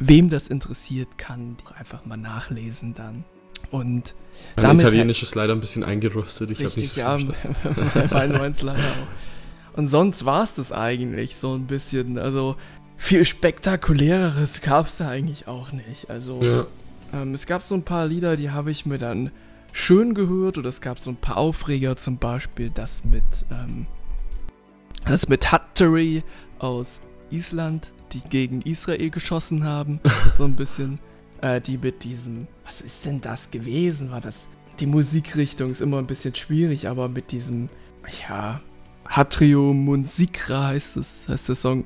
Wem 0.01 0.29
das 0.29 0.49
interessiert, 0.49 1.19
kann 1.19 1.57
einfach 1.79 2.05
mal 2.05 2.17
nachlesen 2.17 2.95
dann. 2.95 3.25
Und 3.71 4.15
Mein 4.57 4.65
damit 4.65 4.83
Italienisch 4.83 5.23
ist 5.23 5.35
leider 5.35 5.55
ein 5.55 5.61
bisschen 5.61 5.85
eingerostet. 5.85 6.51
Ich 6.51 6.59
habe 6.59 6.69
nicht 6.69 6.77
Richtig, 6.77 6.93
so 6.95 7.01
ja, 7.01 7.19
mein 8.11 8.33
meins 8.33 8.63
leider 8.63 8.81
auch. 8.81 9.77
Und 9.79 9.89
sonst 9.89 10.25
war 10.25 10.43
es 10.45 10.55
das 10.55 10.73
eigentlich 10.73 11.37
so 11.37 11.55
ein 11.55 11.67
bisschen. 11.67 12.19
Also 12.19 12.57
viel 12.97 13.25
spektakuläreres 13.25 14.61
gab 14.63 14.87
es 14.87 14.97
da 14.97 15.09
eigentlich 15.09 15.49
auch 15.49 15.73
nicht. 15.73 16.09
Also 16.09 16.43
Ja. 16.43 16.67
ähm, 17.13 17.35
es 17.35 17.47
gab 17.47 17.63
so 17.63 17.75
ein 17.75 17.83
paar 17.83 18.07
Lieder, 18.07 18.37
die 18.37 18.51
habe 18.51 18.71
ich 18.71 18.87
mir 18.87 18.99
dann 18.99 19.31
schön 19.73 20.15
gehört 20.15 20.57
oder 20.57 20.71
es 20.71 20.81
gab 20.81 20.99
so 20.99 21.11
ein 21.11 21.17
paar 21.17 21.37
Aufreger, 21.37 21.97
zum 21.97 22.17
Beispiel 22.17 22.71
das 22.71 23.05
mit 23.05 23.23
ähm, 23.51 23.87
das 25.05 25.29
mit 25.29 25.53
Hattori 25.53 26.23
aus 26.59 27.01
Island, 27.31 27.93
die 28.13 28.21
gegen 28.21 28.63
Israel 28.63 29.11
geschossen 29.11 29.65
haben, 29.65 30.01
so 30.39 30.45
ein 30.45 30.55
bisschen. 30.57 30.99
Äh, 31.41 31.61
die 31.61 31.79
mit 31.79 32.05
diesem, 32.05 32.47
was 32.65 32.81
ist 32.81 33.05
denn 33.05 33.21
das 33.21 33.51
gewesen? 33.51 34.11
War 34.11 34.21
das 34.21 34.49
die 34.81 34.87
Musikrichtung 34.87 35.71
ist 35.71 35.81
immer 35.81 35.99
ein 35.99 36.07
bisschen 36.07 36.35
schwierig, 36.35 36.89
aber 36.89 37.09
mit 37.09 37.33
diesem, 37.33 37.69
ja, 38.29 38.61
Hatrio 39.07 39.73
Musikra 39.73 40.69
heißt 40.69 40.99
es, 40.99 41.09
heißt 41.29 41.49
der 41.49 41.57
Song. 41.57 41.85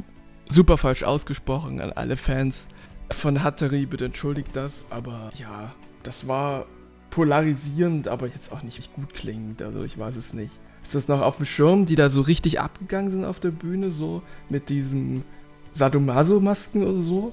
Super 0.48 0.76
falsch 0.76 1.04
ausgesprochen 1.04 1.80
an 1.80 1.92
alle 1.92 2.16
Fans 2.16 2.66
von 3.12 3.42
Hattori, 3.44 3.86
bitte 3.86 4.06
entschuldigt 4.06 4.50
das, 4.54 4.86
aber 4.90 5.30
ja, 5.34 5.72
das 6.02 6.26
war 6.26 6.66
polarisierend, 7.10 8.08
aber 8.08 8.26
jetzt 8.26 8.50
auch 8.50 8.62
nicht 8.62 8.92
gut 8.94 9.14
klingend, 9.14 9.62
also 9.62 9.84
ich 9.84 9.96
weiß 9.96 10.16
es 10.16 10.34
nicht. 10.34 10.58
Ist 10.82 10.94
das 10.94 11.06
noch 11.08 11.20
auf 11.20 11.36
dem 11.36 11.46
Schirm, 11.46 11.86
die 11.86 11.94
da 11.94 12.08
so 12.08 12.22
richtig 12.22 12.58
abgegangen 12.60 13.12
sind 13.12 13.24
auf 13.24 13.38
der 13.38 13.50
Bühne, 13.50 13.92
so 13.92 14.22
mit 14.48 14.68
diesem 14.68 15.22
Sadomaso-Masken 15.72 16.82
oder 16.82 16.98
so? 16.98 17.32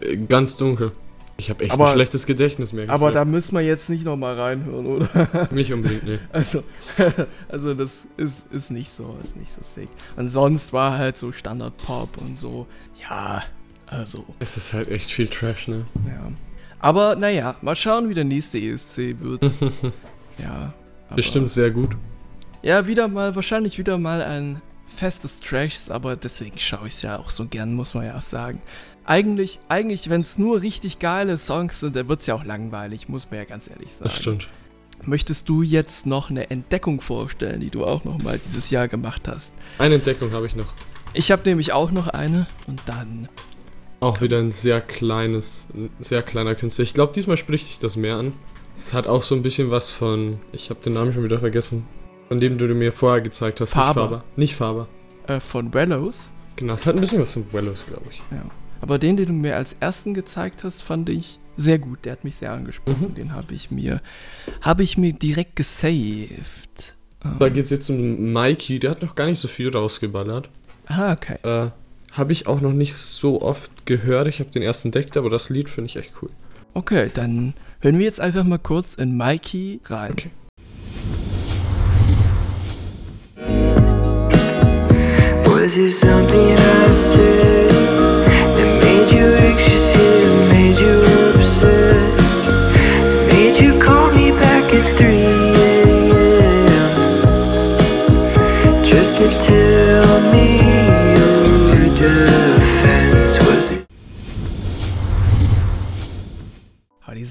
Äh, 0.00 0.16
Ganz 0.16 0.56
dunkel. 0.56 0.92
Ich 1.36 1.50
habe 1.50 1.64
echt 1.64 1.72
Aber- 1.72 1.88
ein 1.88 1.92
schlechtes 1.94 2.26
Gedächtnis 2.26 2.72
mehr. 2.72 2.88
Aber 2.90 3.10
da 3.10 3.24
müssen 3.24 3.54
wir 3.56 3.62
jetzt 3.62 3.90
nicht 3.90 4.04
nochmal 4.04 4.38
reinhören, 4.38 4.86
oder? 4.86 5.48
Nicht 5.52 5.72
unbedingt, 5.72 6.04
nee. 6.04 6.18
Also, 6.32 6.62
also 7.48 7.74
das 7.74 7.90
ist, 8.16 8.44
ist 8.52 8.70
nicht 8.70 8.94
so, 8.96 9.18
ist 9.22 9.36
nicht 9.36 9.52
so 9.52 9.60
sick. 9.62 9.88
Und 10.16 10.30
sonst 10.30 10.72
war 10.72 10.96
halt 10.96 11.18
so 11.18 11.32
Standard-Pop 11.32 12.18
und 12.18 12.38
so, 12.38 12.66
ja, 13.02 13.42
also, 13.86 14.24
Es 14.38 14.56
ist 14.56 14.72
halt 14.72 14.88
echt 14.90 15.10
viel 15.10 15.26
Trash, 15.26 15.68
ne? 15.68 15.84
ja. 16.06 16.30
Aber 16.78 17.16
naja, 17.16 17.56
mal 17.62 17.74
schauen, 17.74 18.08
wie 18.08 18.14
der 18.14 18.24
nächste 18.24 18.58
ESC 18.58 19.16
wird. 19.20 19.42
ja. 20.38 20.72
Bestimmt 21.16 21.50
sehr 21.50 21.70
gut. 21.70 21.96
Ja, 22.62 22.86
wieder 22.86 23.08
mal, 23.08 23.34
wahrscheinlich 23.34 23.76
wieder 23.78 23.98
mal 23.98 24.22
ein 24.22 24.60
festes 24.86 25.40
Trashs, 25.40 25.90
aber 25.90 26.16
deswegen 26.16 26.58
schaue 26.58 26.88
ich 26.88 26.94
es 26.94 27.02
ja 27.02 27.18
auch 27.18 27.30
so 27.30 27.46
gern, 27.46 27.74
muss 27.74 27.94
man 27.94 28.04
ja 28.06 28.16
auch 28.16 28.22
sagen. 28.22 28.62
Eigentlich, 29.06 29.60
eigentlich, 29.68 30.08
wenn 30.08 30.22
es 30.22 30.38
nur 30.38 30.62
richtig 30.62 30.98
geile 30.98 31.36
Songs 31.36 31.80
sind, 31.80 31.94
dann 31.94 32.08
wird 32.08 32.20
es 32.20 32.26
ja 32.26 32.34
auch 32.34 32.44
langweilig, 32.44 33.08
muss 33.08 33.30
man 33.30 33.40
ja 33.40 33.44
ganz 33.44 33.68
ehrlich 33.68 33.92
sagen. 33.92 34.04
Das 34.04 34.16
stimmt. 34.16 34.48
Möchtest 35.04 35.48
du 35.50 35.62
jetzt 35.62 36.06
noch 36.06 36.30
eine 36.30 36.50
Entdeckung 36.50 37.02
vorstellen, 37.02 37.60
die 37.60 37.68
du 37.68 37.84
auch 37.84 38.04
noch 38.04 38.22
mal 38.22 38.40
dieses 38.46 38.70
Jahr 38.70 38.88
gemacht 38.88 39.28
hast? 39.28 39.52
Eine 39.78 39.96
Entdeckung 39.96 40.32
habe 40.32 40.46
ich 40.46 40.56
noch. 40.56 40.68
Ich 41.12 41.30
habe 41.30 41.42
nämlich 41.44 41.72
auch 41.72 41.90
noch 41.90 42.08
eine 42.08 42.46
und 42.66 42.80
dann. 42.86 43.28
Auch 44.00 44.22
wieder 44.22 44.38
ein 44.38 44.50
sehr 44.50 44.80
kleines, 44.80 45.68
ein 45.74 45.90
sehr 46.00 46.22
kleiner 46.22 46.54
Künstler. 46.54 46.84
Ich 46.84 46.94
glaube, 46.94 47.12
diesmal 47.12 47.36
spricht 47.36 47.68
dich 47.68 47.78
das 47.78 47.96
mehr 47.96 48.16
an. 48.16 48.32
Es 48.76 48.94
hat 48.94 49.06
auch 49.06 49.22
so 49.22 49.34
ein 49.34 49.42
bisschen 49.42 49.70
was 49.70 49.90
von, 49.90 50.40
ich 50.52 50.70
habe 50.70 50.80
den 50.80 50.94
Namen 50.94 51.12
schon 51.12 51.24
wieder 51.24 51.38
vergessen, 51.38 51.86
von 52.28 52.40
dem 52.40 52.56
du 52.56 52.66
mir 52.68 52.92
vorher 52.92 53.20
gezeigt 53.20 53.60
hast. 53.60 53.72
Faber. 53.72 54.24
Nicht 54.36 54.56
Faber. 54.56 54.80
Nicht 54.80 54.88
Faber. 55.26 55.36
Äh, 55.36 55.40
von 55.40 55.74
Wellows. 55.74 56.28
Genau, 56.56 56.74
es 56.74 56.86
hat 56.86 56.94
ein 56.94 57.00
bisschen 57.00 57.20
was 57.20 57.34
von 57.34 57.46
Wellows, 57.52 57.86
glaube 57.86 58.06
ich. 58.10 58.22
Ja. 58.30 58.44
Aber 58.80 58.98
den, 58.98 59.16
den 59.16 59.26
du 59.26 59.32
mir 59.32 59.56
als 59.56 59.74
ersten 59.80 60.14
gezeigt 60.14 60.62
hast, 60.64 60.82
fand 60.82 61.08
ich 61.08 61.38
sehr 61.56 61.78
gut. 61.78 62.04
Der 62.04 62.12
hat 62.12 62.24
mich 62.24 62.36
sehr 62.36 62.52
angesprochen. 62.52 63.14
Den 63.14 63.32
habe 63.32 63.54
ich 63.54 63.70
mir, 63.70 64.00
habe 64.60 64.82
ich 64.82 64.98
mir 64.98 65.12
direkt 65.12 65.56
gesaved. 65.56 66.94
Ähm, 67.24 67.36
Da 67.38 67.48
geht 67.48 67.64
es 67.64 67.70
jetzt 67.70 67.88
um 67.90 68.32
Mikey, 68.32 68.78
der 68.80 68.90
hat 68.90 69.02
noch 69.02 69.14
gar 69.14 69.26
nicht 69.26 69.38
so 69.38 69.48
viel 69.48 69.70
rausgeballert. 69.70 70.48
ah, 70.88 71.12
okay. 71.12 71.36
Äh, 71.42 71.70
habe 72.12 72.30
ich 72.32 72.46
auch 72.46 72.60
noch 72.60 72.72
nicht 72.72 72.96
so 72.96 73.42
oft 73.42 73.86
gehört. 73.86 74.28
Ich 74.28 74.38
habe 74.38 74.50
den 74.50 74.62
ersten 74.62 74.88
entdeckt, 74.88 75.16
aber 75.16 75.30
das 75.30 75.48
Lied 75.50 75.68
finde 75.68 75.86
ich 75.90 75.96
echt 75.96 76.12
cool. 76.22 76.30
Okay, 76.74 77.10
dann 77.12 77.54
hören 77.80 77.98
wir 77.98 78.04
jetzt 78.04 78.20
einfach 78.20 78.44
mal 78.44 78.58
kurz 78.58 78.94
in 78.94 79.16
Mikey 79.16 79.80
rein. 79.86 80.12
Okay. 80.12 80.30
Was 85.44 85.76
it 85.78 85.90
something 85.92 86.52
I 86.52 86.92
said 86.92 88.03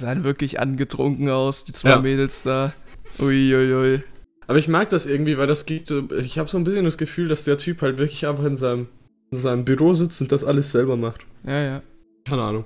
sahen 0.04 0.24
wirklich 0.24 0.60
angetrunken 0.60 1.30
aus, 1.30 1.64
die 1.64 1.74
zwei 1.74 1.92
Ja. 1.92 2.00
Mädels 2.00 2.44
da. 2.44 2.74
Uiuiui. 3.20 4.04
Aber 4.48 4.58
ich 4.58 4.68
mag 4.68 4.90
das 4.90 5.06
irgendwie, 5.06 5.38
weil 5.38 5.48
das 5.48 5.66
gibt. 5.66 5.92
Ich 5.92 6.38
habe 6.38 6.50
so 6.50 6.58
ein 6.58 6.64
bisschen 6.64 6.86
das 6.86 6.98
Gefühl, 6.98 7.28
dass 7.30 7.46
der 7.46 7.58
Typ 7.58 7.82
halt 7.82 7.98
wirklich 7.98 8.28
einfach 8.28 8.44
in 8.44 8.58
seinem, 8.58 8.88
in 9.34 9.40
seinem 9.40 9.66
Büro 9.66 9.94
sitzt 9.94 10.22
und 10.22 10.32
das 10.32 10.44
alles 10.44 10.72
selber 10.72 10.98
macht. 10.98 11.26
Ja, 11.46 11.62
ja. 11.62 11.82
Keine 12.26 12.44
Ahnung. 12.44 12.66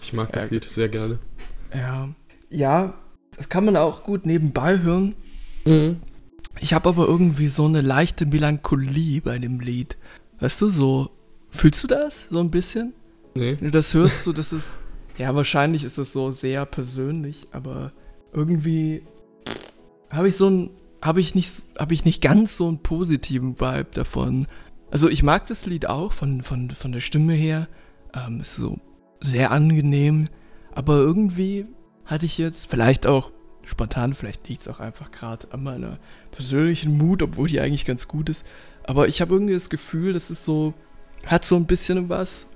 Ich 0.00 0.12
mag 0.12 0.32
das 0.32 0.44
Ja. 0.44 0.50
Lied 0.50 0.64
sehr 0.64 0.88
gerne. 0.88 1.18
Ja. 1.74 2.08
Ja, 2.50 2.94
das 3.36 3.48
kann 3.48 3.64
man 3.64 3.76
auch 3.76 4.04
gut 4.04 4.26
nebenbei 4.26 4.80
hören. 4.80 5.14
Mhm. 5.66 5.96
Ich 6.60 6.74
habe 6.74 6.88
aber 6.88 7.06
irgendwie 7.06 7.48
so 7.48 7.64
eine 7.64 7.80
leichte 7.80 8.26
Melancholie 8.26 9.20
bei 9.22 9.38
dem 9.38 9.60
Lied. 9.60 9.96
Weißt 10.40 10.60
du, 10.60 10.68
so. 10.68 11.10
Fühlst 11.50 11.82
du 11.84 11.88
das 11.88 12.28
so 12.30 12.40
ein 12.40 12.50
bisschen? 12.50 12.94
Nee. 13.34 13.56
Wenn 13.58 13.66
du 13.66 13.70
das 13.70 13.94
hörst, 13.94 14.24
so, 14.24 14.32
das 14.32 14.52
ist. 14.52 14.70
Ja, 15.18 15.34
wahrscheinlich 15.34 15.84
ist 15.84 15.98
es 15.98 16.12
so 16.12 16.32
sehr 16.32 16.64
persönlich, 16.66 17.46
aber 17.52 17.92
irgendwie 18.32 19.02
habe 20.10 20.28
ich 20.28 20.36
so 20.36 20.48
ein. 20.48 20.70
Habe 21.00 21.20
ich, 21.20 21.34
nicht, 21.34 21.50
hab 21.78 21.90
ich 21.90 22.04
nicht 22.04 22.22
ganz 22.22 22.56
so 22.56 22.68
einen 22.68 22.78
positiven 22.78 23.60
Vibe 23.60 23.88
davon. 23.92 24.46
Also, 24.92 25.08
ich 25.08 25.22
mag 25.22 25.46
das 25.46 25.64
Lied 25.64 25.86
auch 25.86 26.12
von, 26.12 26.42
von, 26.42 26.70
von 26.70 26.92
der 26.92 27.00
Stimme 27.00 27.32
her. 27.32 27.66
Ähm, 28.14 28.42
ist 28.42 28.56
so 28.56 28.78
sehr 29.20 29.50
angenehm. 29.50 30.26
Aber 30.74 30.96
irgendwie 30.96 31.66
hatte 32.04 32.26
ich 32.26 32.36
jetzt, 32.36 32.70
vielleicht 32.70 33.06
auch 33.06 33.32
spontan, 33.64 34.12
vielleicht 34.12 34.46
liegt 34.50 34.62
es 34.62 34.68
auch 34.68 34.80
einfach 34.80 35.10
gerade 35.10 35.48
an 35.50 35.62
meiner 35.62 35.98
persönlichen 36.30 36.98
Mut, 36.98 37.22
obwohl 37.22 37.48
die 37.48 37.60
eigentlich 37.60 37.86
ganz 37.86 38.06
gut 38.06 38.28
ist. 38.28 38.44
Aber 38.84 39.08
ich 39.08 39.22
habe 39.22 39.32
irgendwie 39.32 39.54
das 39.54 39.70
Gefühl, 39.70 40.12
das 40.12 40.30
ist 40.30 40.44
so, 40.44 40.74
hat 41.26 41.46
so 41.46 41.56
ein 41.56 41.66
bisschen 41.66 42.10
was 42.10 42.48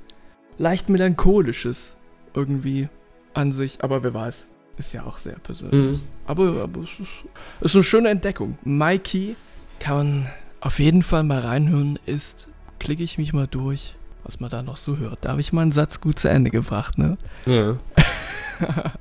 leicht 0.58 0.90
melancholisches 0.90 1.94
irgendwie 2.34 2.90
an 3.32 3.52
sich. 3.52 3.82
Aber 3.82 4.04
wer 4.04 4.12
weiß, 4.12 4.46
ist 4.76 4.92
ja 4.92 5.04
auch 5.04 5.16
sehr 5.16 5.38
persönlich. 5.38 5.98
Mhm. 5.98 6.00
Aber, 6.26 6.62
aber 6.62 6.82
es 6.82 7.00
ist, 7.00 7.14
ist 7.62 7.74
eine 7.74 7.84
schöne 7.84 8.10
Entdeckung. 8.10 8.58
Mikey 8.62 9.36
kann 9.80 9.96
man 9.96 10.26
auf 10.66 10.78
jeden 10.80 11.02
Fall 11.04 11.22
mal 11.22 11.38
reinhören, 11.40 11.96
ist, 12.06 12.48
klicke 12.80 13.02
ich 13.04 13.18
mich 13.18 13.32
mal 13.32 13.46
durch. 13.46 13.94
was 14.24 14.40
man 14.40 14.50
da 14.50 14.62
noch 14.62 14.76
so 14.76 14.96
hört. 14.96 15.24
Da 15.24 15.30
habe 15.30 15.40
ich 15.40 15.52
meinen 15.52 15.70
Satz 15.70 16.00
gut 16.00 16.18
zu 16.18 16.28
Ende 16.28 16.50
gebracht, 16.50 16.98
ne? 16.98 17.16
Ja. 17.46 17.76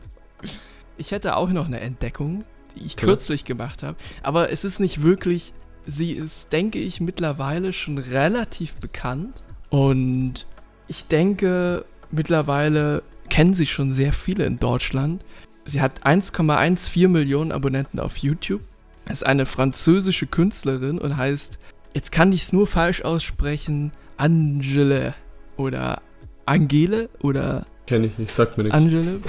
Ich 0.97 1.11
hätte 1.11 1.35
auch 1.35 1.49
noch 1.49 1.65
eine 1.65 1.81
Entdeckung, 1.81 2.45
die 2.75 2.85
ich 2.85 2.95
Klar. 2.95 3.15
kürzlich 3.15 3.43
gemacht 3.43 3.83
habe. 3.83 3.97
Aber 4.23 4.49
es 4.51 4.63
ist 4.63 4.79
nicht 4.79 5.01
wirklich. 5.01 5.53
Sie 5.85 6.13
ist, 6.13 6.53
denke 6.53 6.79
ich, 6.79 7.01
mittlerweile 7.01 7.73
schon 7.73 7.97
relativ 7.97 8.75
bekannt. 8.75 9.43
Und 9.69 10.47
ich 10.87 11.05
denke, 11.07 11.83
mittlerweile 12.11 13.03
kennen 13.29 13.55
sie 13.55 13.65
schon 13.67 13.91
sehr 13.91 14.13
viele 14.13 14.45
in 14.45 14.57
Deutschland. 14.57 15.21
Sie 15.65 15.81
hat 15.81 16.05
1,14 16.05 17.09
Millionen 17.09 17.51
Abonnenten 17.51 17.99
auf 17.99 18.17
YouTube. 18.17 18.61
Ist 19.09 19.25
eine 19.25 19.45
französische 19.45 20.25
Künstlerin 20.25 20.97
und 20.99 21.17
heißt, 21.17 21.59
jetzt 21.93 22.11
kann 22.11 22.31
ich 22.33 22.43
es 22.43 22.53
nur 22.53 22.67
falsch 22.67 23.03
aussprechen, 23.03 23.91
Angele 24.17 25.13
oder 25.57 26.01
Angele 26.45 27.09
oder 27.19 27.65
Kenn 27.85 28.03
ich 28.03 28.17
nicht, 28.17 28.31
sagt 28.31 28.57
mir 28.57 28.63
nichts. 28.63 28.77
Angele. 28.77 29.21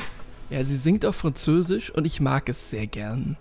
Ja, 0.49 0.65
sie 0.65 0.77
singt 0.77 1.05
auf 1.05 1.17
Französisch 1.17 1.91
und 1.91 2.07
ich 2.07 2.21
mag 2.21 2.49
es 2.49 2.71
sehr 2.71 2.87
gern. 2.87 3.37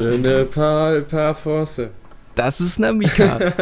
Je 0.00 0.18
ne 0.18 0.44
parle 0.44 1.02
pas 1.02 1.38
français. 1.38 1.90
Das 2.34 2.60
ist 2.60 2.78
Namika. 2.78 3.38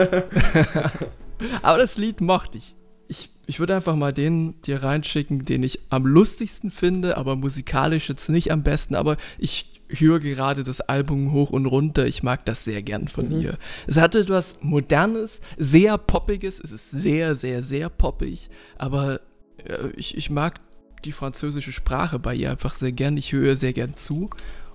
Aber 1.63 1.79
das 1.79 1.99
Lied 1.99 2.21
mochte 2.21 2.59
ich. 2.59 2.75
Ich, 3.07 3.31
ich 3.47 3.61
würde 3.61 3.77
einfach 3.77 3.97
mal 3.97 4.13
den 4.13 4.61
dir 4.63 4.83
reinschicken, 4.83 5.45
den 5.45 5.63
ich 5.63 5.81
am 5.91 6.07
lustigsten 6.07 6.71
finde, 6.71 7.19
aber 7.19 7.37
musikalisch 7.37 8.09
jetzt 8.09 8.31
nicht 8.31 8.51
am 8.51 8.63
besten. 8.63 8.95
Aber 8.95 9.19
ich 9.37 9.74
höre 10.01 10.21
gerade 10.21 10.63
das 10.63 10.81
Album 10.81 11.33
hoch 11.33 11.51
und 11.51 11.67
runter. 11.67 12.07
Ich 12.07 12.23
mag 12.23 12.45
das 12.47 12.65
sehr 12.65 12.83
gern 12.83 13.09
von 13.09 13.31
ihr. 13.31 13.59
Es 13.87 13.97
hat 13.97 14.15
etwas 14.15 14.57
Modernes, 14.61 15.41
sehr 15.57 15.99
Poppiges. 15.99 16.61
Es 16.61 16.73
ist 16.73 16.91
sehr, 16.91 17.35
sehr, 17.35 17.63
sehr 17.63 17.89
poppig. 17.89 18.51
Aber 18.79 19.21
äh, 19.59 19.91
ich, 19.97 20.17
ich 20.17 20.31
mag 20.31 20.61
die 21.05 21.13
französische 21.13 21.73
Sprache 21.73 22.19
bei 22.19 22.35
ihr 22.35 22.51
einfach 22.51 22.75
sehr 22.75 22.93
gern. 22.93 23.17
Ich 23.17 23.33
höre 23.33 23.57
sehr 23.57 23.73
gern 23.73 23.95
zu. 23.95 24.31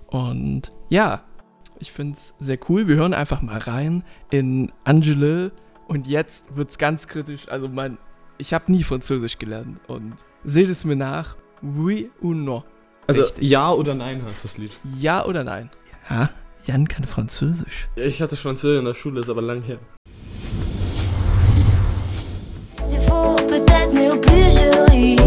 Und 0.06 0.72
ja, 0.88 1.24
ich 1.78 1.92
finde 1.92 2.14
es 2.14 2.34
sehr 2.38 2.58
cool. 2.68 2.88
Wir 2.88 2.96
hören 2.96 3.14
einfach 3.14 3.42
mal 3.42 3.58
rein 3.58 4.04
in 4.30 4.72
Angele. 4.84 5.52
Und 5.88 6.06
jetzt 6.06 6.56
wird 6.56 6.70
es 6.70 6.78
ganz 6.78 7.06
kritisch. 7.06 7.48
Also, 7.48 7.68
mein, 7.68 7.98
ich 8.38 8.54
habe 8.54 8.70
nie 8.70 8.84
Französisch 8.84 9.38
gelernt. 9.38 9.80
Und 9.88 10.14
seht 10.44 10.68
es 10.68 10.84
mir 10.84 10.96
nach. 10.96 11.36
Oui 11.62 12.10
ou 12.22 12.32
non? 12.32 12.62
Also 13.10 13.22
Richtig. 13.22 13.48
ja 13.50 13.72
oder 13.72 13.94
nein 13.96 14.24
heißt 14.24 14.44
das 14.44 14.56
Lied. 14.56 14.70
Ja 15.00 15.24
oder 15.26 15.42
nein? 15.42 15.68
Ja, 16.08 16.30
Jan 16.64 16.86
kann 16.86 17.06
Französisch. 17.06 17.88
Ich 17.96 18.22
hatte 18.22 18.36
Französisch 18.36 18.78
in 18.78 18.84
der 18.84 18.94
Schule, 18.94 19.18
ist 19.18 19.28
aber 19.28 19.42
lang 19.42 19.62
her. 19.62 19.78
C'est 22.86 23.00
faux 23.00 23.34
peut-être 23.48 23.92
mais 23.94 24.12
au 24.12 24.16
plus 24.20 24.54
je 24.54 24.90
ris 24.92 25.19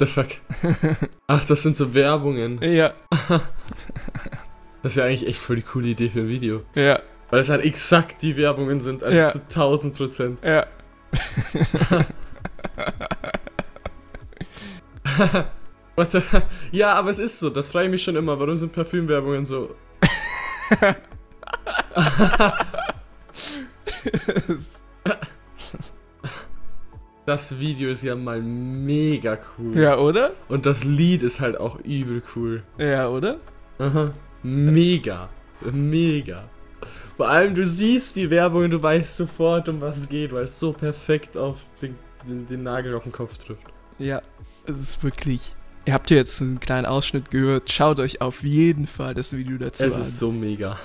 the 0.00 0.06
fuck? 0.06 0.26
Ach, 1.28 1.44
das 1.44 1.62
sind 1.62 1.76
so 1.76 1.94
Werbungen. 1.94 2.60
Ja, 2.62 2.92
Das 4.82 4.92
ist 4.92 4.96
ja 4.96 5.04
eigentlich 5.04 5.26
echt 5.28 5.38
voll 5.40 5.56
die 5.56 5.62
coole 5.62 5.88
Idee 5.88 6.08
für 6.10 6.20
ein 6.20 6.28
Video. 6.28 6.62
ja, 6.74 7.00
Weil 7.30 7.40
es 7.40 7.48
halt 7.50 7.62
exakt 7.64 8.22
die 8.22 8.36
Werbungen 8.36 8.80
sind, 8.80 9.02
also 9.04 9.16
Ja. 9.16 9.26
zu 9.26 9.40
1000 9.42 9.94
Prozent. 9.96 10.40
ja. 10.42 10.66
What 15.96 16.12
the 16.12 16.20
Ja, 16.72 16.92
aber 16.94 17.10
es 17.10 17.18
ist 17.18 17.38
so, 17.38 17.50
das 17.50 17.68
frage 17.68 17.86
ich 17.86 17.90
mich 17.90 18.02
schon 18.02 18.16
immer. 18.16 18.38
Warum 18.38 18.56
sind 18.56 18.72
Parfümwerbungen 18.72 19.44
so? 19.44 19.74
Das 27.26 27.58
Video 27.58 27.90
ist 27.90 28.02
ja 28.02 28.16
mal 28.16 28.40
mega 28.40 29.38
cool. 29.58 29.76
Ja, 29.78 29.98
oder? 29.98 30.32
Und 30.48 30.66
das 30.66 30.84
Lied 30.84 31.22
ist 31.22 31.40
halt 31.40 31.58
auch 31.58 31.78
übel 31.80 32.22
cool. 32.34 32.62
Ja, 32.78 33.08
oder? 33.08 33.36
Aha. 33.78 34.12
Mega. 34.42 35.28
Mega. 35.70 36.48
Vor 37.16 37.28
allem, 37.28 37.54
du 37.54 37.64
siehst 37.64 38.16
die 38.16 38.30
Werbung 38.30 38.64
und 38.64 38.70
du 38.70 38.82
weißt 38.82 39.18
sofort, 39.18 39.68
um 39.68 39.80
was 39.80 39.98
es 39.98 40.08
geht, 40.08 40.32
weil 40.32 40.44
es 40.44 40.58
so 40.58 40.72
perfekt 40.72 41.36
auf 41.36 41.58
den, 41.82 41.96
den, 42.26 42.46
den 42.46 42.62
Nagel 42.62 42.94
auf 42.94 43.02
den 43.02 43.12
Kopf 43.12 43.36
trifft. 43.36 43.64
Ja, 43.98 44.22
es 44.66 44.78
ist 44.78 45.02
wirklich. 45.04 45.54
Ihr 45.84 45.92
habt 45.92 46.10
ja 46.10 46.16
jetzt 46.16 46.40
einen 46.40 46.60
kleinen 46.60 46.86
Ausschnitt 46.86 47.30
gehört. 47.30 47.70
Schaut 47.70 48.00
euch 48.00 48.22
auf 48.22 48.42
jeden 48.42 48.86
Fall 48.86 49.12
das 49.12 49.32
Video 49.32 49.58
dazu 49.58 49.84
es 49.84 49.94
an. 49.94 50.00
ist 50.00 50.18
so 50.18 50.32
mega. 50.32 50.78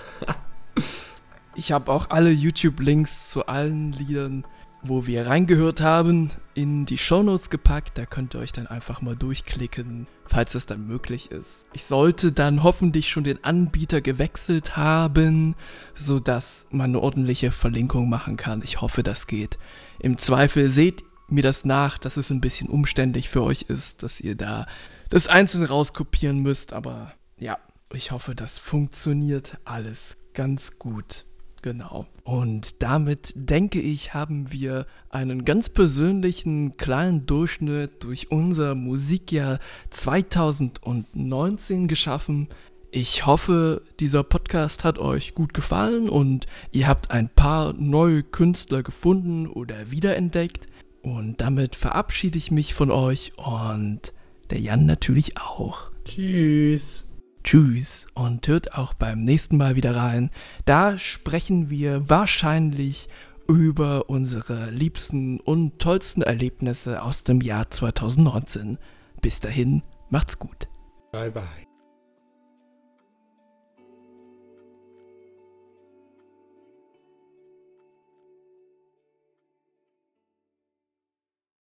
Ich 1.56 1.72
habe 1.72 1.90
auch 1.92 2.10
alle 2.10 2.32
YouTube-Links 2.32 3.30
zu 3.30 3.46
allen 3.46 3.94
Liedern, 3.94 4.46
wo 4.88 5.08
wir 5.08 5.28
reingehört 5.28 5.82
haben, 5.82 6.32
in 6.54 6.86
die 6.86 6.98
Shownotes 6.98 7.50
gepackt. 7.50 7.98
Da 7.98 8.06
könnt 8.06 8.34
ihr 8.34 8.40
euch 8.40 8.52
dann 8.52 8.68
einfach 8.68 9.02
mal 9.02 9.16
durchklicken, 9.16 10.08
falls 10.26 10.54
das 10.54 10.66
dann 10.66 10.88
möglich 10.88 11.32
ist. 11.32 11.66
Ich 11.74 11.86
sollte 11.86 12.32
dann 12.32 12.64
hoffentlich 12.64 13.10
schon 13.10 13.24
den 13.24 13.44
Anbieter 13.44 14.02
gewechselt 14.02 14.78
haben, 14.78 15.56
sodass 15.96 16.66
man 16.70 16.92
eine 16.92 17.00
ordentliche 17.00 17.52
Verlinkung 17.52 18.10
machen 18.10 18.38
kann. 18.38 18.62
Ich 18.64 18.82
hoffe, 18.82 19.04
das 19.04 19.28
geht. 19.28 19.58
Im 20.00 20.18
Zweifel 20.18 20.70
seht 20.70 21.04
mir 21.28 21.44
das 21.44 21.66
nach, 21.66 21.98
dass 21.98 22.18
es 22.18 22.30
ein 22.30 22.42
bisschen 22.42 22.70
umständlich 22.70 23.30
für 23.30 23.44
euch 23.44 23.64
ist, 23.64 24.04
dass 24.04 24.20
ihr 24.20 24.36
da 24.36 24.66
das 25.10 25.28
einzeln 25.28 25.64
rauskopieren 25.64 26.40
müsst. 26.40 26.74
Aber 26.74 27.14
ja, 27.38 27.58
ich 27.94 28.12
hoffe, 28.12 28.36
das 28.36 28.58
funktioniert 28.58 29.58
alles 29.66 30.18
ganz 30.34 30.78
gut. 30.78 31.26
Genau. 31.66 32.06
Und 32.24 32.84
damit 32.84 33.34
denke 33.36 33.82
ich, 33.82 34.14
haben 34.14 34.52
wir 34.52 34.86
einen 35.10 35.46
ganz 35.46 35.68
persönlichen 35.68 36.78
kleinen 36.78 37.26
Durchschnitt 37.26 38.04
durch 38.04 38.30
unser 38.30 38.76
Musikjahr 38.76 39.58
2019 39.90 41.88
geschaffen. 41.88 42.50
Ich 42.92 43.26
hoffe, 43.26 43.82
dieser 44.00 44.22
Podcast 44.22 44.84
hat 44.84 45.00
euch 45.00 45.34
gut 45.34 45.56
gefallen 45.56 46.08
und 46.08 46.46
ihr 46.72 46.88
habt 46.88 47.10
ein 47.10 47.30
paar 47.30 47.74
neue 47.74 48.22
Künstler 48.22 48.84
gefunden 48.84 49.48
oder 49.48 49.90
wiederentdeckt. 49.90 50.68
Und 51.02 51.42
damit 51.42 51.76
verabschiede 51.76 52.38
ich 52.38 52.52
mich 52.52 52.76
von 52.76 52.92
euch 52.92 53.32
und 53.38 54.14
der 54.52 54.60
Jan 54.60 54.86
natürlich 54.86 55.40
auch. 55.40 55.90
Tschüss. 56.04 57.05
Tschüss 57.46 58.08
und 58.16 58.48
hört 58.48 58.74
auch 58.74 58.96
beim 58.96 59.24
nächsten 59.24 59.58
Mal 59.58 59.76
wieder 59.76 59.96
rein. 59.96 60.32
Da 60.66 60.98
sprechen 60.98 61.70
wir 61.70 62.10
wahrscheinlich 62.10 63.08
über 63.48 64.10
unsere 64.10 64.72
liebsten 64.72 65.40
und 65.40 65.78
tollsten 65.78 66.24
Erlebnisse 66.24 67.04
aus 67.04 67.24
dem 67.24 67.42
Jahr 67.42 67.70
2019. 67.70 68.80
Bis 69.22 69.42
dahin, 69.42 69.84
macht's 70.10 70.40
gut. 70.40 70.68
Bye 71.12 71.30
bye. 71.30 71.65